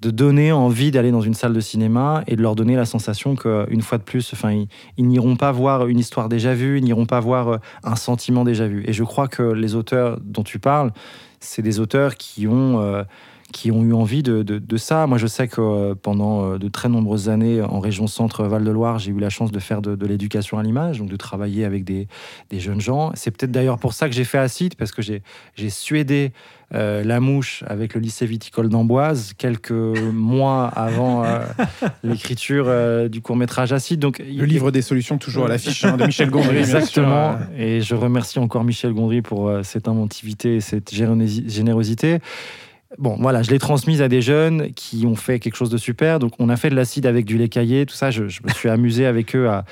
de 0.00 0.10
donner 0.10 0.52
envie 0.52 0.90
d'aller 0.90 1.10
dans 1.10 1.20
une 1.20 1.34
salle 1.34 1.52
de 1.52 1.60
cinéma 1.60 2.22
et 2.28 2.36
de 2.36 2.42
leur 2.42 2.54
donner 2.54 2.76
la 2.76 2.84
sensation 2.84 3.34
qu'une 3.34 3.82
fois 3.82 3.98
de 3.98 4.04
plus, 4.04 4.32
enfin, 4.32 4.64
ils, 4.96 5.06
n'iront 5.06 5.34
pas 5.34 5.50
voir 5.50 5.88
une 5.88 5.98
histoire 5.98 6.28
déjà 6.28 6.54
vue, 6.54 6.78
ils 6.78 6.84
n'iront 6.84 7.06
pas 7.06 7.20
voir 7.20 7.48
euh, 7.48 7.56
un 7.82 7.96
sentiment 7.96 8.44
déjà 8.44 8.68
vu. 8.68 8.84
Et 8.86 8.92
je 8.92 9.02
crois 9.02 9.26
que 9.26 9.42
les 9.42 9.74
auteurs 9.74 10.18
dont 10.22 10.44
tu 10.44 10.58
parles, 10.60 10.92
c'est 11.40 11.62
des 11.62 11.80
auteurs 11.80 12.14
qui 12.16 12.46
ont, 12.46 12.80
euh, 12.80 13.02
qui 13.52 13.70
ont 13.70 13.82
eu 13.82 13.94
envie 13.94 14.22
de, 14.22 14.42
de- 14.42 14.58
de 14.58 14.76
ça. 14.76 15.06
Moi, 15.06 15.16
je 15.16 15.26
sais 15.26 15.48
que 15.48 15.60
euh, 15.60 15.94
pendant 15.94 16.44
euh, 16.52 16.58
de 16.58 16.68
très 16.68 16.88
nombreuses 16.90 17.28
années, 17.30 17.62
en 17.62 17.80
région 17.80 18.06
centre 18.06 18.44
Val-de-Loire, 18.44 18.98
j'ai 18.98 19.10
eu 19.10 19.18
la 19.18 19.30
chance 19.30 19.50
de 19.50 19.58
faire 19.58 19.80
de, 19.80 19.96
de 19.96 20.06
l'éducation 20.06 20.58
à 20.58 20.62
l'image, 20.62 20.98
donc 20.98 21.08
de 21.08 21.16
travailler 21.16 21.64
avec 21.64 21.82
des, 21.84 22.08
des 22.50 22.60
jeunes 22.60 22.80
gens. 22.80 23.10
C'est 23.14 23.30
peut-être 23.30 23.50
d'ailleurs 23.50 23.78
pour 23.78 23.94
ça 23.94 24.08
que 24.08 24.14
j'ai 24.14 24.24
fait 24.24 24.36
Acide, 24.38 24.74
parce 24.74 24.92
que 24.92 25.00
j'ai 25.00 25.22
suédé 25.70 26.32
euh, 26.74 27.02
la 27.02 27.20
mouche 27.20 27.64
avec 27.66 27.94
le 27.94 28.00
lycée 28.02 28.26
viticole 28.26 28.68
d'Amboise 28.68 29.32
quelques 29.38 29.70
mois 30.12 30.66
avant 30.66 31.24
euh, 31.24 31.38
l'écriture 32.04 32.66
euh, 32.68 33.08
du 33.08 33.22
court-métrage 33.22 33.72
Acide. 33.72 33.98
Donc, 34.00 34.18
Le 34.18 34.44
livre 34.44 34.70
des 34.70 34.82
solutions, 34.82 35.16
toujours 35.16 35.46
à 35.46 35.48
l'affiche 35.48 35.84
hein, 35.86 35.96
de 35.96 36.04
Michel 36.04 36.28
Gondry. 36.28 36.58
Exactement. 36.58 37.36
Et 37.56 37.80
je 37.80 37.94
remercie 37.94 38.38
encore 38.38 38.64
Michel 38.64 38.92
Gondry 38.92 39.22
pour 39.22 39.50
cette 39.62 39.88
inventivité 39.88 40.56
et 40.56 40.60
cette 40.60 40.92
générosi- 40.92 41.48
générosité. 41.48 42.18
Bon, 42.96 43.16
voilà, 43.20 43.42
je 43.42 43.50
l'ai 43.50 43.58
transmise 43.58 44.00
à 44.00 44.08
des 44.08 44.22
jeunes 44.22 44.72
qui 44.72 45.04
ont 45.04 45.14
fait 45.14 45.38
quelque 45.40 45.56
chose 45.56 45.68
de 45.68 45.76
super. 45.76 46.18
Donc, 46.18 46.32
on 46.38 46.48
a 46.48 46.56
fait 46.56 46.70
de 46.70 46.74
l'acide 46.74 47.04
avec 47.04 47.26
du 47.26 47.36
lait 47.36 47.50
caillé, 47.50 47.84
tout 47.84 47.94
ça. 47.94 48.10
Je, 48.10 48.22
me 48.22 48.50
suis 48.54 48.70
amusé 48.70 49.04
avec 49.04 49.36
eux 49.36 49.46
à, 49.50 49.64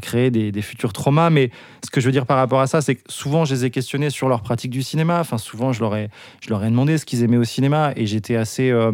créer 0.00 0.30
des, 0.30 0.62
futurs 0.62 0.92
traumas. 0.92 1.30
Mais 1.30 1.50
ce 1.84 1.90
que 1.90 2.00
je 2.00 2.06
veux 2.06 2.12
dire 2.12 2.26
par 2.26 2.36
rapport 2.36 2.60
à 2.60 2.68
ça, 2.68 2.80
c'est 2.80 2.94
que 2.94 3.02
souvent, 3.08 3.44
je 3.44 3.54
les 3.54 3.64
ai 3.64 3.70
questionnés 3.70 4.10
sur 4.10 4.28
leur 4.28 4.42
pratique 4.42 4.70
du 4.70 4.82
cinéma. 4.82 5.18
Enfin, 5.18 5.36
souvent, 5.36 5.72
je 5.72 5.80
leur 5.80 5.96
ai, 5.96 6.10
je 6.40 6.48
leur 6.50 6.62
ai 6.64 6.70
demandé 6.70 6.96
ce 6.96 7.04
qu'ils 7.04 7.24
aimaient 7.24 7.38
au 7.38 7.44
cinéma. 7.44 7.92
Et 7.96 8.06
j'étais 8.06 8.36
assez. 8.36 8.70
euh, 8.70 8.92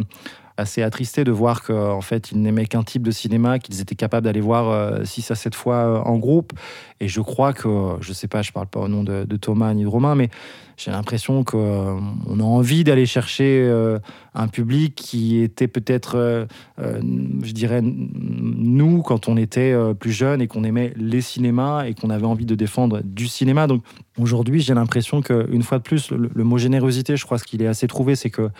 assez 0.59 0.83
attristé 0.83 1.23
de 1.23 1.33
voir 1.33 1.63
qu'en 1.63 2.01
fait 2.01 2.33
ils 2.33 2.41
n'aimaient 2.41 2.65
qu'un 2.65 2.83
type 2.83 3.03
de 3.03 3.11
cinéma 3.11 3.59
qu'ils 3.59 3.83
étaient 3.83 3.95
capables 3.95 4.25
d'aller 4.25 4.41
voir 4.41 5.07
6 5.07 5.31
à 5.31 5.35
7 5.35 5.55
fois 5.55 5.75
euh, 5.75 5.99
en 5.99 6.17
groupe 6.17 6.55
et 7.01 7.09
je 7.09 7.21
crois 7.21 7.53
que 7.53 7.69
je 8.01 8.13
sais 8.15 8.27
pas 8.27 8.41
je 8.41 8.53
parle 8.53 8.67
pas 8.67 8.81
au 8.81 8.89
nom 8.89 9.05
de, 9.05 9.25
de 9.25 9.37
Thomas 9.37 9.75
ni 9.75 9.83
de 9.83 9.89
Romain 9.89 10.15
mais 10.15 10.31
j'ai 10.77 10.91
l'impression 10.91 11.43
qu'on 11.43 12.39
a 12.39 12.43
envie 12.43 12.85
d'aller 12.85 13.07
chercher 13.07 13.63
euh, 13.65 13.99
un 14.35 14.47
public 14.47 14.95
qui 14.95 15.41
était 15.41 15.69
peut-être 15.69 16.17
euh, 16.17 16.45
euh, 16.79 17.01
je 17.43 17.53
dirais 17.53 17.81
nous 17.83 19.01
quand 19.01 19.29
on 19.29 19.39
était 19.39 19.75
plus 19.99 20.13
jeune 20.13 20.43
et 20.43 20.47
qu'on 20.49 20.65
aimait 20.65 20.93
les 20.97 21.23
cinémas 21.23 21.87
et 21.87 21.95
qu'on 21.95 22.11
avait 22.11 22.27
envie 22.27 22.45
de 22.45 22.55
défendre 22.55 23.01
du 23.03 23.27
cinéma. 23.27 23.67
Donc 23.67 23.83
aujourd'hui 24.19 24.61
j'ai 24.61 24.75
l'impression 24.75 25.23
qu'une 25.23 25.63
fois 25.63 25.79
de 25.79 25.83
plus 25.83 26.11
le, 26.11 26.31
le 26.35 26.45
mot 26.45 26.59
générosité 26.59 27.17
je 27.17 27.25
crois 27.25 27.39
ce 27.39 27.45
qu'il 27.45 27.63
est 27.63 27.69
assez 27.69 27.87
trouvé 27.87 28.15
c'est 28.15 28.31
que 28.31 28.51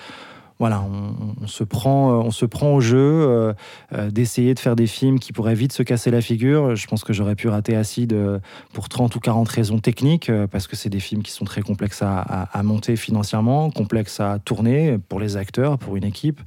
voilà, 0.59 0.83
on, 0.83 1.47
se 1.47 1.65
prend, 1.65 2.13
euh, 2.13 2.25
on 2.25 2.31
se 2.31 2.47
prend 2.47 2.75
au 2.75 2.81
jeu 2.81 2.97
euh, 2.99 3.53
euh, 3.93 4.11
d'essayer 4.11 4.55
de 4.55 4.59
faire 4.59 4.75
des 4.75 4.87
films 4.87 5.19
qui 5.19 5.35
pourraient 5.35 5.55
vite 5.55 5.73
se 5.73 5.83
casser 5.83 6.11
la 6.11 6.23
figure. 6.23 6.77
Je 6.77 6.87
pense 6.87 7.05
que 7.05 7.13
j'aurais 7.13 7.35
pu 7.35 7.49
rater 7.49 7.77
Acide 7.77 8.17
pour 8.73 8.89
30 8.89 9.15
ou 9.17 9.21
40 9.21 9.49
raisons 9.49 9.79
techniques, 9.79 10.31
parce 10.51 10.67
que 10.67 10.75
c'est 10.75 10.89
des 10.89 11.01
films 11.01 11.23
qui 11.23 11.31
sont 11.31 11.45
très 11.45 11.61
complexes 11.61 12.03
à, 12.03 12.63
monter 12.63 12.97
financièrement, 12.97 13.71
complexes 13.71 14.19
à 14.21 14.39
tourner 14.39 14.99
pour 15.09 15.21
les 15.21 15.37
acteurs, 15.37 15.79
pour 15.79 15.97
une 15.97 16.05
équipe. 16.05 16.41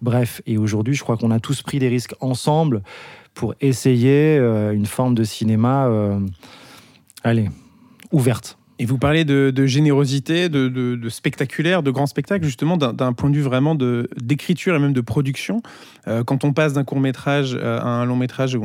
Bref, 0.00 0.42
et 0.46 0.58
aujourd'hui, 0.58 0.94
je 0.94 1.02
crois 1.02 1.16
qu'on 1.16 1.30
a 1.30 1.40
tous 1.40 1.62
pris 1.62 1.78
des 1.78 1.88
risques 1.88 2.14
ensemble 2.20 2.82
pour 3.34 3.54
essayer 3.60 4.36
une 4.36 4.86
forme 4.86 5.14
de 5.14 5.24
cinéma, 5.24 5.90
allez, 7.24 7.48
ouverte. 8.12 8.58
Et 8.78 8.84
vous 8.84 8.98
parlez 8.98 9.24
de, 9.24 9.66
générosité, 9.66 10.48
de, 10.50 10.68
de- 10.68 10.96
de 10.96 11.08
spectaculaire, 11.08 11.82
de 11.82 11.90
grand 11.90 12.06
spectacle, 12.06 12.44
justement, 12.44 12.76
d'un 12.76 13.12
point 13.14 13.30
de 13.30 13.36
vue 13.36 13.42
vraiment 13.42 13.74
d'écriture 13.74 14.74
et 14.74 14.78
même 14.78 14.92
de 14.92 15.00
production. 15.00 15.62
Euh, 16.08 16.24
quand 16.24 16.44
on 16.44 16.52
passe 16.52 16.74
d'un 16.74 16.84
court 16.84 17.00
métrage 17.00 17.54
à 17.54 17.86
un 17.86 18.04
long 18.04 18.16
métrage, 18.16 18.58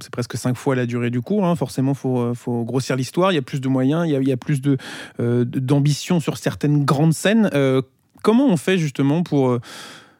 c'est 0.00 0.10
presque 0.10 0.36
cinq 0.36 0.56
fois 0.56 0.74
la 0.74 0.84
durée 0.86 1.10
du 1.10 1.20
cours, 1.20 1.46
hein, 1.46 1.54
forcément, 1.54 1.92
il 1.92 1.98
faut, 1.98 2.34
faut 2.34 2.64
grossir 2.64 2.96
l'histoire, 2.96 3.30
il 3.30 3.36
y 3.36 3.38
a 3.38 3.42
plus 3.42 3.60
de 3.60 3.68
moyens, 3.68 4.04
il 4.08 4.28
y 4.28 4.32
a, 4.32 4.36
plus 4.36 4.60
euh, 5.20 5.44
d'ambition 5.44 6.18
sur 6.18 6.38
certaines 6.38 6.84
grandes 6.84 7.14
scènes. 7.14 7.48
Euh, 7.54 7.82
comment 8.22 8.46
on 8.46 8.56
fait 8.56 8.78
justement 8.78 9.22
pour... 9.22 9.58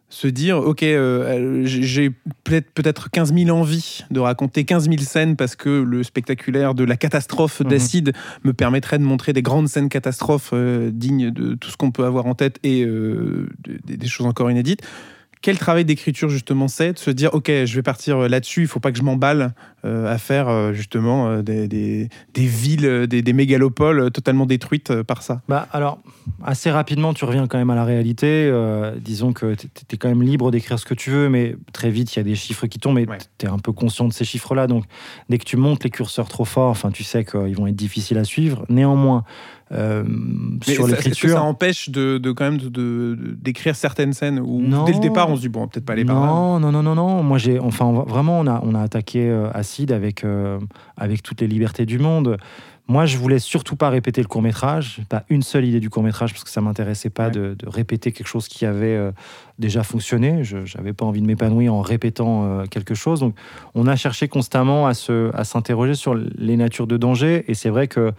euh, 0.08 0.12
se 0.16 0.28
dire, 0.28 0.58
ok, 0.58 0.82
euh, 0.82 1.64
j'ai- 1.64 1.82
j'ai 1.82 2.10
peut-être 2.44 2.70
peut-être 2.72 3.10
15 3.10 3.34
000 3.34 3.50
envies 3.50 4.04
de 4.10 4.20
raconter 4.20 4.64
15 4.64 4.84
000 4.88 4.98
scènes 5.02 5.36
parce 5.36 5.56
que 5.56 5.68
le 5.82 6.02
spectaculaire 6.02 6.74
de 6.74 6.84
la 6.84 6.96
catastrophe 6.96 7.60
Mhm. 7.60 7.68
d'acide 7.68 8.12
me 8.44 8.52
permettrait 8.52 8.98
de 8.98 9.04
montrer 9.04 9.32
des 9.32 9.42
grandes 9.42 9.68
scènes 9.68 9.88
catastrophes 9.88 10.50
euh, 10.52 10.90
dignes 10.92 11.30
de 11.30 11.54
tout 11.54 11.70
ce 11.70 11.76
qu'on 11.76 11.90
peut 11.90 12.04
avoir 12.04 12.26
en 12.26 12.34
tête 12.34 12.58
et 12.62 12.84
euh, 12.84 13.48
de- 13.64 13.78
des- 13.84 13.96
des 13.96 14.06
choses 14.08 14.26
encore 14.26 14.50
inédites. 14.50 14.80
Quel 15.46 15.58
travail 15.58 15.84
d'écriture 15.84 16.28
justement 16.28 16.66
c'est 16.66 16.94
de 16.94 16.98
se 16.98 17.08
dire 17.12 17.32
ok 17.32 17.46
je 17.66 17.74
vais 17.76 17.82
partir 17.82 18.18
euh, 18.24 18.28
là-dessus 18.28 18.62
il 18.62 18.66
faut 18.66 18.80
pas 18.80 18.90
que 18.90 18.98
je 18.98 19.04
m'emballe 19.04 19.54
euh, 19.84 20.12
à 20.12 20.18
faire 20.18 20.48
euh, 20.48 20.72
justement 20.72 21.28
euh, 21.28 21.42
des, 21.42 21.68
des- 21.68 22.08
des 22.34 22.46
villes 22.46 23.06
des, 23.06 23.22
des 23.22 23.32
mégalopoles 23.32 24.10
totalement 24.10 24.44
détruites 24.44 25.02
par 25.02 25.22
ça 25.22 25.42
Bah, 25.48 25.68
alors, 25.72 26.00
assez 26.42 26.68
rapidement, 26.72 27.14
tu 27.14 27.24
reviens 27.24 27.46
quand 27.46 27.58
même 27.58 27.70
à 27.70 27.76
la 27.76 27.84
réalité. 27.84 28.50
Disons 29.00 29.32
que 29.32 29.54
tu 29.54 29.66
es 29.92 29.96
quand 29.96 30.08
même 30.08 30.22
libre 30.24 30.50
d'écrire 30.50 30.78
ce 30.80 30.84
que 30.84 30.94
tu 30.94 31.10
veux, 31.10 31.28
mais 31.28 31.54
très 31.72 31.90
vite, 31.90 32.14
il 32.14 32.18
y 32.18 32.20
a 32.20 32.24
des 32.24 32.34
chiffres 32.34 32.66
qui 32.66 32.78
tombent 32.80 32.98
et 32.98 33.06
Ouais. 33.06 33.18
tu 33.38 33.46
es 33.46 33.48
un 33.48 33.58
peu 33.58 33.70
conscient 33.72 34.08
de 34.08 34.12
ces 34.12 34.24
chiffres-là. 34.24 34.66
Donc, 34.66 34.84
dès 35.28 35.38
que 35.38 35.44
tu 35.44 35.56
montes 35.56 35.84
les 35.84 35.90
curseurs 35.90 36.28
trop 36.28 36.44
fort, 36.44 36.70
enfin, 36.70 36.90
tu 36.90 37.04
sais 37.04 37.24
qu'ils 37.24 37.54
vont 37.56 37.68
être 37.68 37.76
difficiles 37.76 38.18
à 38.18 38.24
suivre. 38.24 38.64
Néanmoins, 38.68 39.22
euh, 39.72 40.04
sur 40.62 40.84
que 40.84 40.90
ça 40.90 40.96
l'écriture. 40.96 41.42
empêche 41.44 41.88
de, 41.90 42.18
de 42.18 42.30
quand 42.32 42.44
même 42.44 42.58
de- 42.58 42.68
de- 42.68 43.16
de- 43.20 43.32
d'écrire 43.34 43.74
certaines 43.74 44.12
scènes 44.12 44.38
où 44.38 44.60
Non. 44.60 44.84
dès 44.84 44.92
le 44.92 45.00
départ 45.00 45.28
on 45.28 45.36
se 45.36 45.40
dit 45.40 45.48
bon 45.48 45.66
peut-être 45.66 45.84
pas 45.84 45.94
aller 45.94 46.04
par 46.04 46.20
là 46.20 46.26
Non, 46.26 46.60
non, 46.60 46.70
non, 46.70 46.82
non, 46.82 46.94
non. 46.94 47.22
Moi, 47.22 47.38
j'ai, 47.38 47.58
enfin, 47.58 47.84
on 47.86 47.92
va- 47.92 48.04
vraiment, 48.04 48.38
on 48.38 48.46
a, 48.46 48.60
on 48.64 48.74
a 48.74 48.80
attaqué 48.80 49.28
euh, 49.28 49.48
Acide 49.52 49.90
avec, 49.92 50.24
euh, 50.24 50.58
avec 50.96 51.22
toutes 51.22 51.40
les 51.40 51.48
libertés 51.48 51.84
du 51.86 51.98
monde. 51.98 52.36
Moi, 52.88 53.04
je 53.06 53.18
voulais 53.18 53.40
surtout 53.40 53.74
pas 53.74 53.90
répéter 53.90 54.20
le 54.22 54.28
court 54.28 54.42
métrage, 54.42 55.00
pas 55.08 55.24
une 55.28 55.42
seule 55.42 55.64
idée 55.64 55.80
du 55.80 55.90
court 55.90 56.04
métrage, 56.04 56.32
parce 56.32 56.44
que 56.44 56.50
ça 56.50 56.60
m'intéressait 56.60 57.10
pas 57.10 57.26
Ouais. 57.26 57.30
de, 57.32 57.54
de 57.58 57.68
répéter 57.68 58.12
quelque 58.12 58.28
chose 58.28 58.46
qui 58.46 58.64
avait 58.64 58.94
euh, 58.94 59.10
déjà 59.58 59.82
fonctionné. 59.82 60.44
Je 60.44 60.58
n'avais 60.76 60.92
pas 60.92 61.04
envie 61.04 61.20
de 61.20 61.26
m'épanouir 61.26 61.74
en 61.74 61.80
répétant 61.80 62.44
euh, 62.44 62.64
quelque 62.66 62.94
chose. 62.94 63.18
Donc, 63.20 63.34
on 63.74 63.88
a 63.88 63.96
cherché 63.96 64.28
constamment 64.28 64.86
à 64.86 64.94
se, 64.94 65.34
à 65.34 65.42
s'interroger 65.42 65.94
sur 65.94 66.14
les 66.14 66.56
natures 66.56 66.86
de 66.86 66.96
danger, 66.96 67.44
et 67.48 67.54
c'est 67.54 67.70
vrai 67.70 67.88
que 67.88 68.12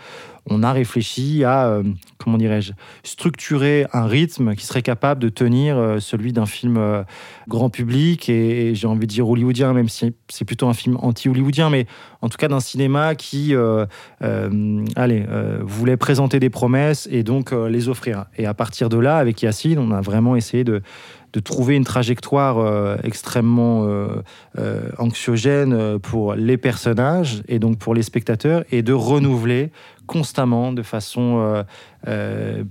on 0.50 0.64
a 0.64 0.72
réfléchi 0.72 1.44
à, 1.44 1.68
euh, 1.68 1.84
comment 2.18 2.38
dirais-je, 2.38 2.72
structurer 3.04 3.86
un 3.92 4.06
rythme 4.06 4.56
qui 4.56 4.66
serait 4.66 4.82
capable 4.82 5.22
de 5.22 5.28
tenir 5.28 5.98
celui 6.00 6.32
d'un 6.32 6.46
film 6.46 7.04
grand 7.50 7.70
public 7.70 8.30
et, 8.30 8.70
et 8.70 8.76
j'ai 8.76 8.88
envie 8.88 9.08
de 9.08 9.12
dire 9.12 9.28
hollywoodien, 9.30 9.74
même 9.74 9.90
si 9.90 10.14
c'est 10.30 10.46
plutôt 10.46 10.70
un 10.70 10.74
film 10.74 10.98
anti-hollywoodien, 11.02 11.70
mais 11.70 11.86
en 12.22 12.30
tout 12.30 12.38
cas 12.38 12.48
d'un 12.48 12.62
cinéma 12.62 13.16
qui, 13.16 13.54
allez, 14.96 15.26
euh, 15.30 15.60
voulait 15.64 15.98
présenter 15.98 16.40
des 16.40 16.50
promesses 16.50 17.08
et 17.12 17.24
donc 17.24 17.52
euh, 17.52 17.70
les 17.70 17.90
offrir. 17.90 18.26
Et 18.38 18.46
à 18.46 18.54
partir 18.54 18.90
de 18.90 18.98
là, 18.98 19.18
avec 19.18 19.42
Yacine, 19.42 19.80
on 19.80 19.92
a 19.92 20.02
vraiment 20.02 20.36
essayé 20.36 20.64
de, 20.64 20.82
de 21.34 21.40
trouver 21.40 21.76
une 21.76 21.84
trajectoire 21.84 22.58
euh, 22.58 22.98
extrêmement 23.04 23.84
euh, 23.84 24.24
euh, 24.58 24.90
anxiogène 24.98 26.00
pour 26.00 26.36
les 26.36 26.58
personnages 26.58 27.44
et 27.48 27.60
donc 27.60 27.78
pour 27.78 27.94
les 27.94 28.04
spectateurs 28.04 28.64
et 28.72 28.82
de 28.82 28.94
renouveler 28.94 29.72
constamment 30.06 30.72
de 30.72 30.84
façon 30.84 31.66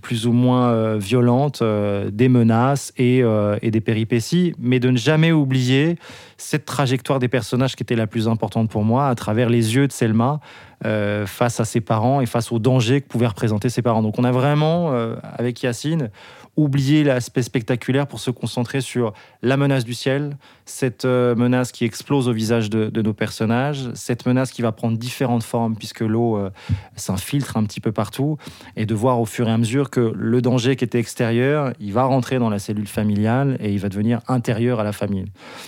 plus 0.01 0.27
ou 0.27 0.33
moins 0.33 0.97
violente 0.97 1.62
des 1.62 2.31
menaces 2.31 2.95
et, 2.97 3.23
et 3.61 3.71
des 3.71 3.83
péripéties, 3.83 4.55
mais 4.59 4.81
de 4.81 4.88
ne 4.88 4.97
jamais 4.97 5.33
oublier 5.33 5.99
cette 6.38 6.64
trajectoire 6.64 7.19
des 7.19 7.29
personnages 7.29 7.77
qui 7.77 7.83
était 7.83 7.95
la 7.95 8.07
plus 8.07 8.27
importante 8.27 8.71
pour 8.71 8.85
moi 8.85 9.09
à 9.09 9.14
travers 9.14 9.51
les 9.51 9.75
yeux 9.75 9.87
de 9.87 9.92
Selma 9.92 10.40
face 10.83 11.61
à 11.61 11.66
ses 11.66 11.83
parents 11.83 12.23
et 12.23 12.27
face 12.27 12.51
au 12.53 12.59
danger 12.59 13.03
que 13.03 13.07
pouvaient 13.07 13.27
représenter 13.27 13.69
ses 13.69 13.83
parents. 13.83 14.01
Donc 14.01 14.19
on 14.19 14.25
a 14.25 14.33
vraiment, 14.33 14.90
avec 15.23 15.62
Yacine, 15.62 16.09
oublié 16.57 17.05
l'aspect 17.05 17.42
spectaculaire 17.42 18.07
pour 18.07 18.21
se 18.21 18.31
concentrer 18.31 18.81
sur 18.81 19.12
la 19.42 19.57
menace 19.57 19.85
du 19.85 19.95
ciel, 19.95 20.37
cette 20.64 21.05
euh, 21.05 21.35
menace 21.35 21.73
qui 21.73 21.85
explose 21.85 22.29
au 22.29 22.33
visage 22.33 22.71
de, 22.71 23.03
nos 23.03 23.12
personnages, 23.12 23.90
cette 23.95 24.27
menace 24.27 24.51
qui 24.51 24.62
va 24.62 24.73
prendre 24.73 24.97
différentes 24.97 25.45
formes 25.45 25.77
puisque 25.77 26.01
l'eau 26.01 26.37
euh, 26.37 26.51
s'infiltre 26.97 27.57
un 27.57 27.64
petit 27.64 27.81
peu 27.81 27.92
partout, 27.92 28.38
et 28.77 28.87
de 28.87 28.95
voir 28.95 29.21
au 29.21 29.27
fur 29.27 29.49
et 29.49 29.53
à 29.53 29.59
mesure 29.59 29.90
que 29.90 30.12
le 30.14 30.42
danger 30.42 30.77
qui 30.77 30.85
était 30.85 30.99
extérieur, 30.99 31.73
il 31.79 31.92
va 31.92 32.05
rentrer 32.05 32.38
dans 32.38 32.51
la 32.51 32.59
cellule 32.59 32.88
familiale 32.88 33.57
et 33.61 33.73
il 33.73 33.79
va 33.79 33.88
devenir 33.88 34.21
intérieur 34.29 34.81
à 34.81 34.85
la 34.85 34.92
famille. 34.92 35.27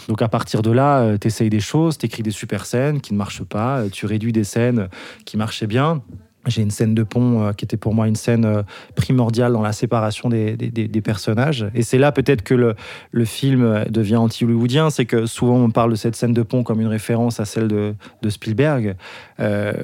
Donc 0.08 0.22
à 0.22 0.28
partir 0.28 0.62
de 0.62 0.70
là, 0.70 1.18
tu 1.18 1.26
essayes 1.26 1.50
des 1.50 1.60
choses, 1.60 1.98
tu 1.98 2.06
écris 2.06 2.22
des 2.22 2.30
super 2.30 2.66
scènes 2.66 3.00
qui 3.00 3.12
ne 3.12 3.18
marchent 3.18 3.44
pas, 3.44 3.80
euh, 3.80 3.88
tu 3.90 4.06
réduis 4.06 4.32
des 4.32 4.44
scènes 4.44 4.88
qui 5.24 5.36
marchaient 5.36 5.66
bien. 5.66 6.02
J'ai 6.46 6.62
une 6.62 6.70
scène 6.70 6.94
de 6.94 7.02
pont 7.02 7.42
euh, 7.42 7.52
qui 7.52 7.64
était 7.64 7.76
pour 7.76 7.94
moi 7.94 8.08
une 8.08 8.14
scène 8.16 8.44
euh, 8.44 8.62
primordiale 8.94 9.52
dans 9.52 9.60
la 9.60 9.72
séparation 9.72 10.28
des, 10.28 10.56
des- 10.56 11.00
personnages. 11.02 11.66
Et 11.74 11.82
c'est 11.82 11.98
là 11.98 12.12
peut-être 12.12 12.42
que 12.42 12.54
le, 12.54 12.74
le 13.10 13.24
film 13.24 13.62
euh, 13.62 13.84
devient 13.86 14.16
anti-hollywoodien. 14.16 14.88
C'est 14.90 15.04
que 15.04 15.26
souvent 15.26 15.56
on 15.56 15.70
parle 15.70 15.90
de 15.90 15.96
cette 15.96 16.16
scène 16.16 16.32
de 16.32 16.42
pont 16.42 16.62
comme 16.62 16.80
une 16.80 16.86
référence 16.86 17.40
à 17.40 17.44
celle 17.44 17.68
de, 17.68 17.94
de 18.22 18.30
Spielberg. 18.30 18.96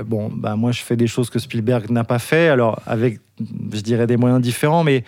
Bon, 0.07 0.31
bah, 0.35 0.57
moi 0.57 0.73
je 0.73 0.81
fais 0.83 0.97
des 0.97 1.07
choses 1.07 1.29
que 1.29 1.39
Spielberg 1.39 1.91
n'a 1.91 2.05
pas 2.05 2.19
fait, 2.19 2.49
alors 2.49 2.81
avec, 2.87 3.21
je 3.41 3.81
dirais, 3.81 4.07
des 4.07 4.17
moyens 4.17 4.41
différents, 4.41 4.85
mais 4.85 5.05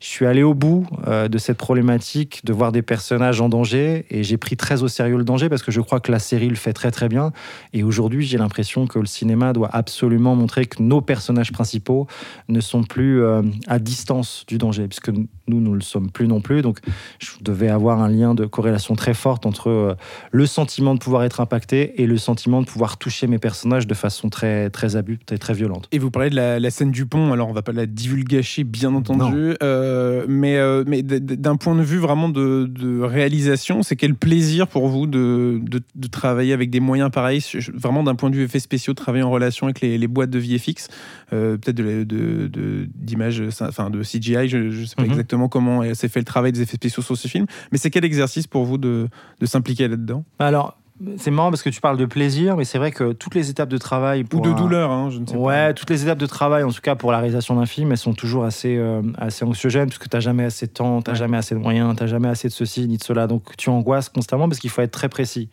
je 0.00 0.06
suis 0.06 0.26
allé 0.26 0.42
au 0.42 0.54
bout 0.54 0.86
euh, 1.06 1.28
de 1.28 1.38
cette 1.38 1.58
problématique 1.58 2.40
de 2.44 2.52
voir 2.52 2.72
des 2.72 2.82
personnages 2.82 3.40
en 3.40 3.48
danger 3.48 4.06
et 4.10 4.22
j'ai 4.24 4.38
pris 4.38 4.56
très 4.56 4.82
au 4.82 4.88
sérieux 4.88 5.18
le 5.18 5.24
danger 5.24 5.48
parce 5.48 5.62
que 5.62 5.70
je 5.70 5.80
crois 5.80 6.00
que 6.00 6.10
la 6.10 6.18
série 6.18 6.48
le 6.48 6.56
fait 6.56 6.72
très 6.72 6.90
très 6.90 7.08
bien. 7.08 7.32
Et 7.74 7.82
aujourd'hui, 7.82 8.24
j'ai 8.24 8.38
l'impression 8.38 8.86
que 8.86 8.98
le 8.98 9.06
cinéma 9.06 9.52
doit 9.52 9.68
absolument 9.72 10.34
montrer 10.34 10.64
que 10.66 10.82
nos 10.82 11.02
personnages 11.02 11.52
principaux 11.52 12.06
ne 12.48 12.60
sont 12.60 12.82
plus 12.82 13.22
euh, 13.22 13.42
à 13.66 13.78
distance 13.78 14.44
du 14.48 14.56
danger, 14.56 14.88
puisque 14.88 15.10
nous, 15.10 15.28
nous 15.48 15.60
ne 15.60 15.74
le 15.74 15.82
sommes 15.82 16.10
plus 16.10 16.28
non 16.28 16.40
plus. 16.40 16.62
Donc, 16.62 16.78
je 17.18 17.32
devais 17.42 17.68
avoir 17.68 18.00
un 18.00 18.08
lien 18.08 18.34
de 18.34 18.46
corrélation 18.46 18.94
très 18.94 19.14
forte 19.14 19.44
entre 19.44 19.68
euh, 19.68 19.94
le 20.30 20.46
sentiment 20.46 20.94
de 20.94 20.98
pouvoir 20.98 21.24
être 21.24 21.40
impacté 21.40 22.00
et 22.00 22.06
le 22.06 22.16
sentiment 22.16 22.62
de 22.62 22.66
pouvoir 22.66 22.96
toucher 22.96 23.26
mes 23.26 23.38
personnages 23.38 23.86
de 23.86 23.94
façon 23.94 24.30
très 24.30 24.70
très 24.70 24.96
abrupte 24.96 25.32
et 25.32 25.38
très 25.38 25.52
violente. 25.52 25.88
Et 25.92 25.98
vous 25.98 26.10
parlez 26.10 26.30
de 26.30 26.36
la, 26.36 26.58
la 26.58 26.70
scène 26.70 26.90
du 26.90 27.04
pont, 27.04 27.32
alors 27.32 27.48
on 27.48 27.52
va 27.52 27.62
pas 27.62 27.72
la 27.72 27.86
divulgacher 27.86 28.64
bien 28.64 28.94
entendu, 28.94 29.56
euh, 29.62 29.89
mais, 30.28 30.56
euh, 30.56 30.84
mais 30.86 31.02
d- 31.02 31.20
d- 31.20 31.36
d'un 31.36 31.56
point 31.56 31.74
de 31.74 31.82
vue 31.82 31.98
vraiment 31.98 32.28
de, 32.28 32.66
de 32.66 33.00
réalisation, 33.00 33.82
c'est 33.82 33.96
quel 33.96 34.14
plaisir 34.14 34.66
pour 34.68 34.88
vous 34.88 35.06
de, 35.06 35.60
de, 35.62 35.80
de 35.94 36.08
travailler 36.08 36.52
avec 36.52 36.70
des 36.70 36.80
moyens 36.80 37.10
pareils, 37.10 37.42
vraiment 37.74 38.02
d'un 38.02 38.14
point 38.14 38.30
de 38.30 38.36
vue 38.36 38.44
effets 38.44 38.58
spéciaux, 38.60 38.92
de 38.92 38.98
travailler 38.98 39.24
en 39.24 39.30
relation 39.30 39.66
avec 39.66 39.80
les, 39.80 39.98
les 39.98 40.08
boîtes 40.08 40.30
de 40.30 40.38
VFX, 40.38 40.88
euh, 41.32 41.56
peut-être 41.56 41.76
de, 41.76 42.88
d'images, 42.94 43.42
enfin 43.60 43.90
de 43.90 44.02
CGI, 44.02 44.48
je 44.48 44.58
ne 44.58 44.84
sais 44.84 44.94
pas 44.96 45.02
Mhm. 45.02 45.10
exactement 45.10 45.48
comment 45.48 45.82
s'est 45.94 46.08
fait 46.08 46.20
le 46.20 46.24
travail 46.24 46.52
des 46.52 46.62
effets 46.62 46.76
spéciaux 46.76 47.02
sur 47.02 47.16
ce 47.16 47.28
film, 47.28 47.46
mais 47.72 47.78
c'est 47.78 47.90
quel 47.90 48.04
exercice 48.04 48.46
pour 48.46 48.64
vous 48.64 48.78
de, 48.78 49.08
de 49.40 49.46
s'impliquer 49.46 49.88
là-dedans? 49.88 50.24
Alors, 50.38 50.79
c'est 51.16 51.30
marrant 51.30 51.50
parce 51.50 51.62
que 51.62 51.70
tu 51.70 51.80
parles 51.80 51.96
de 51.96 52.04
plaisir, 52.04 52.56
mais 52.56 52.64
c'est 52.64 52.76
vrai 52.78 52.90
que 52.92 53.12
toutes 53.12 53.34
les 53.34 53.48
étapes 53.48 53.68
de 53.70 53.78
travail 53.78 54.24
Ou 54.34 54.40
de 54.40 54.50
un- 54.50 54.52
douleur, 54.54 54.90
hein, 54.90 55.08
je 55.10 55.18
ne 55.18 55.26
sais 55.26 55.34
Ouais, 55.36 55.68
pas. 55.68 55.74
toutes 55.74 55.88
les 55.90 56.02
étapes 56.02 56.18
de 56.18 56.26
travail, 56.26 56.62
en 56.62 56.70
tout 56.70 56.80
cas 56.82 56.94
pour 56.94 57.10
la 57.10 57.18
réalisation 57.18 57.56
d'un 57.56 57.64
film, 57.66 57.90
elles 57.90 57.96
sont 57.98 58.12
toujours 58.12 58.44
assez, 58.44 58.76
euh, 58.76 59.00
assez 59.18 59.44
anxiogènes, 59.44 59.86
puisque 59.88 60.08
tu 60.08 60.16
n'as 60.16 60.20
jamais 60.20 60.44
assez 60.44 60.66
de 60.66 60.72
temps, 60.72 61.00
tu 61.00 61.08
n'as 61.10 61.14
Ouais. 61.14 61.18
jamais 61.18 61.36
assez 61.38 61.54
de 61.54 61.60
moyens, 61.60 61.96
tu 61.96 62.02
n'as 62.02 62.06
jamais 62.08 62.28
assez 62.28 62.48
de 62.48 62.52
ceci 62.52 62.86
ni 62.86 62.98
de 62.98 63.02
cela. 63.02 63.26
Donc 63.26 63.56
tu 63.56 63.70
angoisses 63.70 64.08
constamment 64.10 64.48
parce 64.48 64.60
qu'il 64.60 64.70
faut 64.70 64.82
être 64.82 64.90
très 64.92 65.08
précis. 65.08 65.48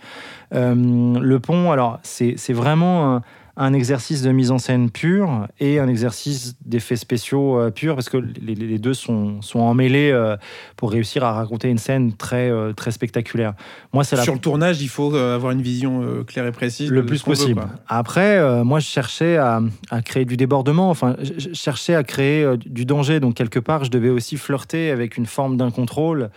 Euh, 0.53 0.75
le 1.19 1.39
pont, 1.39 1.71
alors, 1.71 1.99
c'est 2.03 2.33
c'est 2.37 2.53
vraiment 2.53 3.15
un, 3.15 3.21
un 3.57 3.73
exercice 3.73 4.21
de 4.21 4.31
mise 4.31 4.51
en 4.51 4.59
scène 4.59 4.91
pure 4.91 5.47
et 5.59 5.79
un 5.79 5.87
exercice 5.87 6.55
d'effets 6.63 6.95
spéciaux 6.95 7.59
euh, 7.59 7.71
pur, 7.71 7.95
parce 7.95 8.07
que 8.07 8.17
les, 8.17 8.53
les 8.53 8.77
deux 8.77 8.93
sont, 8.93 9.41
sont 9.41 9.59
emmêlés 9.59 10.11
euh, 10.11 10.37
pour 10.75 10.91
réussir 10.91 11.23
à 11.23 11.33
raconter 11.33 11.67
une 11.69 11.79
scène 11.79 12.13
très, 12.13 12.51
euh, 12.51 12.73
très 12.73 12.91
spectaculaire. 12.91 13.55
Moi, 13.93 14.03
c'est 14.03 14.15
la 14.15 14.23
Sur 14.23 14.33
le 14.33 14.39
tournage, 14.39 14.81
il 14.81 14.89
faut 14.89 15.15
avoir 15.15 15.51
une 15.51 15.63
vision 15.63 16.23
claire 16.27 16.45
et 16.45 16.51
précise. 16.51 16.91
le 16.91 17.05
plus 17.05 17.17
veut, 17.17 17.25
possible. 17.25 17.63
Après, 17.87 18.63
moi, 18.63 18.79
je 18.79 18.87
cherchais 18.87 19.37
à, 19.37 19.61
à 19.89 20.01
créer 20.03 20.25
du 20.25 20.37
débordement. 20.37 20.91
Enfin, 20.91 21.15
je, 21.21 21.53
cherchais 21.53 21.95
à 21.95 22.03
créer 22.03 22.57
du 22.65 22.85
danger. 22.85 23.19
Donc, 23.19 23.33
quelque 23.33 23.59
part, 23.59 23.83
je 23.83 23.89
devais 23.89 24.09
aussi 24.09 24.37
flirter 24.37 24.91
avec 24.91 25.17
une 25.17 25.25
forme 25.25 25.57
d'incontrôle 25.57 26.29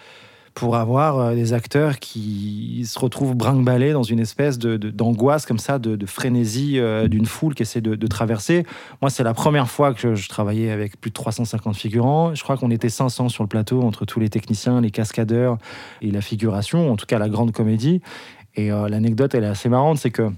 pour 0.55 0.77
avoir 0.77 1.19
euh, 1.19 1.35
des 1.35 1.53
acteurs 1.53 1.99
qui 1.99 2.85
se 2.87 2.99
retrouvent 2.99 3.35
brinque-ballés 3.35 3.93
dans 3.93 4.03
une 4.03 4.21
espèce 4.21 4.59
de, 4.59 4.77
de- 4.77 4.91
d'angoisse 4.91 5.47
comme 5.47 5.59
ça, 5.59 5.79
de, 5.79 6.07
frénésie 6.07 6.79
euh, 6.79 7.09
d'une 7.09 7.27
foule 7.27 7.55
qui 7.55 7.63
essaie 7.63 7.81
de, 7.81 8.07
traverser. 8.07 8.65
Moi, 9.01 9.11
c'est 9.11 9.23
la 9.23 9.35
première 9.35 9.69
fois 9.69 9.95
que 9.95 10.01
je, 10.01 10.15
je 10.15 10.29
travaillais 10.29 10.71
avec 10.71 11.01
plus 11.01 11.11
de 11.11 11.15
350 11.15 11.77
figurants. 11.77 12.35
Je 12.35 12.43
crois 12.43 12.57
qu'on 12.57 12.71
était 12.71 12.89
500 12.89 13.29
sur 13.29 13.45
le 13.45 13.49
plateau 13.49 13.83
entre 13.83 14.05
tous 14.05 14.19
les 14.21 14.29
techniciens, 14.29 14.81
les 14.81 14.91
cascadeurs 14.91 15.59
et 16.03 16.11
la 16.11 16.21
figuration, 16.21 16.91
en 16.91 16.97
tout 16.97 17.07
cas 17.07 17.19
la 17.19 17.29
grande 17.29 17.53
comédie. 17.53 18.01
Et 18.57 18.73
euh, 18.73 18.89
l'anecdote, 18.89 19.35
elle 19.35 19.45
est 19.45 19.49
assez 19.49 19.69
marrante, 19.69 19.99
c'est 19.99 20.11
que 20.11 20.31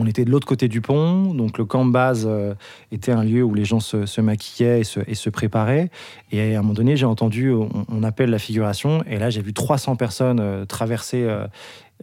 on 0.00 0.06
était 0.06 0.24
de 0.24 0.30
l'autre 0.30 0.46
côté 0.46 0.68
du 0.68 0.80
pont, 0.80 1.34
donc 1.34 1.58
le 1.58 1.64
camp 1.64 1.84
de 1.84 1.92
base 1.92 2.26
euh, 2.28 2.54
était 2.90 3.12
un 3.12 3.22
lieu 3.22 3.42
où 3.42 3.54
les 3.54 3.64
gens 3.64 3.80
se, 3.80 4.06
se 4.06 4.20
maquillaient 4.20 4.80
et 4.80 4.84
se, 4.84 5.30
préparaient. 5.30 5.90
Et 6.32 6.54
à 6.54 6.58
un 6.58 6.62
moment 6.62 6.74
donné, 6.74 6.96
j'ai 6.96 7.06
entendu, 7.06 7.52
on, 7.52 7.68
on 7.88 8.02
appelle 8.02 8.30
la 8.30 8.38
figuration, 8.38 9.04
et 9.06 9.18
là 9.18 9.30
j'ai 9.30 9.42
vu 9.42 9.52
300 9.52 9.96
personnes 9.96 10.40
euh, 10.40 10.64
traverser 10.64 11.24
euh, 11.24 11.46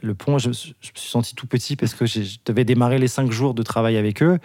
Le 0.01 0.13
pont, 0.13 0.37
je, 0.37 0.49
me 0.49 0.53
suis 0.53 0.73
senti 0.95 1.35
tout 1.35 1.47
petit 1.47 1.75
parce 1.75 1.93
que 1.93 2.05
je 2.05 2.37
devais 2.45 2.65
démarrer 2.65 2.99
les 2.99 3.07
cinq 3.07 3.31
jours 3.31 3.53
de 3.53 3.63
travail 3.63 3.97
avec 3.97 4.21
eux. 4.21 4.39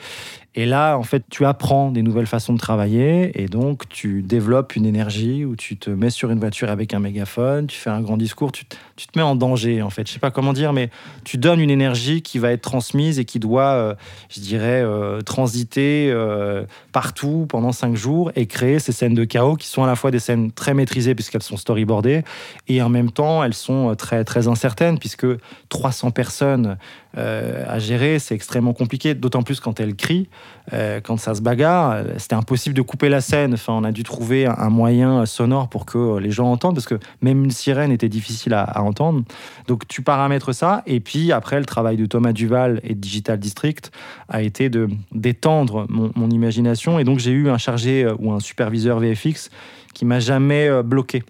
Et 0.54 0.66
là, 0.66 0.98
en 0.98 1.02
fait, 1.02 1.24
tu 1.30 1.46
apprends 1.46 1.90
des 1.90 2.02
nouvelles 2.02 2.26
façons 2.26 2.52
de 2.52 2.58
travailler 2.58 3.42
et 3.42 3.46
donc 3.46 3.88
tu 3.88 4.22
développes 4.22 4.76
une 4.76 4.84
énergie 4.84 5.46
où 5.46 5.56
tu 5.56 5.78
te 5.78 5.88
mets 5.88 6.10
sur 6.10 6.30
une 6.30 6.38
voiture 6.38 6.68
avec 6.68 6.92
un 6.92 6.98
mégaphone, 6.98 7.66
tu 7.66 7.78
fais 7.78 7.88
un 7.88 8.02
grand 8.02 8.18
discours, 8.18 8.52
tu, 8.52 8.66
tu 8.96 9.06
te 9.06 9.18
mets 9.18 9.24
en 9.24 9.34
danger, 9.34 9.80
en 9.80 9.88
fait. 9.88 10.06
Je 10.06 10.12
sais 10.12 10.18
pas 10.18 10.30
comment 10.30 10.52
dire, 10.52 10.74
mais 10.74 10.90
tu 11.24 11.38
donnes 11.38 11.60
une 11.60 11.70
énergie 11.70 12.20
qui 12.20 12.38
va 12.38 12.52
être 12.52 12.60
transmise 12.60 13.18
et 13.18 13.24
qui 13.24 13.38
doit, 13.38 13.70
euh, 13.70 13.94
je 14.28 14.40
dirais, 14.40 14.82
euh, 14.82 15.22
transiter 15.22 16.10
euh, 16.10 16.64
partout 16.92 17.46
pendant 17.48 17.72
cinq 17.72 17.96
jours 17.96 18.30
et 18.36 18.44
créer 18.44 18.78
ces 18.78 18.92
scènes 18.92 19.14
de 19.14 19.24
chaos 19.24 19.56
qui 19.56 19.68
sont 19.68 19.84
à 19.84 19.86
la 19.86 19.96
fois 19.96 20.10
des 20.10 20.18
scènes 20.18 20.52
très 20.52 20.74
maîtrisées 20.74 21.14
puisqu'elles 21.14 21.42
sont 21.42 21.56
storyboardées 21.56 22.24
et 22.68 22.82
en 22.82 22.90
même 22.90 23.10
temps 23.10 23.42
elles 23.42 23.54
sont 23.54 23.94
très 23.96 24.24
très 24.24 24.48
incertaines 24.48 24.98
puisque 24.98 25.26
300 25.68 26.11
personnes 26.11 26.76
euh, 27.18 27.64
à 27.68 27.78
gérer 27.78 28.18
c'est 28.18 28.35
extrêmement 28.35 28.72
compliqué 28.72 29.14
d'autant 29.14 29.42
plus 29.42 29.61
quand 29.61 29.81
elles 29.81 29.94
crient 29.94 30.28
euh, 30.72 31.00
quand 31.00 31.18
ça 31.18 31.35
se 31.35 31.42
bagarre. 31.42 32.05
C'était 32.16 32.35
impossible 32.35 32.74
de 32.74 32.83
couper 32.83 33.09
la 33.09 33.20
scène. 33.20 33.55
Enfin 33.55 33.74
on 33.74 33.85
a 33.85 33.92
dû 33.92 34.02
trouver 34.02 34.46
un, 34.46 34.70
moyen 34.70 35.26
sonore 35.26 35.68
pour 35.68 35.85
que 35.85 35.98
euh, 35.98 36.20
les 36.20 36.31
gens 36.31 36.50
entendent 36.50 36.74
parce 36.74 36.87
que 36.87 36.98
même 37.20 37.44
une 37.44 37.50
sirène 37.50 37.92
était 37.92 38.09
difficile 38.09 38.55
à, 38.55 38.83
entendre. 38.83 39.22
Donc 39.68 39.87
tu 39.88 40.02
paramètres 40.02 40.52
ça 40.52 40.83
et 40.87 41.00
puis 41.00 41.33
après 41.33 41.59
le 41.59 41.66
travail 41.66 41.96
de 41.96 42.07
Thomas 42.07 42.33
Duval 42.33 42.81
et 42.83 42.94
Digital 42.94 43.38
District 43.38 43.92
a 44.28 44.42
été 44.42 44.70
de 44.70 44.88
d'étendre 45.12 45.87
mon, 45.88 46.11
mon 46.14 46.31
imagination. 46.31 46.98
Et 46.98 47.05
donc 47.05 47.18
j'ai 47.18 47.33
eu 47.33 47.50
un 47.50 47.59
chargé 47.59 48.11
ou 48.18 48.33
un 48.33 48.40
superviseur 48.40 49.00
VFX 49.00 49.50
qui 49.94 50.07
m'a 50.07 50.20
jamais 50.20 50.83
bloqué 50.83 51.22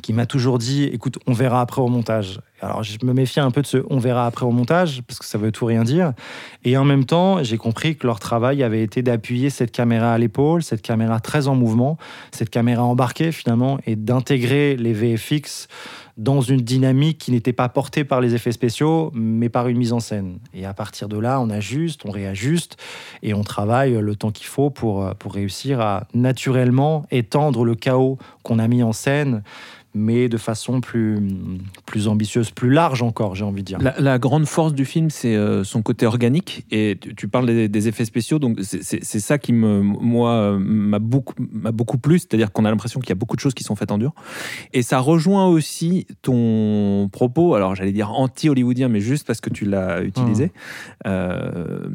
qui 0.00 0.12
m'a 0.12 0.26
toujours 0.26 0.58
dit 0.58 0.84
écoute 0.84 1.18
on 1.26 1.32
verra 1.32 1.60
après 1.60 1.82
au 1.82 1.88
montage 1.88 2.40
alors 2.60 2.82
je 2.82 2.96
me 3.04 3.12
méfiais 3.12 3.42
un 3.42 3.50
peu 3.50 3.60
de 3.60 3.66
ce 3.66 3.78
on 3.90 3.98
verra 3.98 4.26
après 4.26 4.46
au 4.46 4.50
montage 4.50 5.02
parce 5.06 5.18
que 5.18 5.26
ça 5.26 5.36
veut 5.36 5.52
tout 5.52 5.66
rien 5.66 5.84
dire 5.84 6.12
et 6.64 6.76
en 6.76 6.84
même 6.84 7.04
temps 7.04 7.42
j'ai 7.42 7.58
compris 7.58 7.96
que 7.96 8.06
leur 8.06 8.18
travail 8.18 8.62
avait 8.62 8.82
été 8.82 9.02
d'appuyer 9.02 9.50
cette 9.50 9.72
caméra 9.72 10.14
à 10.14 10.18
l'épaule 10.18 10.62
cette 10.62 10.82
caméra 10.82 11.20
très 11.20 11.46
en 11.46 11.54
mouvement 11.54 11.98
cette 12.30 12.50
caméra 12.50 12.84
embarquée 12.84 13.32
finalement 13.32 13.78
et 13.86 13.96
d'intégrer 13.96 14.76
les 14.76 14.94
VFX 14.94 15.68
dans 16.16 16.40
une 16.40 16.60
dynamique 16.60 17.18
qui 17.18 17.30
n'était 17.30 17.52
pas 17.52 17.68
portée 17.68 18.04
par 18.04 18.20
les 18.20 18.34
effets 18.34 18.52
spéciaux, 18.52 19.10
mais 19.14 19.48
par 19.48 19.68
une 19.68 19.78
mise 19.78 19.92
en 19.92 20.00
scène. 20.00 20.38
Et 20.52 20.66
à 20.66 20.74
partir 20.74 21.08
de 21.08 21.18
là, 21.18 21.40
on 21.40 21.48
ajuste, 21.48 22.02
on 22.04 22.10
réajuste, 22.10 22.76
et 23.22 23.34
on 23.34 23.42
travaille 23.42 23.92
le 23.92 24.14
temps 24.14 24.30
qu'il 24.30 24.46
faut 24.46 24.70
pour, 24.70 25.14
pour 25.16 25.34
réussir 25.34 25.80
à 25.80 26.06
naturellement 26.14 27.06
étendre 27.10 27.64
le 27.64 27.74
chaos 27.74 28.18
qu'on 28.42 28.58
a 28.58 28.68
mis 28.68 28.82
en 28.82 28.92
scène, 28.92 29.42
mais 29.94 30.28
de 30.28 30.36
façon 30.38 30.80
plus, 30.80 31.18
plus 31.86 32.08
ambitieuse, 32.08 32.50
plus 32.50 32.70
large 32.70 33.02
encore, 33.02 33.34
j'ai 33.34 33.44
envie 33.44 33.62
de 33.62 33.66
dire. 33.66 33.78
La, 33.80 33.94
la 33.98 34.18
grande 34.18 34.46
force 34.46 34.72
du 34.74 34.84
film, 34.84 35.10
c'est 35.10 35.36
euh, 35.36 35.64
son 35.64 35.82
côté 35.82 36.06
organique. 36.06 36.64
Et 36.70 36.96
tu, 37.00 37.14
tu 37.14 37.28
parles 37.28 37.46
des, 37.46 37.68
des 37.68 37.88
effets 37.88 38.04
spéciaux, 38.04 38.38
donc 38.38 38.58
c'est- 38.62 39.04
ça 39.20 39.38
qui 39.38 39.52
me, 39.52 39.80
moi, 39.82 40.56
m'a 40.58 40.98
beaucoup, 40.98 41.34
beaucoup 41.38 41.98
plu. 41.98 42.18
C'est-à-dire 42.18 42.52
qu'on 42.52 42.64
a 42.64 42.70
l'impression 42.70 43.00
qu'il 43.00 43.10
y 43.10 43.12
a 43.12 43.16
beaucoup 43.16 43.36
de 43.36 43.40
choses 43.40 43.54
qui 43.54 43.64
sont 43.64 43.76
faites 43.76 43.92
en 43.92 43.98
dur. 43.98 44.12
Et 44.72 44.82
ça 44.82 44.98
rejoint 44.98 45.46
aussi 45.46 46.06
ton 46.22 47.08
propos. 47.12 47.54
Alors 47.54 47.74
j'allais 47.74 47.92
dire 47.92 48.10
anti-hollywoodien, 48.12 48.88
mais 48.88 49.00
juste 49.00 49.26
parce 49.26 49.40
que 49.40 49.50
tu 49.50 49.64
l'as 49.66 50.02
utilisé. 50.02 50.52
Euh, 51.06 51.88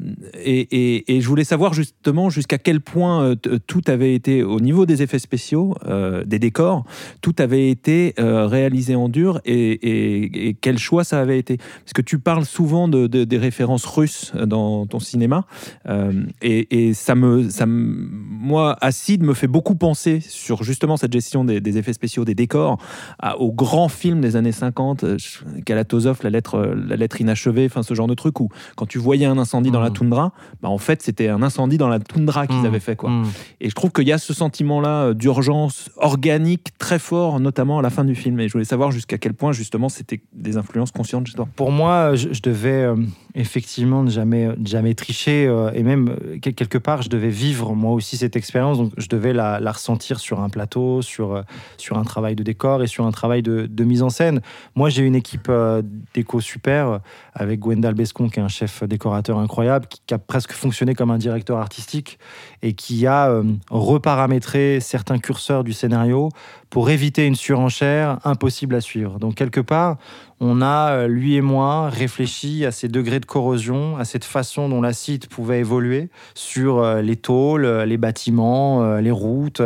et, 0.44 0.60
et- 0.60 1.16
et 1.16 1.22
je 1.22 1.28
voulais 1.28 1.44
savoir 1.44 1.74
justement 1.74 2.30
jusqu'à 2.30 2.58
quel 2.58 2.82
point 2.82 3.24
euh, 3.24 3.36
tout 3.68 3.82
avait 3.88 4.14
été 4.14 4.44
au 4.44 4.60
niveau 4.60 4.86
des 4.86 5.02
effets 5.02 5.20
spéciaux, 5.20 5.76
euh, 5.88 6.24
des 6.26 6.40
décors, 6.40 6.84
tout 7.22 7.36
avait 7.40 7.70
été 7.70 7.87
euh, 8.20 8.48
réalisé 8.48 8.96
en 8.96 9.10
dur 9.10 9.40
et, 9.46 9.54
et- 9.54 10.48
et 10.50 10.54
quel 10.54 10.78
choix 10.78 11.04
ça 11.04 11.20
avait 11.20 11.40
été? 11.40 11.58
Parce 11.58 11.94
que 11.94 12.02
tu 12.02 12.20
parles 12.20 12.46
souvent 12.46 12.88
de, 12.88 13.08
de- 13.08 13.24
des 13.24 13.38
références 13.38 13.86
russes 13.86 14.34
dans 14.46 14.86
ton 14.86 15.00
cinéma 15.00 15.46
euh, 15.88 16.12
et, 16.42 16.88
et 16.90 16.94
ça 16.94 17.16
me, 17.16 17.50
ça 17.50 17.66
me- 17.66 18.08
moi, 18.30 18.78
Acide 18.82 19.24
me 19.24 19.34
fait 19.34 19.48
beaucoup 19.48 19.76
penser 19.76 20.20
sur 20.22 20.64
justement 20.64 20.98
cette 20.98 21.14
gestion 21.14 21.44
des, 21.46 21.60
des 21.62 21.78
effets 21.78 21.94
spéciaux, 21.94 22.26
des 22.26 22.36
décors, 22.36 22.78
à- 23.20 23.38
aux 23.40 23.52
grands 23.52 23.90
films 23.90 24.22
des 24.22 24.36
années 24.36 24.52
50, 24.52 25.04
euh, 25.04 25.18
Kalatozov, 25.66 26.20
la 26.24 26.30
lettre, 26.30 26.74
la 26.88 26.96
lettre 26.96 27.22
inachevée, 27.22 27.66
enfin 27.66 27.84
ce 27.84 27.94
genre 27.94 28.08
de 28.08 28.14
truc 28.16 28.40
où 28.40 28.50
quand 28.76 28.86
tu 28.86 28.98
voyais 29.00 29.26
un 29.26 29.38
incendie 29.38 29.72
dans 29.72 29.80
la 29.82 29.90
Mhm. 29.90 29.96
toundra, 29.96 30.32
bah, 30.62 30.70
en 30.70 30.78
fait 30.78 31.02
c'était 31.02 31.28
un 31.30 31.42
incendie 31.42 31.78
dans 31.78 31.90
la 31.90 32.00
toundra 32.00 32.48
qu'ils 32.48 32.58
Mhm. 32.58 32.66
avaient 32.66 32.80
fait 32.80 32.96
quoi. 32.96 33.10
Mm. 33.10 33.26
Et 33.62 33.70
je 33.70 33.76
trouve 33.76 33.92
qu'il 33.92 34.08
y 34.08 34.12
a 34.12 34.18
ce 34.18 34.34
sentiment-là 34.34 35.14
d'urgence 35.14 35.90
organique 35.98 36.70
très 36.78 37.00
fort, 37.00 37.40
notamment 37.40 37.77
à 37.80 37.82
la 37.82 37.90
fin 37.90 38.04
du 38.04 38.16
film. 38.16 38.40
Et 38.40 38.48
je 38.48 38.54
voulais 38.54 38.66
savoir 38.66 38.92
jusqu'à 38.92 39.18
quel 39.18 39.34
point, 39.34 39.52
justement, 39.52 39.90
c'était 39.90 40.22
des 40.34 40.58
influences 40.58 40.92
conscientes 40.92 41.28
chez 41.28 41.34
toi. 41.34 41.48
Pour 41.56 41.72
moi, 41.72 42.16
je, 42.16 42.42
devais 42.42 42.84
euh, 42.84 42.96
effectivement 43.40 44.04
ne 44.04 44.10
jamais, 44.10 44.48
ne 44.48 44.66
jamais 44.66 44.96
tricher 44.96 45.46
euh, 45.48 45.72
et 45.74 45.84
même 45.84 46.10
euh, 46.10 46.38
quel- 46.42 46.56
quelque 46.56 46.78
part, 46.78 47.04
je 47.04 47.10
devais 47.10 47.30
vivre 47.30 47.76
moi 47.76 47.94
aussi 47.94 48.18
cette 48.18 48.36
expérience. 48.36 48.78
Donc, 48.78 48.92
je 48.98 49.08
devais 49.08 49.32
la, 49.32 49.60
ressentir 49.72 50.20
sur 50.20 50.42
un 50.42 50.50
plateau, 50.50 51.02
sur, 51.02 51.36
euh, 51.36 51.42
sur 51.78 51.98
un 51.98 52.04
travail 52.04 52.36
de 52.36 52.44
décor 52.44 52.82
et 52.84 52.88
sur 52.88 53.06
un 53.06 53.12
travail 53.12 53.44
de, 53.44 53.68
de 53.70 53.84
mise 53.84 54.02
en 54.02 54.10
scène. 54.10 54.42
Moi, 54.76 54.90
j'ai 54.90 55.04
une 55.04 55.16
équipe 55.16 55.48
euh, 55.50 55.82
déco 56.14 56.42
super 56.42 56.88
euh, 56.88 56.98
avec 57.34 57.60
Gwendal 57.60 57.94
Bescon, 57.94 58.28
qui 58.28 58.40
est 58.40 58.44
un 58.44 58.48
chef 58.48 58.84
décorateur 58.84 59.38
incroyable, 59.38 59.86
qui, 59.88 60.02
qui 60.06 60.14
a 60.14 60.18
presque 60.18 60.54
fonctionné 60.54 60.96
comme 60.96 61.12
un 61.12 61.20
directeur 61.20 61.60
artistique 61.60 62.18
et 62.64 62.74
qui 62.74 63.06
a 63.06 63.30
euh, 63.30 63.44
reparamétré 63.70 64.80
certains 64.80 65.20
curseurs 65.20 65.64
du 65.64 65.74
scénario 65.74 66.30
pour 66.70 66.90
éviter 66.90 67.26
une 67.26 67.36
surenchère 67.36 68.20
impossible 68.26 68.76
à 68.76 68.82
suivre. 68.82 69.20
Donc, 69.20 69.36
quelque 69.36 69.62
part, 69.62 69.98
on 70.40 70.62
a, 70.62 70.92
euh, 70.92 71.08
lui 71.08 71.36
et 71.36 71.42
moi, 71.42 71.90
réfléchi 71.90 72.64
à 72.66 72.72
ces 72.72 72.88
degrés 72.88 73.20
de 73.20 73.26
corrosion, 73.26 73.98
à 73.98 74.06
cette 74.06 74.24
façon 74.24 74.70
dont 74.70 74.82
l'acide 74.82 75.28
pouvait 75.28 75.60
évoluer 75.60 76.10
sur 76.36 76.78
euh, 76.78 77.02
les 77.02 77.16
tôles, 77.16 77.66
euh, 77.66 77.86
les 77.86 77.98
bâtiments, 77.98 78.98
les 78.98 79.12
routes, 79.12 79.62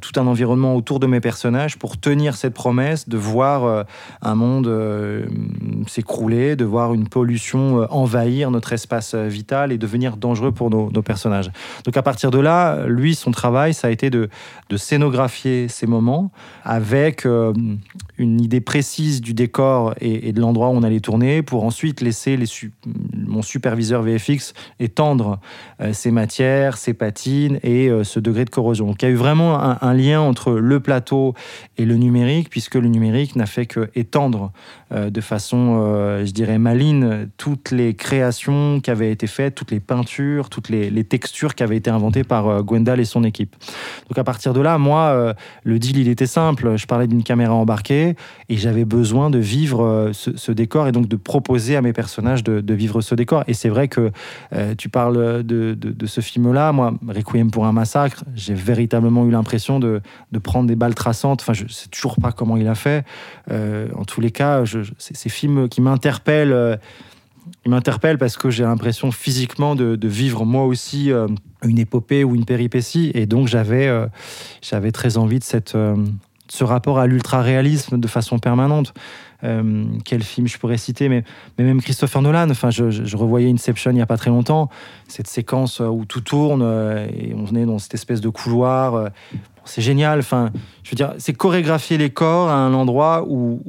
tout 0.00 0.20
un 0.20 0.26
environnement 0.26 0.74
autour 0.74 1.00
de 1.00 1.06
mes 1.06 1.20
personnages 1.20 1.78
pour 1.78 1.98
tenir 1.98 2.36
cette 2.36 2.54
promesse 2.54 3.08
de 3.08 3.16
voir 3.16 3.86
un 4.22 4.34
monde 4.34 4.70
s'écrouler, 5.86 6.56
de 6.56 6.64
voir 6.64 6.94
une 6.94 7.08
pollution 7.08 7.86
envahir 7.90 8.50
notre 8.50 8.72
espace 8.72 9.14
vital 9.14 9.72
et 9.72 9.78
devenir 9.78 10.16
dangereux 10.16 10.52
pour 10.52 10.70
nos, 10.70 11.02
personnages. 11.02 11.50
Donc 11.84 11.96
à 11.96 12.02
partir 12.02 12.30
de 12.30 12.38
là, 12.38 12.86
lui, 12.86 13.14
son 13.14 13.30
travail, 13.30 13.74
ça 13.74 13.88
a 13.88 13.90
été 13.90 14.10
de, 14.10 14.28
scénographier 14.76 15.68
ces 15.68 15.86
moments 15.86 16.30
avec 16.64 17.24
une 17.24 18.40
idée 18.40 18.60
précise 18.60 19.20
du 19.20 19.34
décor 19.34 19.77
et, 20.00 20.32
de 20.32 20.40
l'endroit 20.40 20.68
où 20.68 20.72
on 20.72 20.82
allait 20.82 21.00
tourner 21.00 21.42
pour 21.42 21.64
ensuite 21.64 22.00
laisser 22.00 22.38
mon 23.14 23.42
superviseur 23.42 24.02
VFX 24.02 24.54
étendre 24.80 25.40
euh, 25.80 25.92
ces 25.92 26.10
matières, 26.10 26.76
ces 26.76 26.94
patines 26.94 27.58
et 27.62 27.88
euh, 27.88 28.04
ce 28.04 28.20
degré 28.20 28.44
de 28.44 28.50
corrosion. 28.50 28.86
Donc 28.86 29.02
il 29.02 29.06
y 29.06 29.08
a 29.08 29.12
eu 29.12 29.16
vraiment 29.16 29.58
un, 29.60 29.94
lien 29.94 30.20
entre 30.20 30.52
le 30.52 30.80
plateau 30.80 31.34
et 31.76 31.84
le 31.84 31.96
numérique 31.96 32.50
puisque 32.50 32.74
le 32.74 32.88
numérique 32.88 33.36
n'a 33.36 33.46
fait 33.46 33.66
que 33.66 33.90
étendre 33.94 34.52
euh, 34.92 35.10
de 35.10 35.20
façon, 35.20 35.80
euh, 35.80 36.24
je 36.24 36.32
dirais, 36.32 36.58
maligne 36.58 37.28
toutes 37.36 37.70
les 37.70 37.94
créations 37.94 38.80
qui 38.80 38.90
avaient 38.90 39.10
été 39.10 39.26
faites, 39.26 39.54
toutes 39.54 39.70
les 39.70 39.80
peintures, 39.80 40.48
toutes 40.48 40.68
les, 40.68 41.04
textures 41.04 41.54
qui 41.54 41.62
avaient 41.62 41.76
été 41.76 41.90
inventées 41.90 42.24
par 42.24 42.62
Gwendal 42.62 43.00
et 43.00 43.04
son 43.04 43.24
équipe. 43.24 43.56
Donc 44.08 44.18
à 44.18 44.24
partir 44.24 44.52
de 44.52 44.60
là, 44.60 44.78
moi, 44.78 45.34
le 45.62 45.78
deal, 45.78 45.98
il 45.98 46.08
était 46.08 46.26
simple. 46.26 46.76
Je 46.76 46.86
parlais 46.86 47.06
d'une 47.06 47.22
caméra 47.22 47.54
embarquée 47.54 48.14
et 48.48 48.56
j'avais 48.56 48.84
besoin 48.84 49.30
de 49.30 49.38
vivre 49.38 49.67
euh, 49.76 50.12
ce, 50.12 50.52
décor 50.52 50.88
et 50.88 50.92
donc 50.92 51.08
de 51.08 51.16
proposer 51.16 51.76
à 51.76 51.82
mes 51.82 51.92
personnages 51.92 52.42
de, 52.42 52.74
vivre 52.74 53.00
ce 53.00 53.14
décor. 53.14 53.44
Et 53.46 53.54
c'est 53.54 53.68
vrai 53.68 53.88
que 53.88 54.10
euh, 54.52 54.74
tu 54.76 54.88
parles 54.88 55.42
de, 55.42 55.76
ce 56.06 56.20
film-là. 56.20 56.72
Moi, 56.72 56.94
Requiem 57.06 57.50
pour 57.50 57.66
un 57.66 57.72
massacre, 57.72 58.24
j'ai 58.34 58.54
véritablement 58.54 59.26
eu 59.26 59.30
l'impression 59.30 59.80
de, 59.80 60.00
prendre 60.42 60.68
des 60.68 60.76
balles 60.76 60.94
traçantes. 60.94 61.42
Enfin, 61.42 61.52
je 61.52 61.66
sais 61.68 61.88
toujours 61.88 62.16
pas 62.16 62.32
comment 62.32 62.56
il 62.56 62.68
a 62.68 62.74
fait. 62.74 63.04
Euh, 63.50 63.88
en 63.94 64.04
tous 64.04 64.20
les 64.20 64.30
cas, 64.30 64.64
je, 64.64 64.82
je- 64.82 64.92
ces 64.98 65.28
films 65.28 65.68
qui 65.68 65.80
m'interpellent. 65.80 66.52
euh, 66.52 66.76
ils 67.64 67.70
m'interpellent 67.70 68.18
parce 68.18 68.36
que 68.36 68.50
j'ai 68.50 68.62
l'impression 68.62 69.10
physiquement 69.10 69.74
de, 69.74 69.98
vivre 70.06 70.44
moi 70.44 70.64
aussi 70.64 71.10
une 71.64 71.78
épopée 71.78 72.22
ou 72.22 72.34
une 72.34 72.44
péripétie. 72.44 73.10
Et 73.14 73.26
donc, 73.26 73.48
j'avais 73.48 73.90
j'avais 74.62 74.92
très 74.92 75.16
envie 75.16 75.38
de 75.38 75.44
cette, 75.44 75.74
ce 76.50 76.64
rapport 76.64 76.98
à 76.98 77.06
l'ultra-réalisme 77.06 77.98
de 77.98 78.08
façon 78.08 78.38
permanente. 78.38 78.94
Euh, 79.44 79.84
quel 80.04 80.22
film 80.24 80.48
je 80.48 80.58
pourrais 80.58 80.78
citer 80.78 81.08
mais, 81.08 81.22
même 81.58 81.80
Christopher 81.80 82.22
Nolan, 82.22 82.50
enfin, 82.50 82.70
je, 82.70 83.16
revoyais 83.16 83.48
Inception 83.48 83.92
il 83.92 83.94
n'y 83.94 84.00
a 84.00 84.06
pas 84.06 84.16
très 84.16 84.30
longtemps, 84.30 84.68
cette 85.06 85.28
séquence 85.28 85.80
euh, 85.80 85.86
où 85.86 86.04
tout 86.04 86.20
tourne 86.20 86.62
euh, 86.64 87.06
et 87.06 87.34
on 87.36 87.54
est 87.54 87.64
dans 87.64 87.78
cette 87.78 87.94
espèce 87.94 88.20
de 88.20 88.28
couloir. 88.28 89.10
c'est 89.64 89.82
génial. 89.82 90.18
Enfin, 90.20 90.50
je 90.82 90.90
veux 90.90 90.96
dire, 90.96 91.14
c'est 91.18 91.34
chorégraphier 91.34 91.98
les 91.98 92.10
corps 92.10 92.48
à 92.48 92.54
un 92.54 92.74
endroit 92.74 93.24
où, 93.28 93.62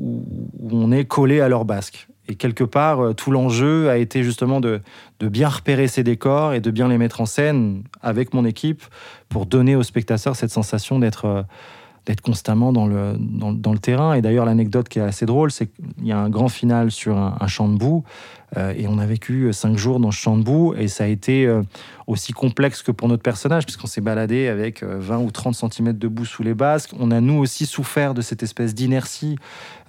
on 0.72 0.92
est 0.92 1.06
collé 1.06 1.40
à 1.40 1.50
leur 1.50 1.66
basque. 1.66 2.08
Et 2.28 2.36
quelque 2.36 2.64
part, 2.64 3.16
tout 3.16 3.32
l'enjeu 3.32 3.90
a 3.90 3.98
été 3.98 4.24
justement 4.24 4.60
de, 4.62 4.82
bien 5.20 5.50
repérer 5.50 5.88
ces 5.88 6.04
décors 6.04 6.54
et 6.54 6.62
de 6.62 6.70
bien 6.70 6.88
les 6.88 6.98
mettre 6.98 7.22
en 7.22 7.26
scène 7.26 7.84
avec 8.02 8.34
mon 8.34 8.46
équipe 8.46 8.84
pour 9.30 9.48
donner 9.48 9.76
aux 9.76 9.84
spectateurs 9.84 10.36
cette 10.36 10.52
sensation 10.52 11.00
d'être 11.00 11.46
d'être 12.06 12.22
constamment 12.22 12.74
dans 12.74 12.88
le, 12.88 13.16
dans, 13.20 13.52
dans 13.52 13.74
le 13.74 13.80
terrain. 13.80 14.14
Et 14.14 14.22
d'ailleurs, 14.22 14.46
l'anecdote 14.46 14.90
qui 14.90 15.00
est 15.00 15.04
assez 15.04 15.26
drôle, 15.26 15.52
c'est 15.52 15.68
qu'il 15.68 16.08
y 16.08 16.12
a 16.12 16.18
un 16.18 16.30
grand 16.30 16.50
final 16.50 16.92
sur 16.92 17.18
un, 17.18 17.38
un 17.40 17.48
champ 17.48 17.68
de 17.68 17.78
boue. 17.78 18.04
Euh, 18.58 18.74
et 18.76 18.88
on 18.88 18.98
a 19.00 19.06
vécu 19.06 19.52
cinq 19.54 19.78
jours 19.78 20.00
dans 20.00 20.12
ce 20.12 20.18
champ 20.18 20.38
de 20.38 20.44
boue. 20.44 20.74
Et 20.78 20.88
ça 20.88 21.06
a 21.06 21.08
été 21.08 21.46
euh, 21.46 21.62
aussi 22.10 22.34
complexe 22.34 22.82
que 22.82 22.92
pour 22.92 23.08
notre 23.08 23.22
personnage, 23.22 23.66
puisqu'on 23.66 23.88
s'est 23.88 24.02
baladé 24.02 24.48
avec 24.48 24.82
euh, 24.82 24.98
20 25.00 25.20
ou 25.20 25.32
30 25.32 25.54
cm 25.54 25.94
de 25.94 26.08
boue 26.08 26.26
sous 26.26 26.42
les 26.42 26.56
basques. 26.56 26.92
On 27.00 27.12
a 27.12 27.22
nous 27.22 27.38
aussi 27.38 27.68
souffert 27.68 28.16
de 28.16 28.22
cette 28.22 28.42
espèce 28.42 28.74
d'inertie 28.74 29.38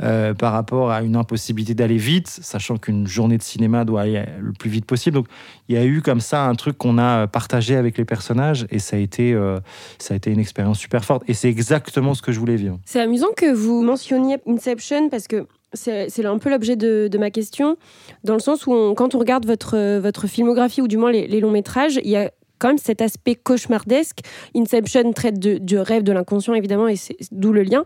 euh, 0.02 0.34
par 0.34 0.52
rapport 0.52 0.90
à 0.90 1.00
une 1.00 1.16
impossibilité 1.16 1.74
d'aller 1.74 1.96
vite, 1.96 2.28
sachant 2.28 2.76
qu'une 2.76 3.06
journée 3.06 3.38
de 3.38 3.42
cinéma 3.42 3.86
doit 3.86 4.02
aller 4.02 4.22
le 4.38 4.52
plus 4.52 4.68
vite 4.68 4.84
possible. 4.84 5.14
Donc 5.14 5.28
il 5.68 5.76
y 5.76 5.78
a 5.78 5.84
eu 5.84 6.02
comme 6.02 6.20
ça 6.20 6.44
un 6.44 6.54
truc 6.54 6.76
qu'on 6.76 6.98
a 6.98 7.26
partagé 7.26 7.74
avec 7.74 7.96
les 7.96 8.04
personnages 8.04 8.66
et 8.70 8.78
ça 8.78 8.96
a 8.96 8.98
été, 8.98 9.32
euh, 9.32 9.58
ça 9.98 10.12
a 10.12 10.16
été 10.18 10.30
une 10.30 10.40
expérience 10.40 10.78
super 10.78 11.06
forte. 11.06 11.22
Et 11.26 11.32
c'est 11.32 11.48
exactement 11.48 12.12
ce 12.12 12.20
que 12.20 12.32
je 12.32 12.38
voulais 12.38 12.56
vivre. 12.56 12.78
C'est 12.84 13.00
amusant 13.00 13.32
que 13.34 13.50
vous 13.50 13.82
mentionniez 13.82 14.36
Inception 14.46 15.08
parce 15.08 15.26
que 15.26 15.46
c'est 15.72 16.24
un 16.24 16.38
peu 16.38 16.50
l'objet 16.50 16.76
de, 16.76 17.18
ma 17.18 17.30
question, 17.30 17.76
dans 18.24 18.34
le 18.34 18.40
sens 18.40 18.66
où 18.66 18.94
quand 18.94 19.14
on 19.14 19.18
regarde 19.18 19.46
votre, 19.46 19.76
euh, 19.76 20.00
votre 20.00 20.26
filmographie 20.26 20.82
ou 20.82 20.88
du 20.88 20.96
moins 20.96 21.12
les, 21.12 21.40
longs 21.40 21.50
métrages, 21.50 22.00
il 22.02 22.10
y 22.10 22.16
a 22.16 22.30
quand 22.58 22.68
même 22.68 22.78
cet 22.78 23.00
aspect 23.00 23.36
cauchemardesque. 23.36 24.18
Inception 24.54 25.12
traite 25.12 25.38
du 25.38 25.78
rêve, 25.78 26.02
de 26.02 26.12
l'inconscient 26.12 26.54
évidemment, 26.54 26.88
et 26.88 26.96
c'est 26.96 27.16
d'où 27.32 27.52
le 27.52 27.62
lien. 27.62 27.84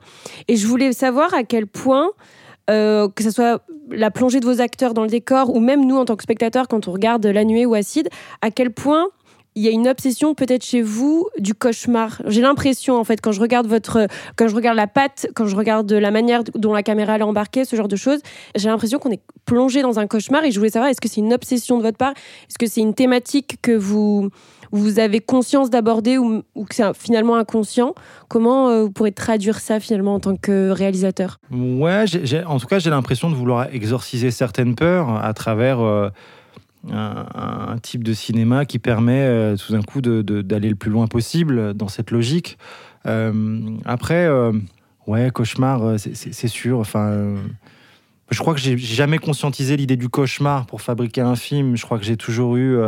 Et 0.48 0.56
je 0.56 0.66
voulais 0.66 0.92
savoir 0.92 1.32
à 1.34 1.44
quel 1.44 1.66
point, 1.66 2.10
euh, 2.70 3.08
que 3.08 3.22
ce 3.22 3.30
soit 3.30 3.62
la 3.90 4.10
plongée 4.10 4.40
de 4.40 4.46
vos 4.46 4.60
acteurs 4.60 4.94
dans 4.94 5.02
le 5.02 5.08
décor 5.08 5.54
ou 5.54 5.60
même 5.60 5.86
nous 5.86 5.96
en 5.96 6.04
tant 6.04 6.16
que 6.16 6.22
spectateurs 6.22 6.68
quand 6.68 6.88
on 6.88 6.92
regarde 6.92 7.24
La 7.26 7.44
Nuée 7.44 7.66
ou 7.66 7.74
Acide, 7.74 8.08
à 8.40 8.50
quel 8.50 8.70
point 8.70 9.08
il 9.56 9.62
y 9.62 9.68
a 9.68 9.70
une 9.70 9.88
obsession 9.88 10.34
peut-être 10.34 10.64
chez 10.64 10.82
vous 10.82 11.28
du 11.38 11.54
cauchemar. 11.54 12.20
J'ai 12.26 12.40
l'impression 12.40 12.98
en 12.98 13.04
fait 13.04 13.20
quand 13.20 13.32
je 13.32 13.40
regarde 13.40 13.66
votre 13.66 14.08
quand 14.36 14.48
je 14.48 14.54
regarde 14.54 14.76
la 14.76 14.86
patte, 14.86 15.28
quand 15.34 15.46
je 15.46 15.56
regarde 15.56 15.90
la 15.92 16.10
manière 16.10 16.42
dont 16.54 16.72
la 16.72 16.82
caméra 16.82 17.16
est 17.18 17.22
embarquée, 17.22 17.64
ce 17.64 17.76
genre 17.76 17.88
de 17.88 17.96
choses, 17.96 18.20
j'ai 18.56 18.68
l'impression 18.68 18.98
qu'on 18.98 19.10
est 19.10 19.22
plongé 19.44 19.82
dans 19.82 19.98
un 19.98 20.06
cauchemar 20.06 20.44
et 20.44 20.50
je 20.50 20.58
voulais 20.58 20.70
savoir 20.70 20.90
est-ce 20.90 21.00
que 21.00 21.08
c'est 21.08 21.20
une 21.20 21.32
obsession 21.32 21.78
de 21.78 21.82
votre 21.82 21.98
part? 21.98 22.12
Est-ce 22.48 22.58
que 22.58 22.66
c'est 22.66 22.80
une 22.80 22.94
thématique 22.94 23.58
que 23.62 23.72
vous 23.72 24.30
vous 24.72 24.98
avez 24.98 25.20
conscience 25.20 25.70
d'aborder 25.70 26.18
ou, 26.18 26.42
que 26.68 26.74
c'est 26.74 26.94
finalement 26.94 27.36
inconscient? 27.36 27.94
Comment 28.28 28.68
euh, 28.68 28.82
vous 28.82 28.90
pourrez 28.90 29.12
traduire 29.12 29.60
ça 29.60 29.78
finalement 29.78 30.14
en 30.14 30.20
tant 30.20 30.34
que 30.34 30.70
réalisateur? 30.70 31.38
Ouais, 31.52 32.04
en 32.44 32.58
tout 32.58 32.66
cas, 32.66 32.80
j'ai 32.80 32.90
l'impression 32.90 33.30
de 33.30 33.36
vouloir 33.36 33.72
exorciser 33.72 34.32
certaines 34.32 34.74
peurs 34.74 35.24
à 35.24 35.32
travers 35.32 35.80
euh, 35.80 36.08
un, 36.92 37.76
type 37.82 38.04
de 38.04 38.12
cinéma 38.12 38.64
qui 38.64 38.78
permet 38.78 39.22
euh, 39.22 39.56
tout 39.56 39.72
d'un 39.72 39.82
coup 39.82 40.00
d'aller 40.00 40.68
le 40.68 40.74
plus 40.74 40.90
loin 40.90 41.06
possible 41.06 41.74
dans 41.74 41.88
cette 41.88 42.10
logique. 42.10 42.58
Euh, 43.06 43.60
après, 43.84 44.26
euh, 44.26 44.52
ouais, 45.06 45.30
cauchemar, 45.30 45.82
euh, 45.82 45.98
c'est- 45.98 46.48
sûr. 46.48 46.78
Enfin, 46.78 47.34
je 48.30 48.38
crois 48.38 48.54
que 48.54 48.60
j'ai 48.60 48.76
jamais 48.78 49.18
conscientisé 49.18 49.76
l'idée 49.76 49.96
du 49.96 50.08
cauchemar 50.08 50.66
pour 50.66 50.80
fabriquer 50.80 51.20
un 51.20 51.36
film. 51.36 51.76
Je 51.76 51.84
crois 51.84 51.98
que 51.98 52.04
j'ai 52.04 52.16
toujours 52.16 52.56
eu 52.56 52.78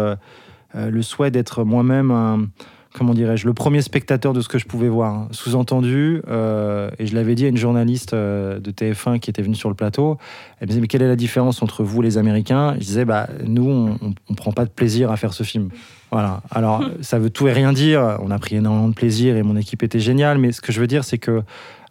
le 0.75 1.03
souhait 1.03 1.31
d'être 1.31 1.65
moi-même 1.65 2.11
un 2.11 2.49
comment 2.97 3.15
dirais-je, 3.15 3.47
le 3.47 3.55
premier 3.55 3.83
spectateur 3.83 4.33
de 4.33 4.41
ce 4.41 4.49
que 4.49 4.59
je 4.59 4.67
pouvais 4.67 4.89
voir. 4.89 5.29
Sous-entendu, 5.31 6.23
euh, 6.29 6.91
et 6.99 7.07
je 7.07 7.15
l'avais 7.15 7.35
dit 7.35 7.45
à 7.45 7.49
une 7.49 7.57
journaliste 7.57 8.15
euh, 8.15 8.59
de 8.59 8.71
TF1 8.71 9.19
qui 9.19 9.31
était 9.31 9.43
venue 9.43 9.55
sur 9.55 9.69
le 9.69 9.75
plateau, 9.75 10.19
elle 10.61 10.67
me 10.67 10.69
disait, 10.69 10.81
mais 10.81 10.87
quelle 10.87 11.03
est 11.03 11.09
la 11.09 11.17
différence 11.17 11.63
entre 11.63 11.85
vous 11.85 12.01
les 12.01 12.19
Américains? 12.19 12.75
Je 12.75 12.85
disais, 12.85 13.05
bah, 13.05 13.29
nous, 13.45 13.69
on 14.01 14.15
ne 14.31 14.35
prend 14.35 14.53
pas 14.53 14.65
de 14.65 14.71
plaisir 14.71 15.11
à 15.11 15.17
faire 15.17 15.35
ce 15.35 15.43
film. 15.43 15.69
Voilà. 16.11 16.43
Alors, 16.51 16.85
ça 17.01 17.19
veut 17.19 17.31
tout 17.31 17.49
et 17.49 17.53
rien 17.53 17.73
dire. 17.73 18.19
On 18.23 18.31
a 18.31 18.39
pris 18.39 18.57
énormément 18.57 18.89
de 18.89 18.95
plaisir 18.95 19.37
et 19.37 19.43
mon 19.43 19.57
équipe 19.57 19.83
était 19.83 20.01
géniale. 20.01 20.39
Mais 20.39 20.53
ce 20.53 20.61
que 20.61 20.73
je 20.73 20.81
veux 20.81 20.87
dire, 20.87 21.05
c'est 21.05 21.19
que 21.19 21.43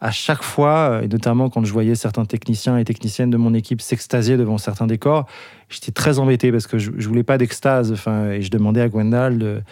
à 0.06 0.12
chaque 0.12 0.44
fois, 0.44 1.02
et 1.02 1.08
notamment 1.08 1.50
quand 1.50 1.66
je 1.66 1.74
voyais 1.74 1.96
certains 1.96 2.26
techniciens 2.26 2.78
et 2.78 2.86
techniciennes 2.86 3.32
de 3.32 3.38
mon 3.38 3.56
équipe 3.56 3.82
s'extasier 3.82 4.38
devant 4.38 4.60
certains 4.60 4.86
décors, 4.86 5.26
j'étais 5.68 5.92
très 5.92 6.20
embêté 6.20 6.52
parce 6.52 6.68
que 6.68 6.78
je, 6.78 6.92
voulais 7.08 7.24
pas 7.24 7.40
d'extase. 7.40 7.92
Enfin, 7.92 8.30
et 8.30 8.44
je 8.44 8.52
demandais 8.52 8.82
à 8.82 8.88
Gwendal 8.88 9.40
de, 9.40 9.64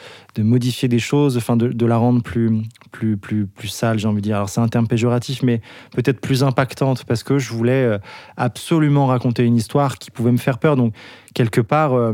modifier 0.42 0.88
des 0.88 0.98
choses, 0.98 1.38
enfin, 1.38 1.56
de, 1.56 1.68
de 1.68 1.86
la 1.86 1.98
rendre 1.98 2.24
plus, 2.24 2.64
plus, 2.92 3.16
plus, 3.16 3.46
plus 3.46 3.68
sale, 3.68 4.00
j'ai 4.00 4.08
envie 4.08 4.22
de 4.22 4.22
dire. 4.22 4.38
Alors, 4.38 4.50
c'est 4.50 4.60
un 4.60 4.68
terme 4.68 4.88
péjoratif, 4.88 5.44
mais 5.44 5.62
peut-être 5.96 6.20
plus 6.20 6.44
impactante 6.44 7.04
parce 7.04 7.22
que 7.22 7.38
je 7.38 7.54
voulais 7.54 7.84
euh, 7.84 8.00
absolument 8.36 9.06
raconter 9.06 9.44
une 9.44 9.56
histoire 9.56 10.00
qui 10.00 10.10
pouvait 10.10 10.32
me 10.32 10.38
faire 10.38 10.58
peur. 10.58 10.76
Donc, 10.76 10.96
quelque 11.36 11.62
part, 11.62 11.94
euh, 11.94 12.14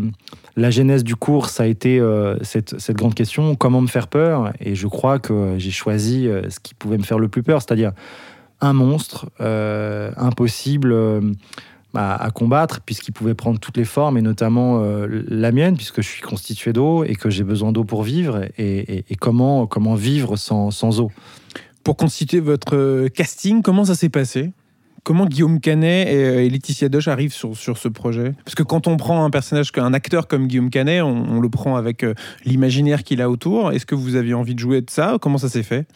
la 0.59 0.71
genèse 0.71 1.03
du 1.03 1.15
cours, 1.15 1.49
ça 1.49 1.63
a 1.63 1.65
été 1.65 1.99
euh, 1.99 2.35
cette, 2.43 2.91
grande 2.91 3.15
question 3.15 3.55
comment 3.55 3.81
me 3.81 3.87
faire 3.87 4.07
peur? 4.07 4.53
Et 4.59 4.75
je 4.75 4.87
crois 4.87 5.17
que 5.19 5.55
j'ai 5.57 5.71
choisi 5.71 6.27
euh, 6.27 6.49
ce 6.49 6.59
qui 6.59 6.73
pouvait 6.73 6.97
me 6.97 7.03
faire 7.03 7.19
le 7.19 7.27
plus 7.29 7.43
peur, 7.43 7.61
c'est-à-dire 7.61 7.93
un 8.61 8.73
monstre 8.73 9.29
euh, 9.39 10.11
impossible 10.17 10.93
à 11.95 12.29
combattre, 12.31 12.81
puisqu'il 12.81 13.13
pouvait 13.13 13.33
prendre 13.33 13.59
toutes 13.59 13.77
les 13.77 13.85
formes, 13.85 14.17
et 14.17 14.21
notamment 14.21 14.83
la 15.07 15.51
mienne, 15.51 15.77
puisque 15.77 16.01
je 16.01 16.07
suis 16.07 16.21
constitué 16.21 16.73
d'eau 16.73 17.03
et 17.05 17.15
que 17.15 17.29
j'ai 17.29 17.43
besoin 17.43 17.71
d'eau 17.71 17.85
pour 17.85 18.03
vivre. 18.03 18.41
Et, 18.57 19.05
et- 19.09 19.15
comment, 19.15 19.65
comment 19.65 19.95
vivre 19.95 20.35
sans, 20.35 20.71
sans 20.71 20.99
eau 20.99 21.09
Pour 21.83 21.95
constituer 21.95 22.41
votre 22.41 23.07
casting, 23.07 23.61
comment 23.61 23.85
ça 23.85 23.95
s'est 23.95 24.09
passé? 24.09 24.51
Comment 25.03 25.25
Guillaume 25.25 25.59
Canet 25.59 26.07
et, 26.07 26.15
euh, 26.15 26.43
et 26.43 26.49
Laetitia 26.49 26.89
Doche 26.89 27.07
arrivent 27.07 27.33
sur, 27.33 27.55
sur 27.55 27.77
ce 27.77 27.87
projet? 27.87 28.33
Parce 28.45 28.55
que 28.55 28.63
quand 28.63 28.87
on 28.87 28.97
prend 28.97 29.23
un 29.23 29.29
personnage, 29.29 29.71
un 29.77 29.93
acteur 29.93 30.27
comme 30.27 30.47
Guillaume 30.47 30.69
Canet, 30.69 31.01
on, 31.01 31.25
on 31.29 31.39
le 31.39 31.49
prend 31.49 31.75
avec 31.75 32.03
euh, 32.03 32.13
l'imaginaire 32.45 33.03
qu'il 33.03 33.21
a 33.21 33.29
autour. 33.29 33.71
Est-ce 33.71 33.85
que 33.85 33.95
vous 33.95 34.15
aviez 34.15 34.33
envie 34.33 34.55
de 34.55 34.59
jouer 34.59 34.81
de 34.81 34.89
ça? 34.89 35.17
Comment 35.21 35.37
ça 35.37 35.49
s'est 35.49 35.63
fait? 35.63 35.87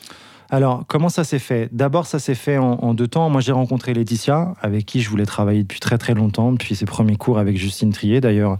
Alors, 0.50 0.84
comment 0.88 1.10
ça 1.10 1.24
s'est 1.24 1.40
fait? 1.40 1.68
D'abord, 1.72 2.06
ça 2.06 2.20
s'est 2.20 2.36
fait 2.36 2.58
en, 2.58 2.74
en 2.74 2.94
deux 2.94 3.08
temps. 3.08 3.28
Moi, 3.30 3.42
j'ai 3.42 3.54
rencontré 3.54 3.94
Laetitia, 3.94 4.54
avec 4.62 4.86
qui 4.86 5.02
je 5.02 5.10
voulais 5.10 5.26
travailler 5.26 5.64
depuis 5.64 5.80
très 5.80 5.98
très 5.98 6.14
longtemps, 6.14 6.52
depuis 6.52 6.76
ses 6.76 6.86
premiers 6.86 7.16
cours 7.16 7.40
avec 7.40 7.58
Justine 7.58 7.92
Trier. 7.92 8.22
D'ailleurs, 8.22 8.60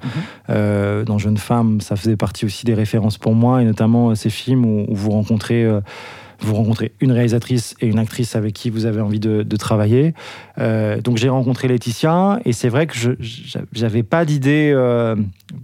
euh, 0.50 1.04
dans 1.04 1.20
Jeune 1.20 1.38
Femme, 1.38 1.82
ça 1.82 1.96
faisait 1.96 2.18
partie 2.18 2.46
aussi 2.46 2.66
des 2.66 2.74
références 2.74 3.20
pour 3.20 3.36
moi, 3.36 3.62
et 3.62 3.66
notamment 3.66 4.10
euh, 4.10 4.16
ces 4.16 4.32
films 4.32 4.66
où, 4.66 4.86
où 4.88 4.96
vous 4.96 5.12
rencontrez. 5.12 5.64
euh, 5.64 5.82
vous 6.46 6.56
rencontrez 6.56 6.92
une 7.00 7.12
réalisatrice 7.12 7.76
et 7.80 7.88
une 7.88 8.00
actrice 8.00 8.36
avec 8.36 8.54
qui 8.54 8.70
vous 8.70 8.86
avez 8.86 9.02
envie 9.02 9.20
de, 9.20 9.44
travailler. 9.58 10.14
Euh, 10.58 11.00
donc 11.00 11.18
j'ai 11.18 11.30
rencontré 11.30 11.68
Laetitia 11.68 12.40
et 12.44 12.54
c'est 12.54 12.70
vrai 12.70 12.88
que 12.88 12.96
je 12.96 13.12
j'avais 13.72 14.04
pas 14.04 14.26
d'idée 14.26 14.72
euh, 14.74 15.16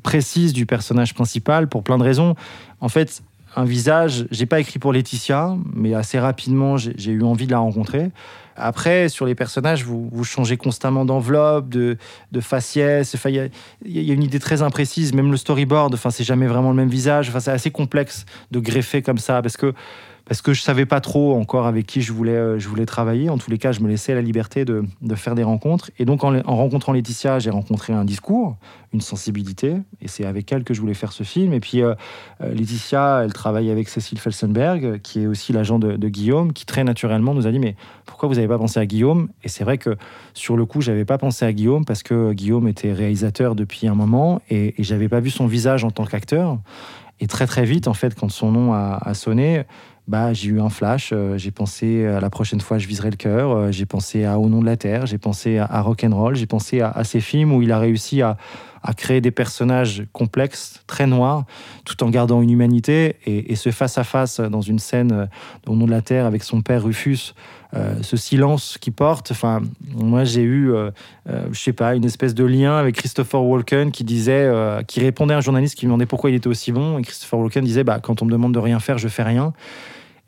précise 0.03 0.53
du 0.53 0.65
personnage 0.65 1.13
principal 1.13 1.67
pour 1.67 1.83
plein 1.83 1.97
de 1.97 2.03
raisons. 2.03 2.35
En 2.81 2.89
fait, 2.89 3.23
un 3.55 3.65
visage, 3.65 4.27
j'ai 4.31 4.45
pas 4.45 4.59
écrit 4.59 4.79
pour 4.79 4.93
Laetitia, 4.93 5.55
mais 5.73 5.93
assez 5.95 6.19
rapidement 6.19 6.77
j'ai 6.77 7.11
eu 7.11 7.23
envie 7.23 7.45
de 7.45 7.51
la 7.51 7.59
rencontrer. 7.59 8.11
Après, 8.59 9.07
sur 9.07 9.25
les 9.25 9.35
personnages, 9.35 9.85
vous, 9.85 10.23
changez 10.23 10.57
constamment 10.57 11.05
d'enveloppe, 11.05 11.69
de, 11.69 11.97
de 12.33 12.39
faciès. 12.41 13.15
Il 13.25 13.49
y 13.85 14.01
y, 14.01 14.11
a 14.11 14.13
une 14.13 14.23
idée 14.23 14.39
très 14.39 14.61
imprécise. 14.61 15.13
Même 15.13 15.31
le 15.31 15.37
storyboard, 15.37 15.93
enfin, 15.93 16.09
c'est 16.09 16.25
jamais 16.25 16.45
vraiment 16.45 16.71
le 16.71 16.75
même 16.75 16.89
visage. 16.89 17.29
Enfin, 17.29 17.39
c'est 17.39 17.51
assez 17.51 17.71
complexe 17.71 18.25
de 18.51 18.59
greffer 18.59 19.01
comme 19.01 19.17
ça 19.17 19.41
parce 19.41 19.55
que 19.55 19.73
parce 20.29 20.43
que 20.43 20.53
je 20.53 20.61
savais 20.61 20.85
pas 20.85 21.01
trop 21.01 21.33
encore 21.33 21.65
avec 21.65 21.87
qui 21.87 22.03
je 22.03 22.13
voulais, 22.13 22.35
euh, 22.35 22.59
je 22.59 22.69
voulais 22.69 22.85
travailler. 22.85 23.31
En 23.31 23.39
tous 23.39 23.49
les 23.49 23.57
cas, 23.57 23.71
je 23.71 23.79
me 23.79 23.87
laissais 23.87 24.13
la 24.13 24.21
liberté 24.21 24.63
de, 24.63 24.85
faire 25.15 25.33
des 25.33 25.41
rencontres. 25.41 25.89
Et 25.97 26.05
donc, 26.05 26.23
en, 26.23 26.35
en 26.35 26.55
rencontrant 26.55 26.93
Laetitia, 26.93 27.39
j'ai 27.39 27.49
rencontré 27.49 27.93
un 27.93 28.05
discours, 28.05 28.55
une 28.93 29.01
sensibilité, 29.01 29.77
et 30.03 30.07
c'est 30.07 30.25
avec 30.25 30.51
elle 30.51 30.63
que 30.63 30.75
je 30.75 30.81
voulais 30.81 30.93
faire 30.93 31.13
ce 31.13 31.23
film. 31.23 31.51
Et 31.51 31.59
puis, 31.59 31.81
euh, 31.81 31.95
euh, 32.41 32.53
Laetitia, 32.53 33.21
elle 33.23 33.33
travaille 33.33 33.71
avec 33.71 33.89
Cécile 33.89 34.19
Felsenberg, 34.19 35.01
qui 35.01 35.23
est 35.23 35.25
aussi 35.25 35.51
l'agent 35.51 35.79
de, 35.79 35.97
de 35.97 36.09
Guillaume, 36.09 36.53
qui 36.53 36.67
très 36.67 36.83
naturellement 36.83 37.33
nous 37.33 37.47
a 37.47 37.51
dit 37.51 37.57
Mais 37.57 37.75
pourquoi 38.05 38.29
vous 38.29 38.35
n'avez 38.35 38.47
pas 38.47 38.59
pensé 38.59 38.79
à 38.79 38.85
Guillaume? 38.85 39.29
Et 39.43 39.47
c'est 39.47 39.63
vrai 39.63 39.79
que 39.79 39.97
sur 40.35 40.57
le 40.57 40.65
coup, 40.67 40.81
j'avais 40.81 41.05
pas 41.05 41.17
pensé 41.17 41.43
à 41.43 41.51
Guillaume 41.51 41.85
parce 41.85 42.03
que 42.03 42.33
Guillaume 42.33 42.67
était 42.67 42.93
réalisateur 42.93 43.55
depuis 43.55 43.87
un 43.87 43.95
moment 43.95 44.43
et, 44.51 44.79
et 44.79 44.83
j'avais 44.83 45.09
pas 45.09 45.21
vu 45.21 45.31
son 45.31 45.47
visage 45.47 45.83
en 45.83 45.89
tant 45.89 46.05
qu'acteur. 46.05 46.59
Et 47.19 47.25
très 47.25 47.47
très 47.47 47.65
vite, 47.65 47.87
en 47.87 47.93
fait, 47.95 48.15
quand 48.15 48.29
son 48.29 48.51
nom 48.51 48.73
a, 48.73 48.97
a 49.01 49.13
sonné, 49.13 49.65
bah, 50.09 50.33
j'ai 50.33 50.49
eu 50.49 50.59
un 50.59 50.69
flash. 50.69 51.11
euh, 51.13 51.37
j'ai 51.37 51.51
pensé 51.51 52.05
à 52.05 52.19
la 52.19 52.29
prochaine 52.31 52.59
fois, 52.61 52.79
je 52.79 52.87
viserai 52.87 53.11
le 53.11 53.15
cœur. 53.15 53.51
euh, 53.51 53.71
j'ai 53.71 53.85
pensé 53.85 54.25
à 54.25 54.39
Au 54.39 54.49
nom 54.49 54.59
de 54.59 54.65
la 54.65 54.75
terre. 54.75 55.05
J'ai 55.05 55.19
pensé 55.19 55.59
à, 55.59 55.65
à 55.65 55.81
Rock'n'Roll. 55.81 56.35
J'ai 56.35 56.47
pensé 56.47 56.81
à, 56.81 56.89
à 56.89 57.03
ces 57.03 57.21
films 57.21 57.53
où 57.53 57.61
il 57.61 57.71
a 57.71 57.77
réussi 57.77 58.23
à, 58.23 58.35
créer 58.97 59.21
des 59.21 59.29
personnages 59.29 60.03
complexes, 60.13 60.81
très 60.87 61.05
noirs, 61.05 61.43
tout 61.85 62.01
en 62.03 62.09
gardant 62.09 62.41
une 62.41 62.49
humanité. 62.49 63.17
Et, 63.25 63.55
ce 63.55 63.71
face-à-face 63.71 64.39
dans 64.39 64.61
une 64.61 64.79
scène 64.79 65.11
euh, 65.11 65.25
au 65.67 65.75
nom 65.75 65.85
de 65.85 65.91
la 65.91 66.01
terre 66.01 66.25
avec 66.25 66.43
son 66.43 66.61
père 66.61 66.83
Rufus, 66.83 67.33
euh, 67.75 68.01
ce 68.01 68.17
silence 68.17 68.77
qu'il 68.79 68.93
porte. 68.93 69.31
Enfin, 69.31 69.61
moi, 69.93 70.23
j'ai 70.23 70.41
eu, 70.41 70.71
euh, 70.71 70.89
euh, 71.29 71.45
je 71.51 71.59
sais 71.59 71.73
pas, 71.73 71.93
une 71.93 72.05
espèce 72.05 72.33
de 72.33 72.45
lien 72.45 72.77
avec 72.77 72.95
Christopher 72.95 73.43
Walken 73.43 73.91
qui 73.91 74.03
disait, 74.05 74.45
euh, 74.45 74.81
qui 74.81 75.01
répondait 75.01 75.35
à 75.35 75.37
un 75.37 75.41
journaliste 75.41 75.75
qui 75.75 75.81
lui 75.81 75.87
demandait 75.89 76.07
pourquoi 76.07 76.31
il 76.31 76.35
était 76.37 76.47
aussi 76.47 76.71
bon. 76.71 76.97
Et 76.97 77.03
Christopher 77.03 77.37
Walken 77.37 77.63
disait, 77.63 77.83
bah, 77.83 77.99
quand 78.01 78.21
on 78.23 78.25
me 78.25 78.31
demande 78.31 78.53
de 78.53 78.59
rien 78.59 78.79
faire, 78.79 78.97
je 78.97 79.07
fais 79.09 79.23
rien. 79.23 79.53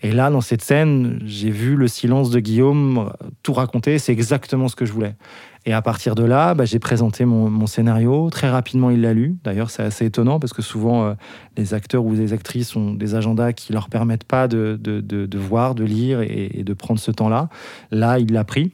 Et 0.03 0.11
là, 0.11 0.29
dans 0.29 0.41
cette 0.41 0.63
scène, 0.63 1.19
j'ai 1.25 1.51
vu 1.51 1.75
le 1.75 1.87
silence 1.87 2.31
de 2.31 2.39
Guillaume 2.39 2.97
euh, 2.97 3.27
tout 3.43 3.53
raconter. 3.53 3.99
C'est 3.99 4.11
exactement 4.11 4.67
ce 4.67 4.75
que 4.75 4.85
je 4.85 4.93
voulais. 4.93 5.15
Et 5.65 5.73
à 5.73 5.81
partir 5.81 6.15
de 6.15 6.23
là, 6.23 6.55
bah, 6.55 6.65
j'ai 6.65 6.79
présenté 6.79 7.23
mon, 7.23 7.67
scénario. 7.67 8.29
Très 8.31 8.49
rapidement, 8.49 8.89
il 8.89 9.01
l'a 9.01 9.13
lu. 9.13 9.37
D'ailleurs, 9.43 9.69
c'est 9.69 9.83
assez 9.83 10.05
étonnant 10.05 10.39
parce 10.39 10.53
que 10.53 10.63
souvent, 10.63 11.05
euh, 11.05 11.13
les 11.55 11.75
acteurs 11.75 12.03
ou 12.03 12.13
les 12.13 12.33
actrices 12.33 12.75
ont 12.75 12.93
des 12.93 13.13
agendas 13.13 13.53
qui 13.53 13.73
leur 13.73 13.89
permettent 13.89 14.23
pas 14.23 14.47
de 14.47 15.37
voir, 15.37 15.75
de 15.75 15.83
lire 15.83 16.21
et, 16.21 16.49
et 16.53 16.63
de 16.63 16.73
prendre 16.73 16.99
ce 16.99 17.11
temps-là. 17.11 17.49
Là, 17.91 18.17
il 18.17 18.31
l'a 18.31 18.43
pris 18.43 18.71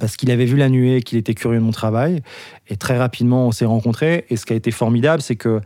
parce 0.00 0.16
qu'il 0.16 0.30
avait 0.30 0.44
vu 0.44 0.56
la 0.56 0.68
nuée, 0.68 1.02
qu'il 1.02 1.18
était 1.18 1.34
curieux 1.34 1.58
de 1.58 1.64
mon 1.64 1.70
travail. 1.70 2.22
Et 2.68 2.76
très 2.76 2.98
rapidement, 2.98 3.46
on 3.46 3.52
s'est 3.52 3.64
rencontrés. 3.64 4.24
Et 4.30 4.36
ce 4.36 4.46
qui 4.46 4.52
a 4.52 4.56
été 4.56 4.70
formidable, 4.70 5.22
c'est 5.22 5.36
que 5.36 5.60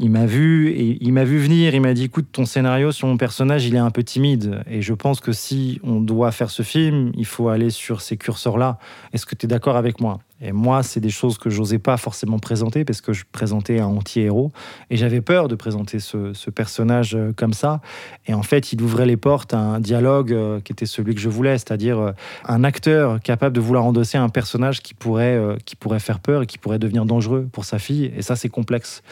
il 0.00 0.10
m'a 0.10 0.24
vu 0.24 0.70
et 0.70 0.98
il 1.00 1.12
m'a 1.12 1.24
vu 1.24 1.38
venir. 1.38 1.74
Il 1.74 1.80
m'a 1.82 1.92
dit 1.92 2.04
"Écoute, 2.04 2.26
ton 2.32 2.46
scénario 2.46 2.90
sur 2.90 3.06
mon 3.06 3.18
personnage, 3.18 3.66
il 3.66 3.74
est 3.74 3.78
un 3.78 3.90
peu 3.90 4.02
timide. 4.02 4.62
Et 4.68 4.80
je 4.80 4.94
pense 4.94 5.20
que 5.20 5.32
si 5.32 5.78
on 5.84 6.00
doit 6.00 6.32
faire 6.32 6.50
ce 6.50 6.62
film, 6.62 7.12
il 7.16 7.26
faut 7.26 7.48
aller 7.48 7.70
sur 7.70 8.00
ces 8.00 8.16
curseurs-là. 8.16 8.78
Est-ce 9.12 9.26
que 9.26 9.34
tu 9.34 9.44
es 9.44 9.48
d'accord 9.48 9.76
avec 9.76 10.00
moi? 10.00 10.20
Et 10.42 10.52
moi, 10.52 10.82
c'est 10.82 11.00
des 11.00 11.10
choses 11.10 11.36
que 11.36 11.50
j'osais 11.50 11.78
pas 11.78 11.96
forcément 11.98 12.38
présenter 12.38 12.84
parce 12.84 13.02
que 13.02 13.12
je 13.12 13.24
présentais 13.30 13.78
un 13.78 13.86
anti-héros 13.86 14.52
et 14.88 14.96
j'avais 14.96 15.20
peur 15.20 15.48
de 15.48 15.54
présenter 15.54 16.00
ce, 16.00 16.50
personnage 16.50 17.14
euh, 17.14 17.32
comme 17.36 17.52
ça. 17.52 17.80
Et 18.26 18.34
en 18.34 18.42
fait, 18.42 18.72
il 18.72 18.80
ouvrait 18.82 19.06
les 19.06 19.18
portes 19.18 19.52
à 19.52 19.58
un 19.58 19.80
dialogue 19.80 20.32
euh, 20.32 20.60
qui 20.60 20.72
était 20.72 20.86
celui 20.86 21.14
que 21.14 21.20
je 21.20 21.28
voulais, 21.28 21.58
c'est-à-dire 21.58 21.98
euh, 21.98 22.12
un 22.46 22.64
acteur 22.64 23.20
capable 23.20 23.54
de 23.54 23.60
vouloir 23.60 23.84
endosser 23.84 24.16
un 24.16 24.30
personnage 24.30 24.80
qui 24.80 24.94
pourrait, 24.94 25.38
qui 25.64 25.76
pourrait 25.76 26.00
faire 26.00 26.20
peur 26.20 26.42
et 26.42 26.46
qui 26.46 26.58
pourrait 26.58 26.78
devenir 26.78 27.04
dangereux 27.04 27.48
pour 27.52 27.64
sa 27.64 27.78
fille. 27.78 28.10
Et 28.16 28.22
ça, 28.22 28.34
c'est 28.34 28.48
complexe. 28.48 29.02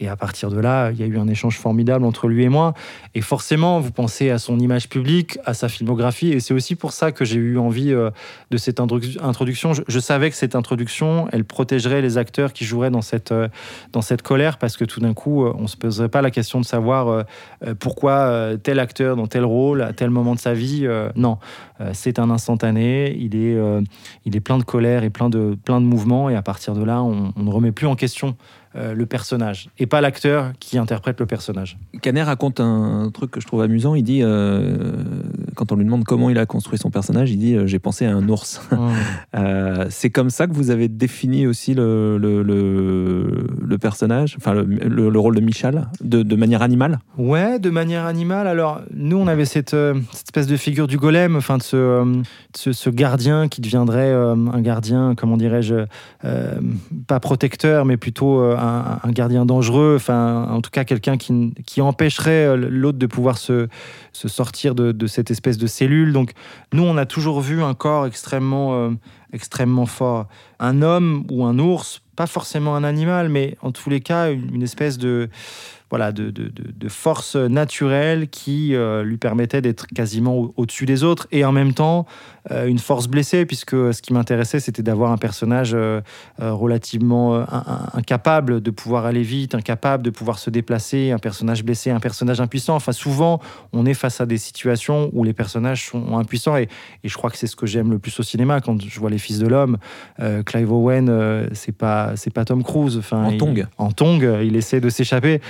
Et 0.00 0.08
à 0.08 0.16
partir 0.16 0.50
de 0.50 0.58
là, 0.58 0.90
il 0.90 0.98
y 0.98 1.04
a 1.04 1.06
eu 1.06 1.18
un 1.18 1.28
échange 1.28 1.56
formidable 1.56 2.04
entre 2.04 2.26
lui 2.26 2.42
et 2.42 2.48
moi. 2.48 2.74
Et 3.14 3.20
forcément, 3.20 3.78
vous 3.78 3.92
pensez 3.92 4.30
à 4.30 4.38
son 4.38 4.58
image 4.58 4.88
publique, 4.88 5.38
à 5.44 5.54
sa 5.54 5.68
filmographie. 5.68 6.32
Et 6.32 6.40
c'est 6.40 6.52
aussi 6.52 6.74
pour 6.74 6.90
ça 6.90 7.12
que 7.12 7.24
j'ai 7.24 7.38
eu 7.38 7.58
envie 7.58 7.92
euh, 7.92 8.10
de 8.50 8.56
cette 8.56 8.80
introdu- 8.80 9.22
introduction. 9.22 9.72
Je, 9.72 9.98
savais 10.00 10.30
que 10.30 10.36
cette 10.36 10.56
introduction, 10.56 11.28
elle 11.30 11.44
protégerait 11.44 12.02
les 12.02 12.18
acteurs 12.18 12.52
qui 12.52 12.64
joueraient 12.64 12.90
dans 12.90 13.02
cette, 13.02 13.30
euh, 13.30 13.48
dans 13.92 14.02
cette 14.02 14.22
colère, 14.22 14.58
parce 14.58 14.76
que 14.76 14.84
tout 14.84 14.98
d'un 14.98 15.14
coup, 15.14 15.44
euh, 15.44 15.54
on 15.56 15.62
ne 15.62 15.66
se 15.68 15.76
poserait 15.76 16.08
pas 16.08 16.22
la 16.22 16.32
question 16.32 16.60
de 16.60 16.64
savoir 16.64 17.24
pourquoi 17.78 18.52
tel 18.62 18.78
acteur 18.78 19.16
dans 19.16 19.26
tel 19.26 19.44
rôle, 19.44 19.82
à 19.82 19.92
tel 19.92 20.10
moment 20.10 20.34
de 20.34 20.40
sa 20.40 20.54
vie. 20.54 20.88
non, 21.16 21.38
c'est 21.92 22.18
un 22.18 22.30
instantané. 22.30 23.16
Il 23.18 23.36
est, 23.36 23.56
il 24.24 24.36
est 24.36 24.40
plein 24.40 24.58
de 24.58 24.64
colère 24.64 25.04
et 25.04 25.10
plein 25.10 25.28
de, 25.28 25.56
plein 25.64 25.80
de 25.80 25.86
mouvements. 25.86 26.30
Et 26.30 26.36
à 26.36 26.42
partir 26.42 26.74
de 26.74 26.82
là, 26.82 27.02
on 27.02 27.32
ne 27.36 27.50
remet 27.50 27.72
plus 27.72 27.86
en 27.86 27.96
question 27.96 28.36
euh, 28.76 28.92
le 28.92 29.06
personnage 29.06 29.68
et 29.78 29.86
pas 29.86 30.00
l'acteur 30.00 30.52
qui 30.58 30.78
interprète 30.78 31.20
le 31.20 31.26
personnage. 31.26 31.78
Canet 32.02 32.24
raconte 32.24 32.58
un 32.58 33.10
truc 33.14 33.30
que 33.30 33.40
je 33.40 33.46
trouve 33.46 33.62
amusant. 33.62 33.94
Il 33.94 34.02
dit, 34.02 34.20
euh, 34.22 34.94
quand 35.64 35.72
on 35.72 35.76
lui 35.78 35.84
demande 35.84 36.04
comment 36.04 36.28
il 36.30 36.38
a 36.38 36.46
construit 36.46 36.78
son 36.78 36.90
personnage, 36.90 37.30
il 37.30 37.38
dit 37.38 37.54
euh, 37.54 37.66
J'ai 37.66 37.78
pensé 37.78 38.04
à 38.06 38.14
un 38.14 38.28
ours. 38.28 38.60
Euh, 39.36 39.86
c'est 39.90 40.10
comme 40.10 40.30
ça 40.30 40.46
que 40.46 40.52
vous 40.52 40.70
avez 40.70 40.86
défini 40.88 41.46
aussi 41.46 41.74
le, 41.74 42.18
le, 42.18 42.42
le- 42.42 43.46
le 43.60 43.78
personnage, 43.78 44.36
enfin 44.38 44.52
le, 44.54 44.62
le- 44.64 45.08
le 45.10 45.18
rôle 45.18 45.34
de 45.34 45.40
Michal, 45.40 45.88
de, 46.00 46.22
de 46.22 46.36
manière 46.36 46.62
animale? 46.62 47.00
Ouais, 47.18 47.58
de 47.58 47.70
manière 47.70 48.04
animale. 48.06 48.46
Alors, 48.46 48.82
nous, 48.94 49.16
on 49.16 49.26
avait 49.26 49.44
cette, 49.44 49.74
euh, 49.74 49.94
cette 50.12 50.28
espèce 50.28 50.46
de 50.46 50.56
figure 50.56 50.86
du 50.86 50.98
golem, 50.98 51.34
enfin, 51.36 51.58
de 51.58 51.62
ce, 51.64 52.04
de 52.04 52.22
ce, 52.56 52.72
ce 52.72 52.90
gardien 52.90 53.48
qui 53.48 53.60
deviendrait 53.60 54.12
un 54.12 54.60
gardien, 54.60 55.14
comment 55.16 55.36
dirais-je, 55.36 55.86
euh, 56.24 56.54
pas 57.08 57.18
protecteur, 57.18 57.84
mais 57.84 57.96
plutôt 57.96 58.38
un, 58.40 59.00
un 59.02 59.10
gardien 59.10 59.44
dangereux, 59.46 59.94
enfin, 59.96 60.46
en 60.50 60.60
tout 60.60 60.70
cas, 60.70 60.84
quelqu'un 60.84 61.16
qui, 61.16 61.54
qui 61.66 61.80
empêcherait 61.80 62.56
l'autre 62.56 62.98
de 62.98 63.06
pouvoir 63.06 63.38
se, 63.38 63.66
se 64.12 64.28
sortir 64.28 64.74
de, 64.76 64.92
de 64.92 65.06
cette 65.08 65.30
espèce 65.32 65.53
de 65.58 65.66
cellule. 65.66 66.12
Donc, 66.12 66.32
nous, 66.72 66.82
on 66.82 66.96
a 66.96 67.06
toujours 67.06 67.40
vu 67.40 67.62
un 67.62 67.74
corps 67.74 68.06
extrêmement, 68.06 68.74
euh, 68.74 68.90
extrêmement 69.32 69.86
fort. 69.86 70.26
Un 70.58 70.82
homme 70.82 71.24
ou 71.30 71.44
un 71.44 71.58
ours, 71.58 72.02
pas 72.16 72.26
forcément 72.26 72.76
un 72.76 72.84
animal, 72.84 73.28
mais 73.28 73.56
en 73.62 73.72
tous 73.72 73.90
les 73.90 74.00
cas, 74.00 74.30
une, 74.30 74.54
une 74.54 74.62
espèce 74.62 74.98
de 74.98 75.28
voilà, 75.94 76.10
de, 76.10 76.30
de, 76.30 76.48
de- 76.48 76.88
force 76.88 77.36
naturelle 77.36 78.28
qui 78.28 78.74
euh, 78.74 79.04
lui 79.04 79.16
permettait 79.16 79.60
d'être 79.62 79.86
quasiment 79.86 80.36
au- 80.36 80.52
au-dessus 80.56 80.86
des 80.86 81.04
autres 81.04 81.28
et 81.30 81.44
en 81.44 81.52
même 81.52 81.72
temps 81.72 82.04
euh, 82.50 82.66
une 82.66 82.78
force 82.80 83.06
blessée 83.06 83.46
puisque 83.46 83.70
ce 83.94 84.02
qui 84.02 84.12
m'intéressait 84.12 84.58
c'était 84.60 84.82
d'avoir 84.82 85.12
un 85.12 85.16
personnage 85.16 85.72
euh, 85.74 86.00
relativement 86.40 87.34
in- 87.36 87.46
in- 87.50 87.88
incapable 87.94 88.60
de 88.60 88.70
pouvoir 88.70 89.06
aller 89.06 89.22
vite, 89.22 89.54
incapable 89.54 90.02
de 90.02 90.10
pouvoir 90.10 90.38
se 90.38 90.50
déplacer, 90.50 91.10
un 91.12 91.18
personnage 91.18 91.64
blessé, 91.64 91.90
un 91.90 92.00
personnage 92.00 92.40
impuissant. 92.40 92.74
Enfin 92.74 92.92
souvent 92.92 93.40
on 93.72 93.86
est 93.86 93.94
face 93.94 94.20
à 94.20 94.26
des 94.26 94.38
situations 94.38 95.10
où 95.12 95.24
les 95.24 95.32
personnages 95.32 95.86
sont 95.90 96.16
impuissants 96.18 96.56
et, 96.56 96.68
et 97.04 97.08
je 97.08 97.16
crois 97.16 97.30
que 97.30 97.38
c'est 97.38 97.46
ce 97.46 97.56
que 97.56 97.66
j'aime 97.66 97.90
le 97.90 97.98
plus 97.98 98.18
au 98.18 98.22
cinéma 98.22 98.60
quand 98.60 98.80
je 98.82 99.00
vois 99.00 99.10
les 99.10 99.18
Fils 99.18 99.38
de 99.38 99.46
l'homme. 99.46 99.78
Clive 100.46 100.72
Owen 100.72 101.48
c'est 101.52 101.76
pas 101.76 102.14
pas 102.34 102.44
Tom 102.44 102.62
Cruise. 102.62 102.96
Enfin 102.98 103.24
En 103.24 103.30
il- 103.30 103.38
en 103.78 103.90
tongue, 103.92 104.28
il 104.42 104.56
essaie 104.56 104.80
de 104.80 104.88
s'échapper. 104.90 105.40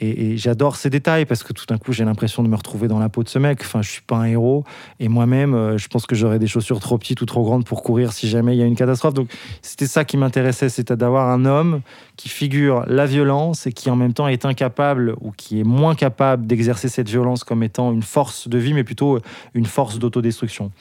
Et, 0.00 0.36
j'adore 0.36 0.76
ces 0.76 0.90
détails 0.90 1.26
parce 1.26 1.42
que 1.42 1.52
tout 1.52 1.64
d'un 1.66 1.78
coup, 1.78 1.92
j'ai 1.92 2.04
l'impression 2.04 2.42
de 2.42 2.48
me 2.48 2.56
retrouver 2.56 2.88
dans 2.88 2.98
la 2.98 3.08
peau 3.08 3.22
de 3.22 3.28
ce 3.28 3.38
mec. 3.38 3.60
Enfin, 3.60 3.82
je 3.82 3.90
suis 3.90 4.02
pas 4.02 4.16
un 4.16 4.24
héros. 4.24 4.64
Et 4.98 5.08
moi-même, 5.08 5.54
euh, 5.54 5.78
je 5.78 5.88
pense 5.88 6.06
que 6.06 6.14
j'aurais 6.14 6.38
des 6.38 6.46
chaussures 6.46 6.80
trop 6.80 6.98
petites 6.98 7.20
ou 7.20 7.26
trop 7.26 7.42
grandes 7.44 7.64
pour 7.64 7.82
courir 7.82 8.12
si 8.12 8.28
jamais 8.28 8.56
il 8.56 8.58
y 8.58 8.62
a 8.62 8.66
une 8.66 8.74
catastrophe. 8.74 9.14
Donc, 9.14 9.28
c'était 9.60 9.86
ça 9.86 10.04
qui 10.04 10.16
m'intéressait, 10.16 10.68
c'était 10.68 10.96
d'avoir 10.96 11.28
un 11.28 11.44
homme 11.44 11.82
qui 12.16 12.28
figure 12.28 12.84
la 12.88 13.06
violence 13.06 13.66
et 13.66 13.72
qui 13.72 13.90
en 13.90 13.96
même 13.96 14.12
temps 14.12 14.28
est 14.28 14.44
incapable 14.44 15.14
ou 15.20 15.30
qui 15.30 15.60
est 15.60 15.64
moins 15.64 15.94
capable 15.94 16.46
d'exercer 16.46 16.88
cette 16.88 17.08
violence 17.08 17.44
comme 17.44 17.62
étant 17.62 17.92
une 17.92 18.02
force 18.02 18.48
de 18.48 18.58
vie, 18.58 18.74
mais 18.74 18.84
plutôt 18.84 19.18
une 19.54 19.66
force 19.66 19.98
d'autodestruction. 19.98 20.72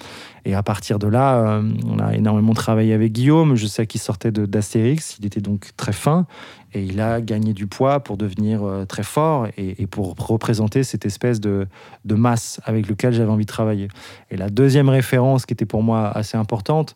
Et 0.46 0.56
à 0.56 0.64
partir 0.64 1.00
de 1.00 1.08
là, 1.08 1.38
euh, 1.38 1.72
on 1.88 2.00
a 2.00 2.16
énormément 2.16 2.54
travaillé 2.54 2.94
avec 2.94 3.12
Guillaume. 3.12 3.56
Je 3.56 3.68
sais 3.68 3.86
qu'il 3.88 4.02
sortait 4.02 4.32
d'Astérix. 4.32 5.18
Il 5.20 5.26
était 5.26 5.42
donc 5.42 5.70
très 5.78 5.94
fin. 5.94 6.26
Et 6.74 6.84
il 6.84 7.02
a 7.02 7.20
gagné 7.20 7.54
du 7.54 7.68
poids 7.68 8.00
pour 8.00 8.18
devenir 8.18 8.64
euh, 8.64 8.86
très 8.86 9.04
fort 9.04 9.48
et, 9.58 9.86
pour 9.88 10.16
représenter 10.16 10.84
cette 10.84 11.06
espèce 11.06 11.42
de, 11.42 11.68
de 12.06 12.16
masse 12.16 12.62
avec 12.64 12.88
lequel 12.88 13.14
j'avais 13.14 13.30
envie 13.30 13.46
de 13.46 13.52
travailler. 13.52 13.90
Et 14.30 14.38
la 14.38 14.50
deuxième 14.50 14.88
référence 14.88 15.46
qui 15.46 15.54
était 15.54 15.66
pour 15.66 15.84
moi 15.84 16.08
assez 16.10 16.38
importante, 16.38 16.96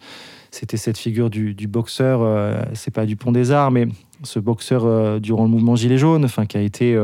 c'était 0.50 0.78
cette 0.78 0.98
figure 0.98 1.30
du, 1.30 1.68
boxeur, 1.68 2.22
euh, 2.24 2.62
c'est 2.74 2.94
pas 2.94 3.06
du 3.06 3.18
Pont 3.18 3.34
des 3.34 3.52
Arts, 3.52 3.72
mais 3.72 3.88
ce 4.24 4.40
boxeur 4.40 4.86
euh, 4.86 5.20
durant 5.20 5.44
le 5.44 5.50
mouvement 5.50 5.76
Gilet 5.76 5.98
jaune, 5.98 6.24
enfin, 6.24 6.46
qui 6.46 6.56
a 6.56 6.62
été 6.62 6.98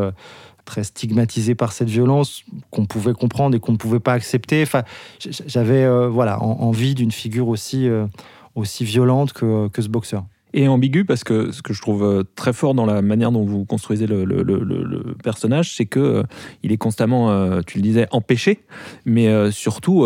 très 0.71 0.85
stigmatisé 0.85 1.53
par 1.53 1.73
cette 1.73 1.89
violence 1.89 2.43
qu'on 2.69 2.85
pouvait 2.85 3.11
comprendre 3.13 3.57
et 3.57 3.59
qu'on 3.59 3.73
ne 3.73 3.77
pouvait 3.77 3.99
pas 3.99 4.13
accepter. 4.13 4.63
Enfin, 4.63 4.83
j'avais 5.19 5.83
euh, 5.83 6.07
voilà, 6.07 6.41
en- 6.41 6.61
envie 6.61 6.95
d'une 6.95 7.11
figure 7.11 7.49
aussi, 7.49 7.89
euh, 7.89 8.07
aussi 8.55 8.85
violente 8.85 9.33
que, 9.33 9.67
que 9.67 9.81
ce 9.81 9.89
boxeur. 9.89 10.23
Et 10.53 10.67
ambigu 10.67 11.05
parce 11.05 11.23
que 11.23 11.51
ce 11.51 11.61
que 11.61 11.73
je 11.73 11.81
trouve 11.81 12.03
euh, 12.03 12.23
très 12.35 12.53
fort 12.53 12.73
dans 12.73 12.85
la 12.85 13.01
manière 13.01 13.31
dont 13.31 13.43
vous 13.43 13.65
construisez 13.65 14.07
le, 14.07 14.23
le- 14.25 14.43
le- 14.43 14.59
le- 14.63 14.83
le 14.83 15.15
personnage, 15.23 15.75
c'est 15.75 15.85
que 15.85 15.99
euh, 15.99 16.23
il 16.63 16.71
est 16.71 16.77
constamment, 16.77 17.31
euh, 17.31 17.61
tu 17.65 17.77
le 17.77 17.83
disais, 17.83 18.07
empêché, 18.11 18.59
mais 19.05 19.27
euh, 19.27 19.51
surtout 19.51 20.03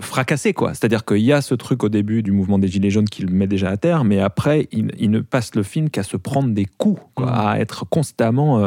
fracassé 0.00 0.52
quoi. 0.52 0.74
C'est-à-dire 0.74 1.04
qu'il 1.04 1.18
y 1.18 1.32
a 1.32 1.40
ce 1.42 1.54
truc 1.54 1.84
au 1.84 1.88
début 1.88 2.22
du 2.22 2.32
mouvement 2.32 2.58
des 2.58 2.68
gilets 2.68 2.90
jaunes 2.90 3.08
qui 3.08 3.22
le 3.22 3.32
met 3.32 3.46
déjà 3.46 3.70
à 3.70 3.76
terre, 3.76 4.04
mais 4.04 4.20
après 4.20 4.68
il, 4.72 4.92
il 4.98 5.10
ne 5.10 5.20
passe 5.20 5.54
le 5.54 5.62
film 5.62 5.90
qu'à 5.90 6.02
se 6.02 6.16
prendre 6.16 6.50
des 6.50 6.64
coups, 6.64 7.00
quoi, 7.14 7.26
Mm. 7.26 7.34
à 7.34 7.58
être 7.60 7.84
constamment 7.88 8.58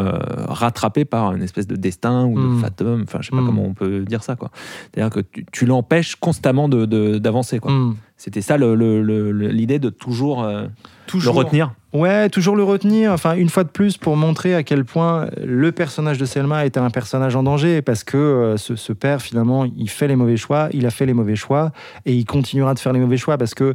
rattrapé 0.48 1.06
par 1.06 1.34
une 1.34 1.42
espèce 1.42 1.68
de 1.68 1.76
destin 1.76 2.26
ou 2.26 2.36
de 2.40 2.46
Mm. 2.46 2.60
fatum. 2.60 3.02
Enfin, 3.04 3.20
je 3.22 3.28
sais 3.30 3.36
pas 3.36 3.42
Mm. 3.42 3.46
comment 3.46 3.64
on 3.66 3.74
peut 3.74 4.02
dire 4.02 4.24
ça 4.24 4.36
quoi. 4.36 4.52
C'est-à-dire 4.94 5.10
que 5.14 5.20
tu, 5.22 5.46
tu 5.52 5.66
l'empêches 5.66 6.16
constamment 6.16 6.68
de- 6.70 6.86
de- 6.86 7.18
d'avancer 7.18 7.60
quoi. 7.60 7.72
C'était 8.24 8.42
ça 8.42 8.56
le- 8.56 8.76
le- 8.76 9.02
le- 9.02 9.32
le- 9.32 9.48
l'idée 9.48 9.80
de 9.80 9.90
toujours 9.90 10.44
euh, 10.44 10.68
Toujours. 11.08 11.34
le 11.34 11.40
retenir. 11.40 11.74
Ouais, 11.92 12.30
toujours 12.30 12.56
le 12.56 12.62
retenir. 12.64 13.12
Enfin, 13.12 13.34
une 13.34 13.50
fois 13.50 13.64
de 13.64 13.70
plus, 13.70 13.98
pour 13.98 14.16
montrer 14.16 14.54
à 14.54 14.62
quel 14.62 14.86
point 14.86 15.28
le 15.44 15.72
personnage 15.72 16.20
de 16.20 16.26
Selma 16.26 16.64
était 16.68 16.80
un 16.80 16.92
personnage 16.92 17.36
en 17.36 17.42
danger, 17.42 17.82
parce 17.82 18.04
que 18.04 18.18
euh, 18.18 18.58
ce, 18.58 18.76
ce 18.76 18.94
père, 18.94 19.24
finalement, 19.24 19.66
il 19.66 19.90
fait 19.90 20.08
les 20.08 20.16
mauvais 20.16 20.38
choix, 20.38 20.70
il 20.72 20.86
a 20.86 20.92
fait 20.92 21.08
les 21.08 21.14
mauvais 21.16 21.36
choix, 21.36 21.72
et 22.06 22.14
il 22.14 22.26
continuera 22.26 22.76
de 22.76 22.80
faire 22.80 22.94
les 22.94 23.00
mauvais 23.00 23.18
choix 23.18 23.40
parce 23.40 23.56
que 23.56 23.74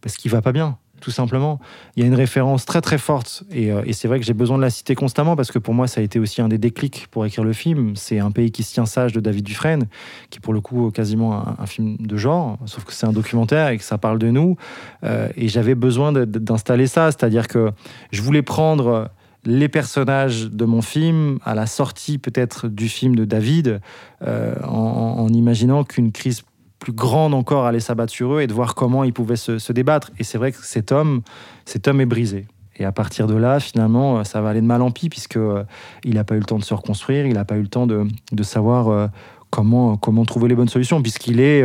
parce 0.00 0.16
qu'il 0.16 0.30
va 0.30 0.42
pas 0.42 0.52
bien. 0.52 0.78
Tout 1.00 1.10
simplement. 1.12 1.60
Il 1.96 2.02
y 2.02 2.04
a 2.04 2.08
une 2.08 2.14
référence 2.14 2.64
très 2.64 2.80
très 2.80 2.98
forte, 2.98 3.44
et, 3.52 3.70
euh, 3.70 3.82
et 3.86 3.92
c'est 3.92 4.08
vrai 4.08 4.18
que 4.18 4.26
j'ai 4.26 4.34
besoin 4.34 4.56
de 4.56 4.62
la 4.62 4.70
citer 4.70 4.94
constamment 4.94 5.36
parce 5.36 5.52
que 5.52 5.58
pour 5.58 5.72
moi, 5.74 5.86
ça 5.86 6.00
a 6.00 6.04
été 6.04 6.18
aussi 6.18 6.42
un 6.42 6.48
des 6.48 6.58
déclics 6.58 7.06
pour 7.10 7.24
écrire 7.24 7.44
le 7.44 7.52
film. 7.52 7.94
C'est 7.94 8.18
Un 8.18 8.30
pays 8.32 8.50
qui 8.50 8.62
se 8.64 8.74
tient 8.74 8.84
sage 8.86 9.12
de 9.12 9.20
David 9.20 9.44
Dufresne, 9.44 9.84
qui 10.30 10.40
pour 10.40 10.52
le 10.52 10.60
coup 10.60 10.90
quasiment 10.90 11.44
un, 11.58 11.66
film 11.66 11.96
de 12.00 12.16
genre, 12.16 12.58
sauf 12.66 12.84
que 12.84 12.92
c'est 12.92 13.06
un 13.06 13.12
documentaire 13.12 13.68
et 13.68 13.78
que 13.78 13.84
ça 13.84 13.96
parle 13.98 14.18
de 14.18 14.30
nous. 14.30 14.56
Euh, 15.04 15.28
et 15.36 15.48
j'avais 15.48 15.74
besoin 15.74 16.12
d'installer 16.12 16.86
ça, 16.86 17.12
c'est-à-dire 17.12 17.46
que 17.46 17.70
je 18.10 18.22
voulais 18.22 18.42
prendre 18.42 19.10
les 19.44 19.68
personnages 19.68 20.50
de 20.50 20.64
mon 20.64 20.82
film 20.82 21.38
à 21.44 21.54
la 21.54 21.66
sortie 21.66 22.18
peut-être 22.18 22.66
du 22.68 22.88
film 22.88 23.14
de 23.14 23.24
David, 23.24 23.80
euh, 24.26 24.54
en- 24.64 25.14
en 25.20 25.28
imaginant 25.28 25.84
qu'une 25.84 26.10
crise 26.12 26.42
plus 26.78 26.92
grande 26.92 27.34
encore 27.34 27.66
allait 27.66 27.80
s'abattre 27.80 28.12
sur 28.12 28.34
eux 28.34 28.40
et 28.40 28.46
de 28.46 28.54
voir 28.54 28.74
comment 28.74 29.04
ils 29.04 29.12
pouvaient 29.12 29.36
se, 29.36 29.58
se 29.58 29.72
débattre. 29.72 30.10
Et 30.18 30.24
c'est 30.24 30.38
vrai 30.38 30.52
que 30.52 30.58
cet 30.62 30.92
homme, 30.92 31.22
cet 31.64 31.88
homme 31.88 32.00
est 32.00 32.06
brisé. 32.06 32.46
Et 32.76 32.84
à 32.84 32.92
partir 32.92 33.26
de 33.26 33.34
là, 33.34 33.58
finalement, 33.58 34.18
euh, 34.18 34.24
ça 34.24 34.40
va 34.40 34.50
aller 34.50 34.60
de 34.60 34.66
mal 34.66 34.82
en 34.82 34.92
pis, 34.92 35.08
puisque 35.08 35.36
euh, 35.36 35.64
il 36.04 36.14
n'a 36.14 36.22
pas 36.22 36.36
eu 36.36 36.38
le 36.38 36.44
temps 36.44 36.58
de 36.58 36.64
se 36.64 36.74
reconstruire, 36.74 37.26
il 37.26 37.34
n'a 37.34 37.44
pas 37.44 37.56
eu 37.56 37.62
le 37.62 37.68
temps 37.68 37.88
de, 37.88 38.06
de 38.30 38.42
savoir 38.44 38.88
euh, 38.88 39.08
comment, 39.50 39.96
comment 39.96 40.24
trouver 40.24 40.48
les 40.48 40.54
bonnes 40.54 40.68
solutions, 40.68 41.02
puisqu'il 41.02 41.40
est, 41.40 41.64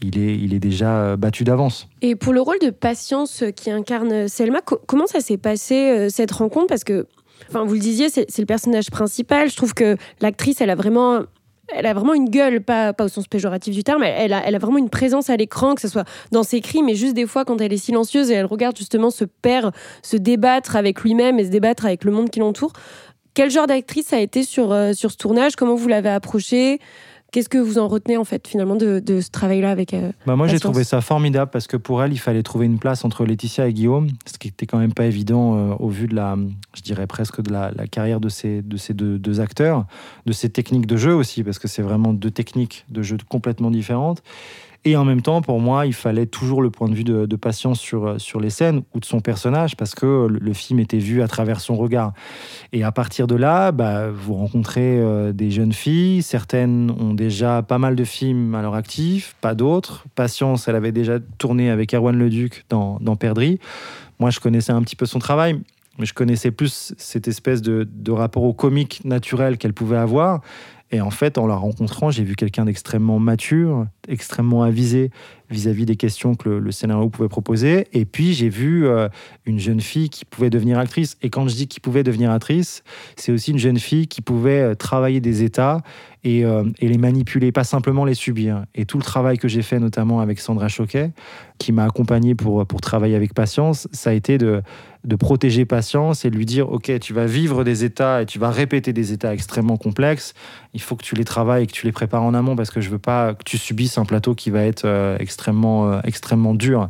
il 0.00 0.18
est, 0.18 0.36
il 0.36 0.52
est 0.52 0.58
déjà 0.58 1.16
battu 1.16 1.44
d'avance. 1.44 1.86
Et 2.00 2.16
pour 2.16 2.32
le 2.32 2.40
rôle 2.40 2.58
de 2.60 2.70
patience 2.70 3.44
qui 3.54 3.70
incarne 3.70 4.26
Selma, 4.26 4.60
co- 4.62 4.80
comment 4.88 5.06
ça 5.06 5.20
s'est 5.20 5.36
passé 5.36 6.08
cette 6.10 6.32
rencontre? 6.32 6.66
Parce 6.66 6.82
que, 6.82 7.06
enfin, 7.48 7.64
vous 7.64 7.74
le 7.74 7.80
disiez, 7.80 8.08
c'est 8.08 8.38
le 8.38 8.46
personnage 8.46 8.90
principal. 8.90 9.48
Je 9.48 9.56
trouve 9.56 9.74
que 9.74 9.96
l'actrice, 10.20 10.60
elle 10.60 10.70
a 10.70 10.74
vraiment. 10.74 11.20
Elle 11.74 11.86
a 11.86 11.94
vraiment 11.94 12.14
une 12.14 12.28
gueule, 12.28 12.62
pas, 12.62 12.92
pas 12.92 13.04
au 13.04 13.08
sens 13.08 13.26
péjoratif 13.26 13.74
du 13.74 13.84
terme, 13.84 14.02
elle, 14.02 14.32
a, 14.32 14.42
elle 14.46 14.54
a 14.54 14.58
vraiment 14.58 14.78
une 14.78 14.90
présence 14.90 15.30
à 15.30 15.36
l'écran, 15.36 15.74
que 15.74 15.80
ce 15.80 15.88
soit 15.88 16.04
dans 16.30 16.42
ses 16.42 16.60
cris, 16.60 16.82
mais 16.82 16.94
juste 16.94 17.14
des 17.14 17.26
fois 17.26 17.44
quand 17.44 17.60
elle 17.60 17.72
est 17.72 17.78
silencieuse 17.78 18.30
et 18.30 18.34
elle 18.34 18.46
regarde 18.46 18.76
justement 18.76 19.10
ce 19.10 19.24
père 19.24 19.72
se 20.02 20.16
débattre 20.16 20.76
avec 20.76 21.02
lui-même 21.02 21.38
et 21.38 21.44
se 21.44 21.50
débattre 21.50 21.86
avec 21.86 22.04
le 22.04 22.12
monde 22.12 22.30
qui 22.30 22.40
l'entoure. 22.40 22.72
Quel 23.34 23.50
genre 23.50 23.66
d'actrice 23.66 24.12
a 24.12 24.20
été 24.20 24.42
sur, 24.42 24.72
euh, 24.72 24.92
sur 24.92 25.10
ce 25.10 25.16
tournage? 25.16 25.56
Comment 25.56 25.74
vous 25.74 25.88
l'avez 25.88 26.10
approché 26.10 26.80
Qu'est-ce 27.32 27.48
que 27.48 27.56
vous 27.56 27.78
en 27.78 27.88
retenez 27.88 28.18
en 28.18 28.24
fait 28.24 28.46
finalement 28.46 28.76
de, 28.76 28.98
de 28.98 29.22
ce 29.22 29.30
travail-là 29.30 29.70
avec 29.70 29.94
euh, 29.94 30.12
Bah 30.26 30.36
moi, 30.36 30.48
j'ai 30.48 30.60
trouvé 30.60 30.84
ça 30.84 31.00
formidable 31.00 31.50
parce 31.50 31.66
que 31.66 31.78
pour 31.78 32.02
elle, 32.02 32.12
il 32.12 32.18
fallait 32.18 32.42
trouver 32.42 32.66
une 32.66 32.78
place 32.78 33.06
entre 33.06 33.24
Laetitia 33.24 33.68
et 33.68 33.72
Guillaume, 33.72 34.08
ce 34.26 34.36
qui 34.36 34.48
était 34.48 34.66
quand 34.66 34.76
même 34.78 34.92
pas 34.92 35.06
évident 35.06 35.56
euh, 35.56 35.74
au 35.78 35.88
vu 35.88 36.08
de 36.08 36.14
la, 36.14 36.36
je 36.76 36.82
dirais 36.82 37.06
presque 37.06 37.40
de 37.40 37.50
la, 37.50 37.70
la 37.70 37.86
carrière 37.86 38.20
de 38.20 38.28
ces, 38.28 38.60
de 38.60 38.76
ces 38.76 38.92
deux, 38.92 39.18
deux 39.18 39.40
acteurs, 39.40 39.86
de 40.26 40.32
ces 40.32 40.50
techniques 40.50 40.86
de 40.86 40.98
jeu 40.98 41.14
aussi, 41.14 41.42
parce 41.42 41.58
que 41.58 41.68
c'est 41.68 41.80
vraiment 41.80 42.12
deux 42.12 42.30
techniques 42.30 42.84
de 42.90 43.00
jeu 43.00 43.16
complètement 43.30 43.70
différentes. 43.70 44.22
Et 44.84 44.96
en 44.96 45.04
même 45.04 45.22
temps, 45.22 45.42
pour 45.42 45.60
moi, 45.60 45.86
il 45.86 45.92
fallait 45.92 46.26
toujours 46.26 46.60
le 46.60 46.70
point 46.70 46.88
de 46.88 46.94
vue 46.94 47.04
de, 47.04 47.36
patience 47.36 47.78
sur, 47.78 48.06
euh, 48.06 48.18
sur 48.18 48.40
les 48.40 48.50
scènes 48.50 48.82
ou 48.94 49.00
de 49.00 49.04
son 49.04 49.20
personnage, 49.20 49.76
parce 49.76 49.94
que 49.94 50.26
le, 50.26 50.40
le 50.40 50.52
film 50.52 50.80
était 50.80 50.98
vu 50.98 51.22
à 51.22 51.28
travers 51.28 51.60
son 51.60 51.76
regard. 51.76 52.12
Et 52.72 52.82
à 52.82 52.90
partir 52.90 53.28
de 53.28 53.36
là, 53.36 53.70
bah, 53.70 54.10
vous 54.10 54.34
rencontrez 54.34 54.98
euh, 54.98 55.32
des 55.32 55.52
jeunes 55.52 55.72
filles. 55.72 56.22
Certaines 56.22 56.90
ont 56.90 57.14
déjà 57.14 57.62
pas 57.62 57.78
mal 57.78 57.94
de 57.94 58.04
films 58.04 58.56
à 58.56 58.62
leur 58.62 58.74
actif, 58.74 59.36
pas 59.40 59.54
d'autres. 59.54 60.04
Patience, 60.16 60.66
elle 60.66 60.76
avait 60.76 60.92
déjà 60.92 61.20
tourné 61.38 61.70
avec 61.70 61.94
Erwan 61.94 62.16
Leduc 62.16 62.64
dans, 62.68 62.98
dans 63.00 63.14
Perdrix. 63.14 63.60
Moi, 64.18 64.30
je 64.30 64.40
connaissais 64.40 64.72
un 64.72 64.82
petit 64.82 64.96
peu 64.96 65.06
son 65.06 65.20
travail, 65.20 65.60
mais 65.98 66.06
je 66.06 66.14
connaissais 66.14 66.50
plus 66.50 66.92
cette 66.96 67.28
espèce 67.28 67.62
de, 67.62 67.88
de 67.88 68.10
rapport 68.10 68.42
au 68.42 68.52
comique 68.52 69.04
naturel 69.04 69.58
qu'elle 69.58 69.74
pouvait 69.74 69.96
avoir. 69.96 70.40
Et 70.92 71.00
en 71.00 71.10
fait, 71.10 71.38
en 71.38 71.46
la 71.46 71.56
rencontrant, 71.56 72.10
j'ai 72.10 72.22
vu 72.22 72.36
quelqu'un 72.36 72.66
d'extrêmement 72.66 73.18
mature, 73.18 73.86
extrêmement 74.08 74.62
avisé 74.62 75.10
vis-à-vis 75.52 75.86
des 75.86 75.96
questions 75.96 76.34
que 76.34 76.48
le, 76.48 76.72
scénario 76.72 77.08
pouvait 77.08 77.28
proposer. 77.28 77.86
Et 77.92 78.04
puis, 78.04 78.32
j'ai 78.32 78.48
vu 78.48 78.86
euh, 78.86 79.08
une 79.44 79.58
jeune 79.58 79.80
fille 79.80 80.08
qui 80.08 80.24
pouvait 80.24 80.50
devenir 80.50 80.78
actrice. 80.78 81.16
Et 81.22 81.30
quand 81.30 81.46
je 81.46 81.54
dis 81.54 81.68
qui 81.68 81.78
pouvait 81.78 82.02
devenir 82.02 82.30
actrice, 82.30 82.82
c'est 83.16 83.32
aussi 83.32 83.50
une 83.50 83.58
jeune 83.58 83.78
fille 83.78 84.08
qui 84.08 84.22
pouvait 84.22 84.62
euh, 84.62 84.74
travailler 84.74 85.20
des 85.20 85.42
états 85.42 85.82
et, 86.24 86.44
euh, 86.44 86.64
et 86.78 86.88
les 86.88 86.98
manipuler, 86.98 87.52
pas 87.52 87.64
simplement 87.64 88.04
les 88.04 88.14
subir. 88.14 88.64
Et 88.74 88.86
tout 88.86 88.96
le 88.96 89.04
travail 89.04 89.38
que 89.38 89.48
j'ai 89.48 89.62
fait, 89.62 89.78
notamment 89.78 90.20
avec 90.20 90.40
Sandra 90.40 90.68
Choquet, 90.68 91.10
qui 91.58 91.72
m'a 91.72 91.84
accompagné 91.84 92.34
pour, 92.34 92.66
pour 92.66 92.80
travailler 92.80 93.14
avec 93.14 93.34
Patience, 93.34 93.88
ça 93.92 94.10
a 94.10 94.12
été 94.14 94.38
de, 94.38 94.62
de 95.04 95.16
protéger 95.16 95.64
Patience 95.64 96.24
et 96.24 96.30
lui 96.30 96.46
dire, 96.46 96.70
OK, 96.70 96.92
tu 97.00 97.12
vas 97.12 97.26
vivre 97.26 97.64
des 97.64 97.84
états 97.84 98.22
et 98.22 98.26
tu 98.26 98.38
vas 98.38 98.50
répéter 98.50 98.92
des 98.92 99.12
états 99.12 99.34
extrêmement 99.34 99.76
complexes. 99.76 100.34
Il 100.74 100.80
faut 100.80 100.96
que 100.96 101.04
tu 101.04 101.14
les 101.14 101.24
travailles 101.24 101.64
et 101.64 101.66
que 101.66 101.72
tu 101.72 101.86
les 101.86 101.92
prépares 101.92 102.22
en 102.22 102.34
amont 102.34 102.54
parce 102.54 102.70
que 102.70 102.80
je 102.80 102.88
veux 102.88 102.98
pas 102.98 103.34
que 103.34 103.42
tu 103.44 103.58
subisses 103.58 103.91
un 104.00 104.04
plateau 104.04 104.34
qui 104.34 104.50
va 104.50 104.64
être 104.64 104.84
euh, 104.84 105.16
extrêmement, 105.18 105.90
euh, 105.90 106.00
extrêmement 106.04 106.54
dur. 106.54 106.88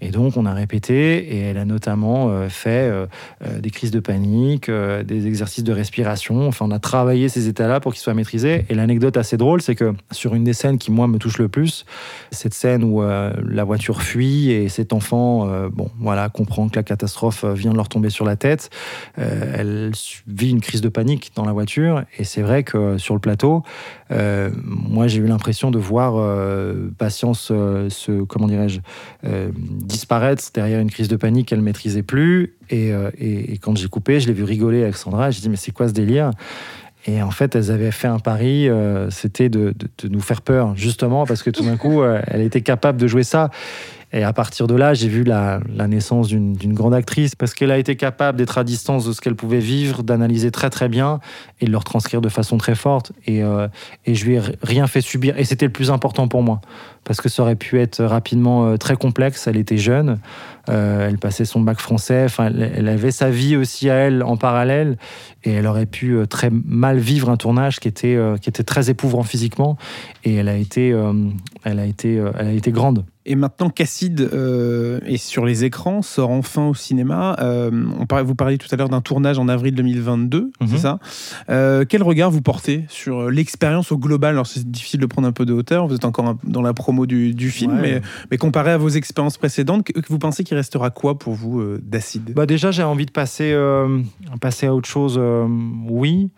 Et 0.00 0.10
donc, 0.10 0.36
on 0.36 0.46
a 0.46 0.52
répété 0.52 1.18
et 1.18 1.40
elle 1.40 1.58
a 1.58 1.64
notamment 1.64 2.28
euh, 2.28 2.48
fait 2.48 2.92
des 3.60 3.70
crises 3.70 3.90
de 3.90 4.00
panique, 4.00 4.70
des 4.70 5.26
exercices 5.26 5.64
de 5.64 5.72
respiration. 5.72 6.48
Enfin, 6.48 6.66
on 6.68 6.70
a 6.70 6.78
travaillé 6.78 7.28
ces 7.28 7.48
états-là 7.48 7.80
pour 7.80 7.92
qu'ils 7.92 8.02
soient 8.02 8.14
maîtrisés. 8.14 8.64
Et 8.68 8.74
l'anecdote 8.74 9.16
assez 9.16 9.36
drôle, 9.36 9.62
c'est 9.62 9.74
que 9.74 9.94
sur 10.10 10.34
une 10.34 10.44
des 10.44 10.52
scènes 10.52 10.78
qui, 10.78 10.90
moi, 10.90 11.06
me 11.06 11.18
touche 11.18 11.38
le 11.38 11.48
plus, 11.48 11.84
cette 12.30 12.54
scène 12.54 12.84
où 12.84 13.02
la 13.02 13.64
voiture 13.64 14.02
fuit 14.02 14.50
et 14.50 14.68
cet 14.68 14.92
enfant, 14.92 15.68
bon, 15.70 15.90
voilà, 15.98 16.28
comprend 16.28 16.68
que 16.68 16.76
la 16.76 16.82
catastrophe 16.82 17.44
vient 17.44 17.72
de 17.72 17.76
leur 17.76 17.88
tomber 17.88 18.10
sur 18.10 18.24
la 18.24 18.36
tête. 18.36 18.70
Elle 19.16 19.92
vit 20.26 20.50
une 20.50 20.60
crise 20.60 20.80
de 20.80 20.88
panique 20.88 21.32
dans 21.34 21.44
la 21.44 21.52
voiture. 21.52 22.04
Et 22.18 22.24
c'est 22.24 22.42
vrai 22.42 22.62
que 22.62 22.98
sur 22.98 23.14
le 23.14 23.20
plateau, 23.20 23.62
euh, 24.12 24.50
moi, 24.64 25.06
j'ai 25.06 25.20
eu 25.20 25.26
l'impression 25.26 25.70
de 25.70 25.78
voir 25.78 26.14
euh, 26.16 26.90
Patience 26.98 27.48
euh, 27.50 27.88
se, 27.88 28.22
comment 28.24 28.46
dirais-je, 28.46 28.80
disparaître 29.60 30.42
derrière 30.54 30.80
une 30.80 30.90
crise 30.90 31.08
de 31.08 31.16
panique 31.16 31.48
qu'elle 31.48 31.62
maîtrisait 31.62 32.02
plus. 32.02 32.54
Et, 32.70 32.92
quand 33.60 33.76
j'ai 33.76 33.88
coupé, 33.88 34.20
je 34.20 34.26
l'ai 34.26 34.32
vu 34.32 34.44
rigoler 34.44 34.82
avec 34.82 34.96
Sandra. 34.96 35.30
J'ai 35.30 35.40
dit 35.40 35.48
mais 35.48 35.56
c'est 35.56 35.72
quoi 35.72 35.88
ce 35.88 35.92
délire? 35.92 36.30
Et 37.06 37.20
en 37.20 37.30
fait, 37.30 37.56
elles 37.56 37.70
avaient 37.70 37.90
fait 37.90 38.06
un 38.06 38.20
pari, 38.20 38.68
c'était 39.10 39.48
de, 39.48 39.74
de- 40.02 40.08
nous 40.08 40.20
faire 40.20 40.40
peur, 40.40 40.76
justement 40.76 41.26
parce 41.26 41.42
que 41.42 41.50
tout 41.50 41.64
d'un 41.64 41.76
coup, 41.76 42.02
elle 42.04 42.42
était 42.42 42.60
capable 42.60 43.00
de 43.00 43.06
jouer 43.06 43.24
ça. 43.24 43.50
Et 44.12 44.24
à 44.24 44.32
partir 44.32 44.66
de 44.66 44.74
là, 44.74 44.94
j'ai 44.94 45.08
vu 45.08 45.24
la, 45.24 45.60
naissance 45.88 46.28
d'une 46.28 46.74
grande 46.74 46.94
actrice 46.94 47.34
parce 47.34 47.54
qu'elle 47.54 47.70
a 47.70 47.78
été 47.78 47.96
capable 47.96 48.38
d'être 48.38 48.58
à 48.58 48.64
distance 48.64 49.06
de 49.06 49.12
ce 49.12 49.20
qu'elle 49.20 49.34
pouvait 49.34 49.58
vivre, 49.58 50.02
d'analyser 50.02 50.50
très 50.50 50.70
très 50.70 50.88
bien 50.88 51.20
et 51.60 51.66
de 51.66 51.70
le 51.70 51.76
retranscrire 51.78 52.20
de 52.20 52.28
façon 52.28 52.58
très 52.58 52.74
forte. 52.74 53.12
Et, 53.26 53.42
euh, 53.42 53.68
et 54.04 54.14
je 54.14 54.24
lui 54.26 54.34
ai 54.36 54.40
rien 54.62 54.86
fait 54.86 55.00
subir. 55.00 55.38
Et 55.38 55.44
c'était 55.44 55.66
le 55.66 55.72
plus 55.72 55.90
important 55.90 56.28
pour 56.28 56.42
moi 56.42 56.60
parce 57.04 57.20
que 57.20 57.28
ça 57.28 57.42
aurait 57.42 57.56
pu 57.56 57.80
être 57.80 58.04
rapidement 58.04 58.66
euh, 58.66 58.76
très 58.76 58.96
complexe. 58.96 59.46
Elle 59.46 59.56
était 59.56 59.76
jeune, 59.76 60.18
euh, 60.68 61.08
elle 61.08 61.18
passait 61.18 61.44
son 61.44 61.60
bac 61.60 61.80
français. 61.80 62.24
Enfin, 62.24 62.46
elle, 62.46 62.88
avait 62.88 63.10
sa 63.10 63.30
vie 63.30 63.56
aussi 63.56 63.90
à 63.90 63.94
elle 63.94 64.22
en 64.22 64.36
parallèle 64.36 64.96
et 65.44 65.52
elle 65.52 65.66
aurait 65.66 65.86
pu 65.86 66.12
euh, 66.12 66.26
très 66.26 66.50
mal 66.50 66.98
vivre 66.98 67.30
un 67.30 67.36
tournage 67.36 67.80
qui 67.80 67.88
était 67.88 68.18
qui 68.40 68.48
était 68.48 68.62
très 68.62 68.90
éprouvant 68.90 69.22
physiquement. 69.22 69.76
Et 70.24 70.34
elle 70.34 70.48
a 70.48 70.56
été, 70.56 70.94
elle 71.64 71.78
a 71.78 71.86
été, 71.86 72.14
elle 72.38 72.46
a 72.46 72.52
été 72.52 72.70
grande. 72.70 73.04
Et 73.24 73.36
maintenant, 73.36 73.70
Casside 73.70 74.28
euh, 74.32 74.98
est 75.06 75.16
sur 75.16 75.44
les 75.46 75.64
écrans, 75.64 76.02
sort 76.02 76.30
enfin 76.30 76.66
au 76.66 76.74
cinéma. 76.74 77.36
Euh, 77.40 77.70
on 78.00 78.04
parlait, 78.06 78.24
vous 78.24 78.34
parliez 78.34 78.58
tout 78.58 78.66
à 78.72 78.76
l'heure 78.76 78.88
d'un 78.88 79.00
tournage 79.00 79.38
en 79.38 79.46
avril 79.48 79.74
2022, 79.76 80.50
Mhm. 80.60 80.66
c'est 80.68 80.78
ça? 80.78 80.98
Euh, 81.48 81.84
Quel 81.88 82.02
regard 82.02 82.30
vous 82.32 82.42
portez 82.42 82.84
sur 82.88 83.30
l'expérience 83.30 83.92
au 83.92 83.98
global? 83.98 84.30
Alors, 84.34 84.46
c'est 84.46 84.68
difficile 84.68 84.98
de 85.00 85.06
prendre 85.06 85.28
un 85.28 85.32
peu 85.32 85.46
de 85.46 85.52
hauteur, 85.52 85.86
vous 85.86 85.94
êtes 85.94 86.04
encore 86.04 86.36
dans 86.42 86.62
la 86.62 86.72
promo 86.74 87.06
du, 87.06 87.32
du 87.34 87.50
film, 87.50 87.74
Ouais. 87.74 87.80
mais, 87.80 88.00
mais 88.30 88.38
comparé 88.38 88.72
à 88.72 88.76
vos 88.78 88.88
expériences 88.88 89.38
précédentes, 89.38 89.84
que, 89.84 89.92
vous 90.08 90.18
pensez 90.18 90.42
qu'il 90.42 90.56
restera 90.56 90.90
quoi 90.90 91.18
pour 91.18 91.34
vous 91.34 91.60
euh, 91.60 91.80
d'Acide? 91.82 92.32
Bah 92.34 92.46
déjà, 92.46 92.70
j'ai 92.72 92.82
envie 92.82 93.06
de 93.06 93.12
passer, 93.12 93.52
euh, 93.52 94.00
passer 94.40 94.66
à 94.66 94.74
autre 94.74 94.88
chose. 94.88 95.14
euh, 95.18 95.46
oui. 95.88 96.30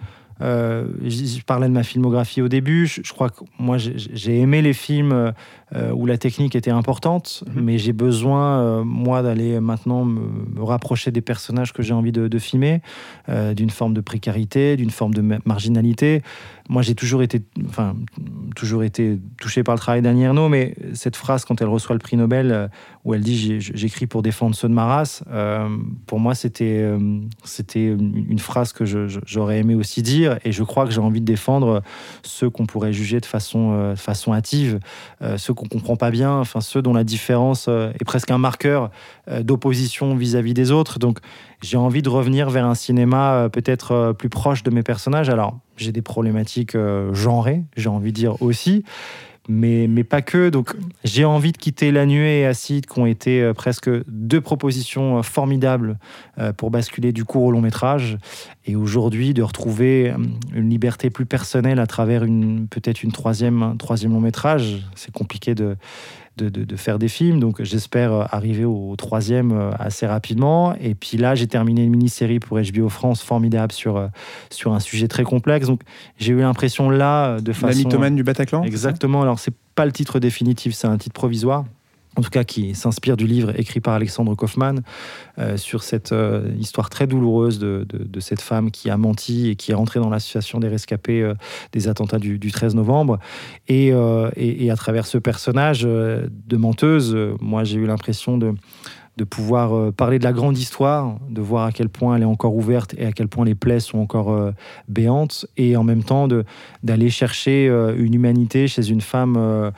Euh, 0.43 0.87
je, 1.05 1.25
je 1.25 1.43
parlais 1.45 1.69
de 1.69 1.73
ma 1.73 1.85
filmographie 1.85 2.43
au 2.43 2.49
début. 2.49 2.87
Je, 2.89 3.03
je 3.05 3.13
crois 3.13 3.31
que 3.31 3.45
moi, 3.59 3.79
j'ai 3.79 3.95
j'ai 3.97 4.41
aimé 4.41 4.63
les 4.63 4.73
films 4.73 5.33
euh, 5.75 5.91
où 5.93 6.07
la 6.07 6.19
technique 6.19 6.55
était 6.57 6.71
importante, 6.71 7.43
Mhm. 7.47 7.63
mais 7.65 7.79
j'ai 7.79 7.93
besoin, 7.93 8.59
euh, 8.61 8.85
moi, 8.85 9.23
d'aller 9.23 9.59
maintenant 9.61 10.05
me, 10.05 10.21
me 10.55 10.63
rapprocher 10.63 11.11
des 11.11 11.21
personnages 11.21 11.73
que 11.73 11.83
j'ai 11.83 11.93
envie 11.95 12.13
de, 12.13 12.29
de 12.29 12.39
filmer, 12.39 12.81
euh, 13.29 13.55
d'une 13.55 13.71
forme 13.71 13.95
de 13.95 14.01
précarité, 14.01 14.77
d'une 14.77 14.91
forme 14.91 15.15
de 15.15 15.21
ma- 15.21 15.39
marginalité. 15.45 16.23
Moi, 16.71 16.81
j'ai 16.81 16.95
toujours 16.95 17.23
été, 17.23 17.43
enfin, 17.69 17.95
toujours 18.57 18.85
été 18.85 19.19
touché 19.41 19.63
par 19.63 19.75
le 19.75 19.79
travail 19.81 20.01
d'Annie 20.01 20.23
Ernaux, 20.23 20.49
mais 20.49 20.75
cette 20.95 21.17
phrase, 21.17 21.45
quand 21.45 21.61
elle 21.61 21.69
reçoit 21.69 21.95
le 21.95 21.99
prix 22.01 22.17
Nobel, 22.17 22.71
où 23.05 23.13
elle 23.13 23.21
dit 23.21 23.61
J'écris 23.61 24.07
pour 24.07 24.23
défendre 24.23 24.55
ceux 24.55 24.69
de 24.69 24.73
ma 24.73 24.87
race, 24.87 25.23
pour 26.07 26.21
moi, 26.21 26.35
c'était 26.35 26.89
c'était 27.45 27.85
une 27.89 28.39
phrase 28.39 28.73
que 28.73 28.85
j'aurais 28.87 29.59
aimé 29.59 29.75
aussi 29.75 30.01
dire, 30.03 30.39
et 30.45 30.53
je 30.53 30.63
crois 30.63 30.87
que 30.87 30.91
j'ai 30.93 31.01
envie 31.03 31.21
de 31.21 31.27
défendre 31.27 31.83
ceux 32.23 32.49
qu'on 32.49 32.65
pourrait 32.65 32.95
juger 32.95 33.21
de 33.21 33.27
façon, 33.27 33.93
façon 33.97 34.33
hâtive, 34.33 34.79
ceux 35.37 35.53
qu'on 35.53 35.64
comprend 35.69 35.97
pas 35.97 36.11
bien, 36.11 36.33
enfin 36.33 36.61
ceux 36.61 36.83
dont 36.83 36.93
la 36.93 37.05
différence 37.05 37.67
euh, 37.69 37.93
est 38.01 38.05
presque 38.05 38.31
un 38.31 38.39
marqueur 38.39 38.91
euh, 39.29 39.43
d'opposition 39.43 40.15
vis-à-vis 40.15 40.55
des 40.55 40.71
autres. 40.71 40.99
Donc, 40.99 41.19
j'ai 41.63 41.77
envie 41.77 42.03
de 42.03 42.09
revenir 42.09 42.51
vers 42.51 42.67
un 42.67 42.75
cinéma 42.75 43.35
euh, 43.35 43.49
peut-être 43.49 44.15
plus 44.19 44.29
proche 44.29 44.63
de 44.63 44.71
mes 44.71 44.83
personnages. 44.83 45.29
Alors, 45.29 45.59
j'ai 45.77 45.93
des 45.93 46.03
problématiques 46.03 46.77
genrées, 47.13 47.65
j'ai 47.77 47.89
envie 47.89 48.13
de 48.13 48.17
dire 48.17 48.41
aussi, 48.41 48.85
mais, 49.49 49.87
mais 49.89 50.05
pas 50.05 50.23
que. 50.23 50.49
Donc, 50.49 50.75
j'ai 51.05 51.25
envie 51.25 51.53
de 51.53 51.59
quitter 51.59 51.93
La 51.93 52.07
Nuée 52.07 52.41
et 52.41 52.47
Acide, 52.47 52.87
qui 52.87 52.99
ont 52.99 53.07
été 53.07 53.43
euh, 53.43 53.53
presque 53.53 53.91
deux 54.09 54.41
propositions 54.41 55.19
euh, 55.19 55.23
formidables 55.23 55.99
euh, 56.39 56.53
pour 56.53 56.71
basculer 56.71 57.13
du 57.13 57.25
court 57.25 57.45
au 57.45 57.51
long 57.51 57.61
métrage. 57.61 58.19
Et 58.67 58.77
aujourd'hui, 58.77 59.35
de 59.35 59.43
retrouver 59.43 60.15
une 60.55 60.71
liberté 60.71 61.11
plus 61.11 61.27
personnelle 61.27 61.79
à 61.79 61.87
travers 61.87 62.25
une 62.25 62.67
peut-être 62.69 63.03
une 63.03 63.13
troisième, 63.13 63.63
un 63.63 63.77
troisième 63.77 64.13
long 64.13 64.21
métrage. 64.21 64.83
C'est 64.95 65.13
compliqué 65.13 65.55
de, 65.55 65.77
de, 66.37 66.49
de- 66.49 66.65
de 66.65 66.77
faire 66.77 66.99
des 66.99 67.09
films. 67.09 67.41
Donc 67.41 67.63
j'espère 67.63 68.13
euh, 68.13 68.25
arriver 68.31 68.65
au 68.65 68.95
troisième 68.97 69.53
euh, 69.53 69.71
assez 69.79 70.07
rapidement. 70.07 70.75
Et 70.81 70.95
puis 70.95 71.17
là, 71.17 71.35
j'ai 71.35 71.47
terminé 71.47 71.85
une 71.85 71.91
mini-série 71.91 72.41
pour 72.41 72.59
HBO 72.61 72.89
France 72.89 73.23
formidable 73.23 73.73
sur, 73.73 73.97
euh, 73.97 74.09
sur 74.51 74.73
un 74.73 74.81
sujet 74.81 75.09
très 75.09 75.23
complexe. 75.25 75.67
Donc 75.67 75.81
j'ai 76.19 76.33
eu 76.33 76.39
l'impression 76.41 76.91
là, 76.91 77.41
de 77.41 77.49
La 77.49 77.55
façon... 77.55 77.79
mythomane 77.79 78.17
du 78.17 78.23
Bataclan 78.25 78.63
Exactement. 78.65 79.23
Alors, 79.23 79.39
c'est 79.39 79.55
pas 79.75 79.87
le 79.87 79.93
titre 79.93 80.19
définitif, 80.21 80.75
c'est 80.75 80.87
un 80.87 80.99
titre 80.99 81.15
provisoire. 81.15 81.65
En 82.17 82.23
tout 82.23 82.31
cas 82.31 82.45
qui 82.45 82.75
s'inspire 82.75 83.17
du 83.17 83.27
livre 83.27 83.59
écrit 83.59 83.81
par 83.81 83.95
Alexandre 83.95 84.35
Kaufmann 84.35 84.83
euh, 85.39 85.57
sur 85.57 85.83
cette 85.83 86.13
euh, 86.13 86.49
histoire 86.59 86.91
très 86.91 87.07
douloureuse 87.07 87.59
de, 87.59 87.87
cette 88.21 88.41
femme 88.41 88.71
qui 88.71 88.89
a 88.89 88.97
menti 88.97 89.51
et 89.51 89.57
qui 89.57 89.73
est 89.73 89.75
rentrée 89.75 90.01
dans 90.01 90.09
l'association 90.09 90.61
des 90.61 90.69
rescapés 90.69 91.23
euh, 91.23 91.35
des 91.73 91.89
attentats 91.89 92.19
du, 92.19 92.39
du 92.39 92.53
13 92.53 92.75
novembre. 92.75 93.19
Et, 93.69 93.93
à 93.95 94.77
travers 94.77 95.07
ce 95.07 95.19
personnage 95.19 95.83
de 95.83 96.57
menteuse, 96.57 97.17
moi 97.41 97.65
j'ai 97.65 97.79
eu 97.79 97.87
l'impression 97.87 98.39
de 98.39 98.55
de 99.17 99.25
pouvoir 99.25 99.75
euh, 99.75 99.93
parler 99.93 100.19
de 100.19 100.25
la 100.25 100.33
grande 100.33 100.59
histoire, 100.59 101.19
de 101.31 101.41
voir 101.41 101.67
à 101.67 101.73
quel 101.73 101.89
point 101.89 102.17
elle 102.17 102.23
est 102.23 102.27
encore 102.27 102.57
ouverte 102.57 102.95
et 102.99 103.07
à 103.07 103.13
quel 103.13 103.29
point 103.29 103.45
les 103.45 103.55
plaies 103.55 103.81
sont 103.81 103.99
encore 103.99 104.33
euh, 104.33 104.51
béantes, 104.89 105.47
et 105.57 105.77
en 105.77 105.85
même 105.85 106.03
temps 106.03 106.27
d'aller 106.83 107.11
chercher 107.11 107.69
euh, 107.69 107.95
une 107.97 108.15
humanité 108.15 108.67
chez 108.67 108.89
une 108.89 109.01
femme 109.01 109.73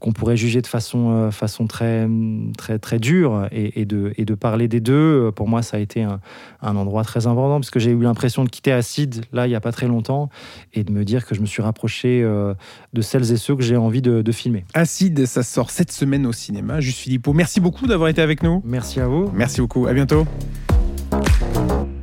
qu'on 0.00 0.12
pourrait 0.12 0.36
juger 0.36 0.60
de 0.60 0.66
façon, 0.66 1.30
façon 1.30 1.66
très, 1.66 2.08
très, 2.58 2.78
très 2.78 2.98
dure, 2.98 3.48
et, 3.52 3.84
de, 3.84 4.12
et 4.16 4.24
de 4.24 4.34
parler 4.34 4.68
des 4.68 4.80
deux, 4.80 5.30
pour 5.34 5.48
moi, 5.48 5.62
ça 5.62 5.76
a 5.76 5.80
été 5.80 6.02
un, 6.02 6.20
un 6.60 6.76
endroit 6.76 7.04
très 7.04 7.26
important, 7.26 7.60
parce 7.60 7.70
que 7.70 7.80
j'ai 7.80 7.90
eu 7.90 8.00
l'impression 8.00 8.44
de 8.44 8.48
quitter 8.48 8.72
Acide, 8.72 9.24
là, 9.32 9.46
il 9.46 9.50
n'y 9.50 9.56
a 9.56 9.60
pas 9.60 9.72
très 9.72 9.86
longtemps, 9.86 10.28
et 10.74 10.84
de 10.84 10.92
me 10.92 11.04
dire 11.04 11.26
que 11.26 11.34
je 11.34 11.40
me 11.40 11.46
suis 11.46 11.62
rapproché 11.62 12.22
de 12.22 13.02
celles 13.02 13.32
et 13.32 13.36
ceux 13.36 13.56
que 13.56 13.62
j'ai 13.62 13.76
envie 13.76 14.02
de, 14.02 14.22
de 14.22 14.32
filmer. 14.32 14.64
Acide, 14.74 15.26
ça 15.26 15.42
sort 15.42 15.70
cette 15.70 15.92
semaine 15.92 16.26
au 16.26 16.32
cinéma. 16.32 16.80
Juste 16.80 16.98
Philippot, 16.98 17.32
merci 17.32 17.60
beaucoup 17.60 17.86
d'avoir 17.86 18.08
été 18.08 18.20
avec 18.20 18.42
nous. 18.42 18.62
Merci 18.72 19.00
à 19.00 19.06
vous. 19.06 19.30
Merci 19.34 19.60
beaucoup, 19.60 19.86
à 19.86 19.92
bientôt. 19.92 20.26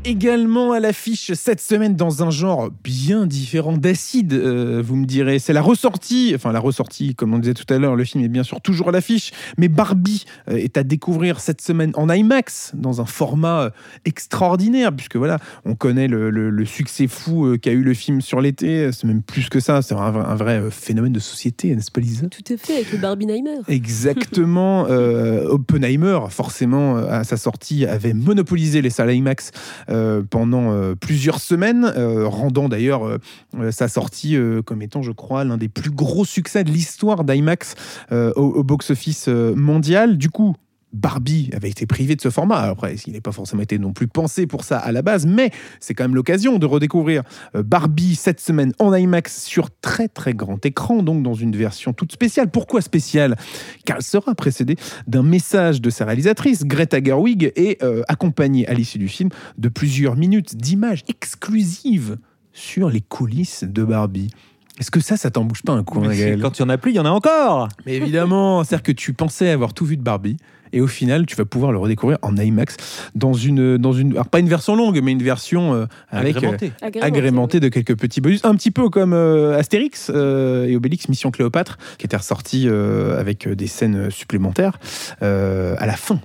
Également 0.06 0.72
à 0.72 0.80
l'affiche 0.80 1.34
cette 1.34 1.60
semaine 1.60 1.96
dans 1.98 2.24
un 2.24 2.32
genre 2.32 2.70
bien 2.86 3.28
différent 3.28 3.74
d'acide, 3.76 4.32
euh, 4.32 4.82
vous 4.84 4.96
me 4.96 5.06
direz. 5.06 5.40
C'est 5.40 5.52
la 5.52 5.62
ressortie, 5.62 6.32
enfin 6.34 6.54
la 6.54 6.62
ressortie, 6.62 7.16
comme 7.16 7.34
on 7.34 7.38
disait 7.38 7.54
tout 7.54 7.72
à 7.72 7.78
l'heure, 7.78 7.98
le 7.98 8.06
film 8.06 8.24
est 8.24 8.30
bien 8.30 8.44
sûr 8.44 8.62
toujours 8.62 8.88
à 8.90 8.92
l'affiche, 8.94 9.32
mais 9.58 9.68
Barbie 9.68 10.24
euh, 10.50 10.56
est 10.56 10.78
à 10.78 10.84
découvrir 10.84 11.42
cette 11.42 11.60
semaine 11.62 11.92
en 11.96 12.10
IMAX, 12.10 12.72
dans 12.76 13.02
un 13.02 13.06
format 13.06 13.64
euh, 13.64 13.70
extraordinaire, 14.06 14.96
puisque 14.96 15.18
voilà, 15.18 15.38
on 15.66 15.76
connaît 15.76 16.08
le, 16.08 16.30
le- 16.30 16.50
le 16.50 16.66
succès 16.66 17.08
fou 17.08 17.58
qu'a 17.62 17.72
eu 17.72 17.84
le 17.84 17.94
film 17.94 18.22
sur 18.22 18.40
l'été, 18.40 18.92
c'est 18.94 19.06
même 19.06 19.22
plus 19.22 19.50
que 19.50 19.60
ça, 19.60 19.82
c'est 19.82 19.96
un, 19.96 20.12
vrai- 20.12 20.26
un 20.26 20.36
vrai 20.36 20.62
phénomène 20.72 21.12
de 21.14 21.20
société, 21.20 21.76
n'est-ce 21.76 21.92
pas 21.92 22.00
Lisa? 22.00 22.26
Tout 22.28 22.54
est 22.54 22.58
fait 22.58 22.76
avec 22.76 22.92
le 22.94 23.00
Barbenheimer. 23.00 23.58
Exactement. 23.68 24.86
euh, 24.90 25.44
Oppenheimer, 25.50 26.20
forcément, 26.30 26.96
à 26.96 27.26
sa 27.26 27.36
sortie, 27.36 27.86
avait 27.86 28.14
monopolisé 28.14 28.82
les 28.82 28.90
salles 28.90 29.14
IMAX 29.14 29.52
euh, 29.90 29.99
pendant 30.30 30.72
euh, 30.72 30.96
plusieurs 30.96 31.40
semaines, 31.40 31.92
euh, 31.96 32.28
rendant 32.28 32.70
d'ailleurs 32.70 33.06
euh, 33.06 33.18
euh, 33.58 33.72
sa 33.72 33.88
sortie 33.88 34.36
euh, 34.36 34.62
comme 34.62 34.82
étant, 34.82 35.02
je 35.02 35.12
crois, 35.12 35.44
l'un 35.44 35.58
des 35.58 35.70
plus 35.70 35.92
gros 35.92 36.26
succès 36.26 36.64
de 36.64 36.72
l'histoire 36.72 37.24
d'IMAX 37.24 37.76
euh, 38.12 38.32
au, 38.36 38.64
box-office 38.64 39.28
euh, 39.28 39.54
mondial. 39.56 40.18
Du 40.18 40.30
coup, 40.30 40.56
Barbie 40.92 41.50
avait 41.54 41.70
été 41.70 41.86
privé 41.86 42.16
de 42.16 42.22
ce 42.22 42.30
format. 42.30 42.62
Après, 42.62 42.96
il 43.06 43.14
n'est 43.14 43.22
pas 43.22 43.32
forcément 43.32 43.62
été 43.62 43.78
non 43.78 43.94
plus 43.94 44.08
pensé 44.08 44.48
pour 44.48 44.64
ça 44.64 44.78
à 44.78 44.92
la 44.92 45.02
base, 45.02 45.26
mais 45.26 45.52
c'est 45.80 45.94
quand 45.94 46.04
même 46.04 46.16
l'occasion 46.16 46.58
de 46.58 46.66
redécouvrir 46.66 47.24
euh, 47.56 47.64
Barbie 47.64 48.16
cette 48.16 48.40
semaine 48.40 48.74
en 48.80 48.94
IMAX 48.94 49.44
sur 49.44 49.70
très 49.82 50.08
très 50.08 50.34
grand 50.34 50.66
écran, 50.66 51.04
donc 51.04 51.24
dans 51.24 51.36
une 51.36 51.56
version 51.56 51.94
toute 51.94 52.12
spéciale. 52.12 52.50
Pourquoi 52.50 52.82
spéciale? 52.82 53.38
Car 53.86 53.98
elle 53.98 54.04
sera 54.04 54.34
précédée 54.34 54.78
d'un 55.08 55.24
message 55.24 55.82
de 55.82 55.90
sa 55.90 56.06
réalisatrice, 56.06 56.66
Greta 56.66 57.04
Gerwig, 57.04 57.52
et 57.56 57.78
euh, 57.84 58.02
accompagnée 58.08 58.68
à 58.68 58.74
l'issue 58.74 58.98
du 58.98 59.08
film 59.08 59.30
de 59.58 59.70
plusieurs 59.70 60.16
minutes 60.16 60.56
d'images 60.56 61.04
exclusives 61.08 62.18
sur 62.52 62.90
les 62.90 63.02
coulisses 63.02 63.64
de 63.64 63.84
Barbie. 63.84 64.32
Est-ce 64.80 64.92
que 64.92 65.02
ça, 65.02 65.18
ça 65.18 65.30
t'en 65.30 65.44
bouge 65.44 65.62
pas 65.62 65.74
un 65.74 65.84
coup, 65.84 66.00
Gaël 66.00 66.40
Quand 66.42 66.58
il 66.58 66.62
y 66.62 66.66
en 66.66 66.70
a 66.70 66.78
plus, 66.78 66.92
il 66.92 66.96
y 66.96 67.00
en 67.00 67.06
a 67.06 67.10
encore. 67.10 67.68
mais 67.86 67.96
évidemment, 67.96 68.64
c'est-à-dire 68.64 68.84
que 68.84 68.92
tu 68.94 69.14
pensais 69.14 69.50
avoir 69.50 69.74
tout 69.74 69.86
vu 69.86 69.98
de 69.98 70.02
Barbie. 70.02 70.38
Et 70.74 70.82
au 70.82 70.88
final, 70.88 71.26
tu 71.26 71.36
vas 71.36 71.46
pouvoir 71.46 71.72
le 71.72 71.78
redécouvrir 71.80 72.18
en 72.22 72.36
IMAX 72.38 72.78
dans 73.16 73.34
une, 73.34 73.78
dans 73.78 73.94
une, 73.94 74.12
alors 74.12 74.28
pas 74.30 74.40
une 74.40 74.50
version 74.50 74.76
longue, 74.76 75.00
mais 75.04 75.12
une 75.12 75.24
version 75.24 75.74
euh, 75.74 75.86
avec 76.10 76.36
euh, 76.36 76.40
Agrémenté. 76.40 76.72
agrémenté 77.02 77.60
de 77.60 77.70
quelques 77.70 77.98
petits 77.98 78.22
bonus, 78.22 78.42
un 78.46 78.56
petit 78.56 78.72
peu 78.72 78.90
comme 78.90 79.14
euh, 79.14 79.58
Astérix 79.58 80.12
euh, 80.14 80.66
et 80.68 80.76
Obélix 80.76 81.10
Mission 81.10 81.32
Cléopâtre, 81.32 81.78
qui 81.98 82.06
était 82.06 82.18
ressorti 82.18 82.68
euh, 82.68 83.20
avec 83.20 83.48
des 83.48 83.68
scènes 83.68 84.10
supplémentaires 84.12 84.80
euh, 85.22 85.76
à 85.80 85.86
la 85.86 85.96
fin, 85.96 86.20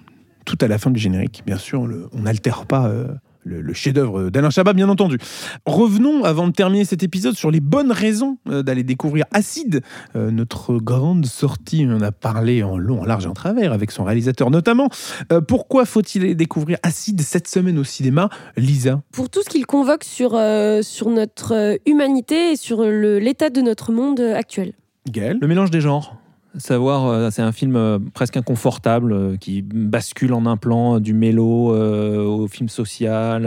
tout 0.45 0.59
à 0.61 0.69
la 0.69 0.79
fin 0.79 0.91
du 0.91 1.01
générique. 1.01 1.43
Bien 1.47 1.59
sûr, 1.59 1.87
le- 1.87 2.09
on 2.13 2.21
n'altère 2.23 2.67
pas. 2.67 2.87
euh, 2.89 3.07
le, 3.45 3.61
le 3.61 3.73
chef-d'œuvre 3.73 4.31
d'Alain 4.31 4.51
Chabat, 4.51 4.73
bien 4.73 4.89
entendu. 4.89 5.19
Revenons, 5.67 6.25
avant 6.25 6.47
de 6.47 6.53
terminer 6.53 6.85
cet 6.85 7.03
épisode, 7.03 7.35
sur 7.35 7.51
les 7.51 7.61
bonnes 7.61 7.93
raisons 7.93 8.39
euh, 8.49 8.63
d'aller 8.63 8.83
découvrir 8.83 9.25
Acide, 9.33 9.83
euh, 10.17 10.31
notre 10.31 10.79
grande 10.79 11.27
sortie. 11.27 11.87
On 11.89 11.97
en 11.97 12.01
a 12.01 12.13
parlé 12.13 12.63
en 12.63 12.77
long, 12.77 13.03
en 13.03 13.05
large 13.05 13.27
et 13.27 13.29
en 13.29 13.35
travers 13.35 13.73
avec 13.73 13.91
son 13.91 14.05
réalisateur 14.05 14.51
notamment. 14.51 14.89
Euh, 15.33 15.41
pourquoi 15.41 15.85
faut-il 15.85 16.23
aller 16.23 16.35
découvrir 16.35 16.79
Acide 16.83 17.21
cette 17.21 17.49
semaine 17.49 17.79
au 17.79 17.85
cinéma 17.85 18.29
Lisa? 18.57 19.03
Pour 19.13 19.31
tout 19.31 19.43
ce 19.43 19.49
qu'il 19.49 19.67
convoque 19.67 20.05
sur, 20.05 20.35
euh, 20.35 20.83
sur 20.83 21.11
notre 21.11 21.79
humanité 21.87 22.53
et 22.53 22.57
sur 22.57 22.83
l'état 22.83 23.51
de 23.51 23.61
notre 23.61 23.93
monde 23.93 24.21
actuel. 24.21 24.73
Gaël 25.11 25.39
Le 25.41 25.47
mélange 25.47 25.71
des 25.71 25.81
genres. 25.81 26.17
Savoir, 26.57 27.07
euh, 27.07 27.31
c'est 27.31 27.43
un 27.43 27.51
film 27.51 27.75
euh, 27.75 27.99
presque 28.13 28.37
inconfortable 28.37 29.13
euh, 29.13 29.37
qui 29.37 29.63
bascule 29.63 30.33
en 30.33 30.47
un 30.47 30.57
plan 30.57 31.01
du 31.01 31.13
mélo 31.13 31.75
au 31.75 32.47
film 32.49 32.69
social, 32.69 33.47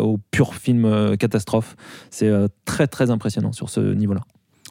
au 0.00 0.18
pur 0.30 0.54
film 0.54 1.16
catastrophe. 1.16 1.76
C'est 2.10 2.30
très 2.64 2.86
très 2.86 3.10
impressionnant 3.10 3.52
sur 3.52 3.70
ce 3.70 3.80
niveau-là. 3.80 4.22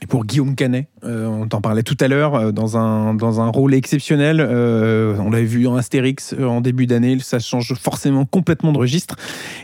Et 0.03 0.07
pour 0.07 0.25
Guillaume 0.25 0.55
Canet, 0.55 0.87
euh, 1.03 1.27
on 1.27 1.47
t'en 1.47 1.61
parlait 1.61 1.83
tout 1.83 1.97
à 1.99 2.07
l'heure, 2.07 2.33
euh, 2.33 2.51
dans, 2.51 2.75
un, 2.75 3.13
dans 3.13 3.39
un 3.39 3.49
rôle 3.49 3.75
exceptionnel. 3.75 4.39
euh, 4.39 5.15
on 5.19 5.29
l'avait 5.29 5.45
vu 5.45 5.63
dans 5.63 5.75
Astérix 5.75 6.33
en 6.41 6.59
début 6.59 6.87
d'année, 6.87 7.19
ça 7.19 7.37
change 7.37 7.75
forcément 7.75 8.25
complètement 8.25 8.71
de 8.71 8.79
registre. 8.79 9.15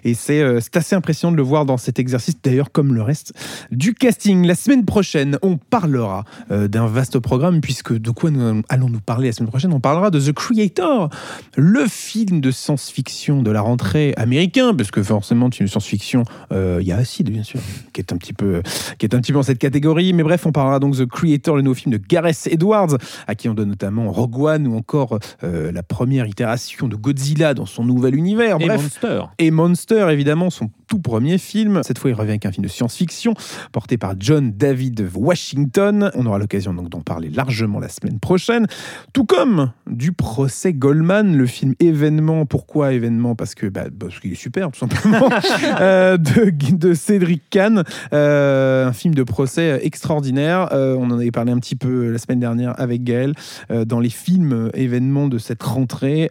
Et 0.03 0.13
c'est 0.13 0.43
assez 0.75 0.95
impressionnant 0.95 1.31
de 1.31 1.37
le 1.37 1.43
voir 1.43 1.65
dans 1.65 1.77
cet 1.77 1.97
exercice, 1.97 2.39
d'ailleurs 2.41 2.71
comme 2.71 2.93
le 2.93 3.01
reste 3.01 3.33
du 3.71 3.95
casting. 3.95 4.45
La 4.45 4.53
semaine 4.53 4.85
prochaine, 4.85 5.39
on 5.41 5.57
parlera 5.57 6.23
d'un 6.49 6.85
vaste 6.85 7.17
programme, 7.17 7.59
puisque 7.59 7.97
de 7.97 8.11
quoi 8.11 8.29
nous 8.29 8.61
allons 8.69 8.89
nous 8.89 8.99
parler 8.99 9.29
la 9.29 9.33
semaine 9.33 9.49
prochaine? 9.49 9.73
On 9.73 9.79
parlera 9.79 10.11
de 10.11 10.19
The 10.19 10.33
Creator, 10.33 11.09
le 11.55 11.85
film 11.87 12.41
de 12.41 12.51
science-fiction 12.51 13.41
de 13.41 13.49
la 13.51 13.61
rentrée 13.61 14.13
américain, 14.17 14.75
parce 14.75 14.91
que 14.91 15.01
forcément, 15.01 15.49
film 15.49 15.65
de 15.65 15.71
science-fiction, 15.71 16.23
il 16.51 16.83
y 16.83 16.91
a 16.91 16.97
Acide, 16.97 17.31
bien 17.31 17.43
sûr, 17.43 17.59
qui 17.93 18.01
est 18.01 18.13
un 18.13 18.17
petit 18.17 18.33
peu 18.33 18.61
qui 18.99 19.05
est 19.05 19.15
un 19.15 19.19
petit 19.19 19.31
peu 19.31 19.39
dans 19.39 19.43
cette 19.43 19.59
catégorie. 19.59 20.13
Mais 20.13 20.23
bref, 20.27 20.45
on 20.45 20.51
parlera 20.51 20.79
donc 20.79 20.97
The 20.97 21.05
Creator, 21.05 21.55
le 21.55 21.61
nouveau 21.61 21.75
film 21.75 21.93
de 21.93 22.01
Gareth 22.05 22.49
Edwards, 22.51 22.97
à 23.27 23.35
qui 23.35 23.47
on 23.47 23.53
donne 23.53 23.69
notamment 23.69 24.11
Rogue 24.11 24.37
One 24.37 24.67
ou 24.67 24.75
encore 24.75 25.19
euh, 25.45 25.71
la 25.71 25.83
première 25.83 26.27
itération 26.27 26.89
de 26.89 26.97
Godzilla 26.97 27.53
dans 27.53 27.65
son 27.65 27.85
nouvel 27.85 28.13
univers. 28.13 28.57
Et 28.59 28.67
Monster. 28.67 29.21
et 29.39 29.51
Monster, 29.51 30.07
évidemment, 30.11 30.49
son 30.49 30.69
tout 30.87 30.99
premier 30.99 31.37
film. 31.37 31.81
Cette 31.83 31.99
fois, 31.99 32.09
il 32.09 32.13
revient 32.13 32.31
avec 32.31 32.45
un 32.45 32.51
film 32.51 32.63
de 32.63 32.69
science-fiction 32.69 33.33
porté 33.71 33.97
par 33.97 34.13
John 34.19 34.51
David 34.51 35.09
Washington. 35.13 36.11
On 36.15 36.25
aura 36.25 36.39
l'occasion 36.39 36.73
donc 36.73 36.89
d'en 36.89 37.01
parler 37.01 37.29
largement 37.29 37.79
la 37.79 37.89
semaine 37.89 38.19
prochaine. 38.19 38.67
Tout 39.13 39.25
comme 39.25 39.71
du 39.89 40.13
procès 40.13 40.73
Goldman, 40.73 41.35
le 41.35 41.45
film 41.45 41.73
événement. 41.79 42.45
Pourquoi 42.45 42.93
événement? 42.93 43.35
Parce 43.35 43.53
que 43.53 43.67
bah, 43.67 43.85
parce 43.99 44.19
qu'il 44.19 44.31
est 44.31 44.35
super, 44.35 44.71
tout 44.71 44.79
simplement. 44.79 45.29
Euh, 45.79 46.17
de, 46.17 46.51
de 46.75 46.93
Cédric 46.93 47.43
Kahn, 47.49 47.83
Euh, 48.13 48.87
un 48.87 48.93
film 48.93 49.13
de 49.13 49.23
procès 49.23 49.79
extraordinaire. 49.83 50.69
Euh, 50.71 50.95
on 50.97 51.11
en 51.11 51.19
avait 51.19 51.31
parlé 51.31 51.51
un 51.51 51.59
petit 51.59 51.75
peu 51.75 52.09
la 52.09 52.17
semaine 52.17 52.39
dernière 52.39 52.79
avec 52.79 53.03
Gaël 53.03 53.33
dans 53.69 53.99
les 53.99 54.09
films 54.09 54.69
événements 54.73 55.27
de 55.27 55.37
cette 55.37 55.61
rentrée. 55.63 56.29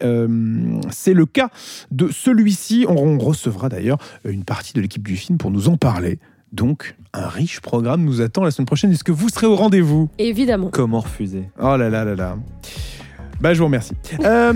C'est 0.91 1.13
le 1.13 1.25
cas 1.25 1.49
de 1.91 2.09
celui-ci. 2.11 2.85
On, 2.87 2.95
on 2.95 3.17
recevra 3.17 3.69
d'ailleurs 3.69 3.97
une 4.25 4.43
partie 4.47 4.73
de 4.73 4.81
l'équipe 4.81 5.05
du 5.05 5.15
film 5.15 5.37
pour 5.37 5.51
nous 5.51 5.69
en 5.69 5.77
parler. 5.77 6.17
Donc, 6.51 6.95
un 7.13 7.27
riche 7.27 7.59
programme 7.59 8.03
nous 8.03 8.21
attend 8.21 8.43
la 8.43 8.49
semaine 8.49 8.65
prochaine. 8.65 8.91
Est-ce 8.91 9.03
que 9.03 9.11
vous 9.11 9.29
serez 9.29 9.45
au 9.45 9.55
rendez-vous? 9.55 10.09
Évidemment. 10.17 10.69
Comment 10.71 11.01
refuser? 11.01 11.49
Oh 11.59 11.75
là 11.77 11.89
là 11.89 12.03
là 12.05 12.15
là. 12.15 12.37
Bah, 13.39 13.53
je 13.53 13.59
vous 13.59 13.65
remercie. 13.65 13.93
Euh, 14.23 14.51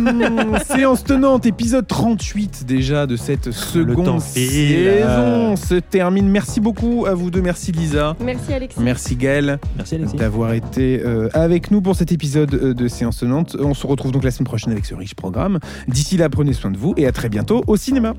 séance 0.65 1.03
tenante, 1.03 1.45
épisode 1.45 1.85
38 1.85 2.65
déjà 2.65 3.05
de 3.05 3.15
cette 3.15 3.51
seconde 3.51 4.19
saison 4.21 5.55
se 5.55 5.75
termine. 5.75 6.27
Merci 6.27 6.59
beaucoup 6.59 7.05
à 7.05 7.13
vous 7.13 7.29
deux. 7.29 7.43
Merci 7.43 7.71
Lisa. 7.71 8.15
Merci 8.19 8.53
Alexis. 8.53 8.79
Merci 8.79 9.15
Gaël 9.15 9.59
Merci 9.77 9.95
Alexis. 9.95 10.15
d'avoir 10.15 10.53
été 10.53 10.99
euh, 11.05 11.29
avec 11.33 11.69
nous 11.69 11.81
pour 11.81 11.95
cet 11.95 12.11
épisode 12.11 12.55
euh, 12.55 12.73
de 12.73 12.87
séance 12.87 13.17
tenante. 13.17 13.55
On 13.59 13.75
se 13.75 13.85
retrouve 13.85 14.11
donc 14.11 14.23
la 14.23 14.31
semaine 14.31 14.47
prochaine 14.47 14.71
avec 14.71 14.85
ce 14.85 14.95
riche 14.95 15.13
programme. 15.13 15.59
D'ici 15.87 16.17
là, 16.17 16.27
prenez 16.29 16.53
soin 16.53 16.71
de 16.71 16.77
vous 16.77 16.95
et 16.97 17.05
à 17.05 17.11
très 17.11 17.29
bientôt 17.29 17.63
au 17.67 17.75
cinéma. 17.77 18.13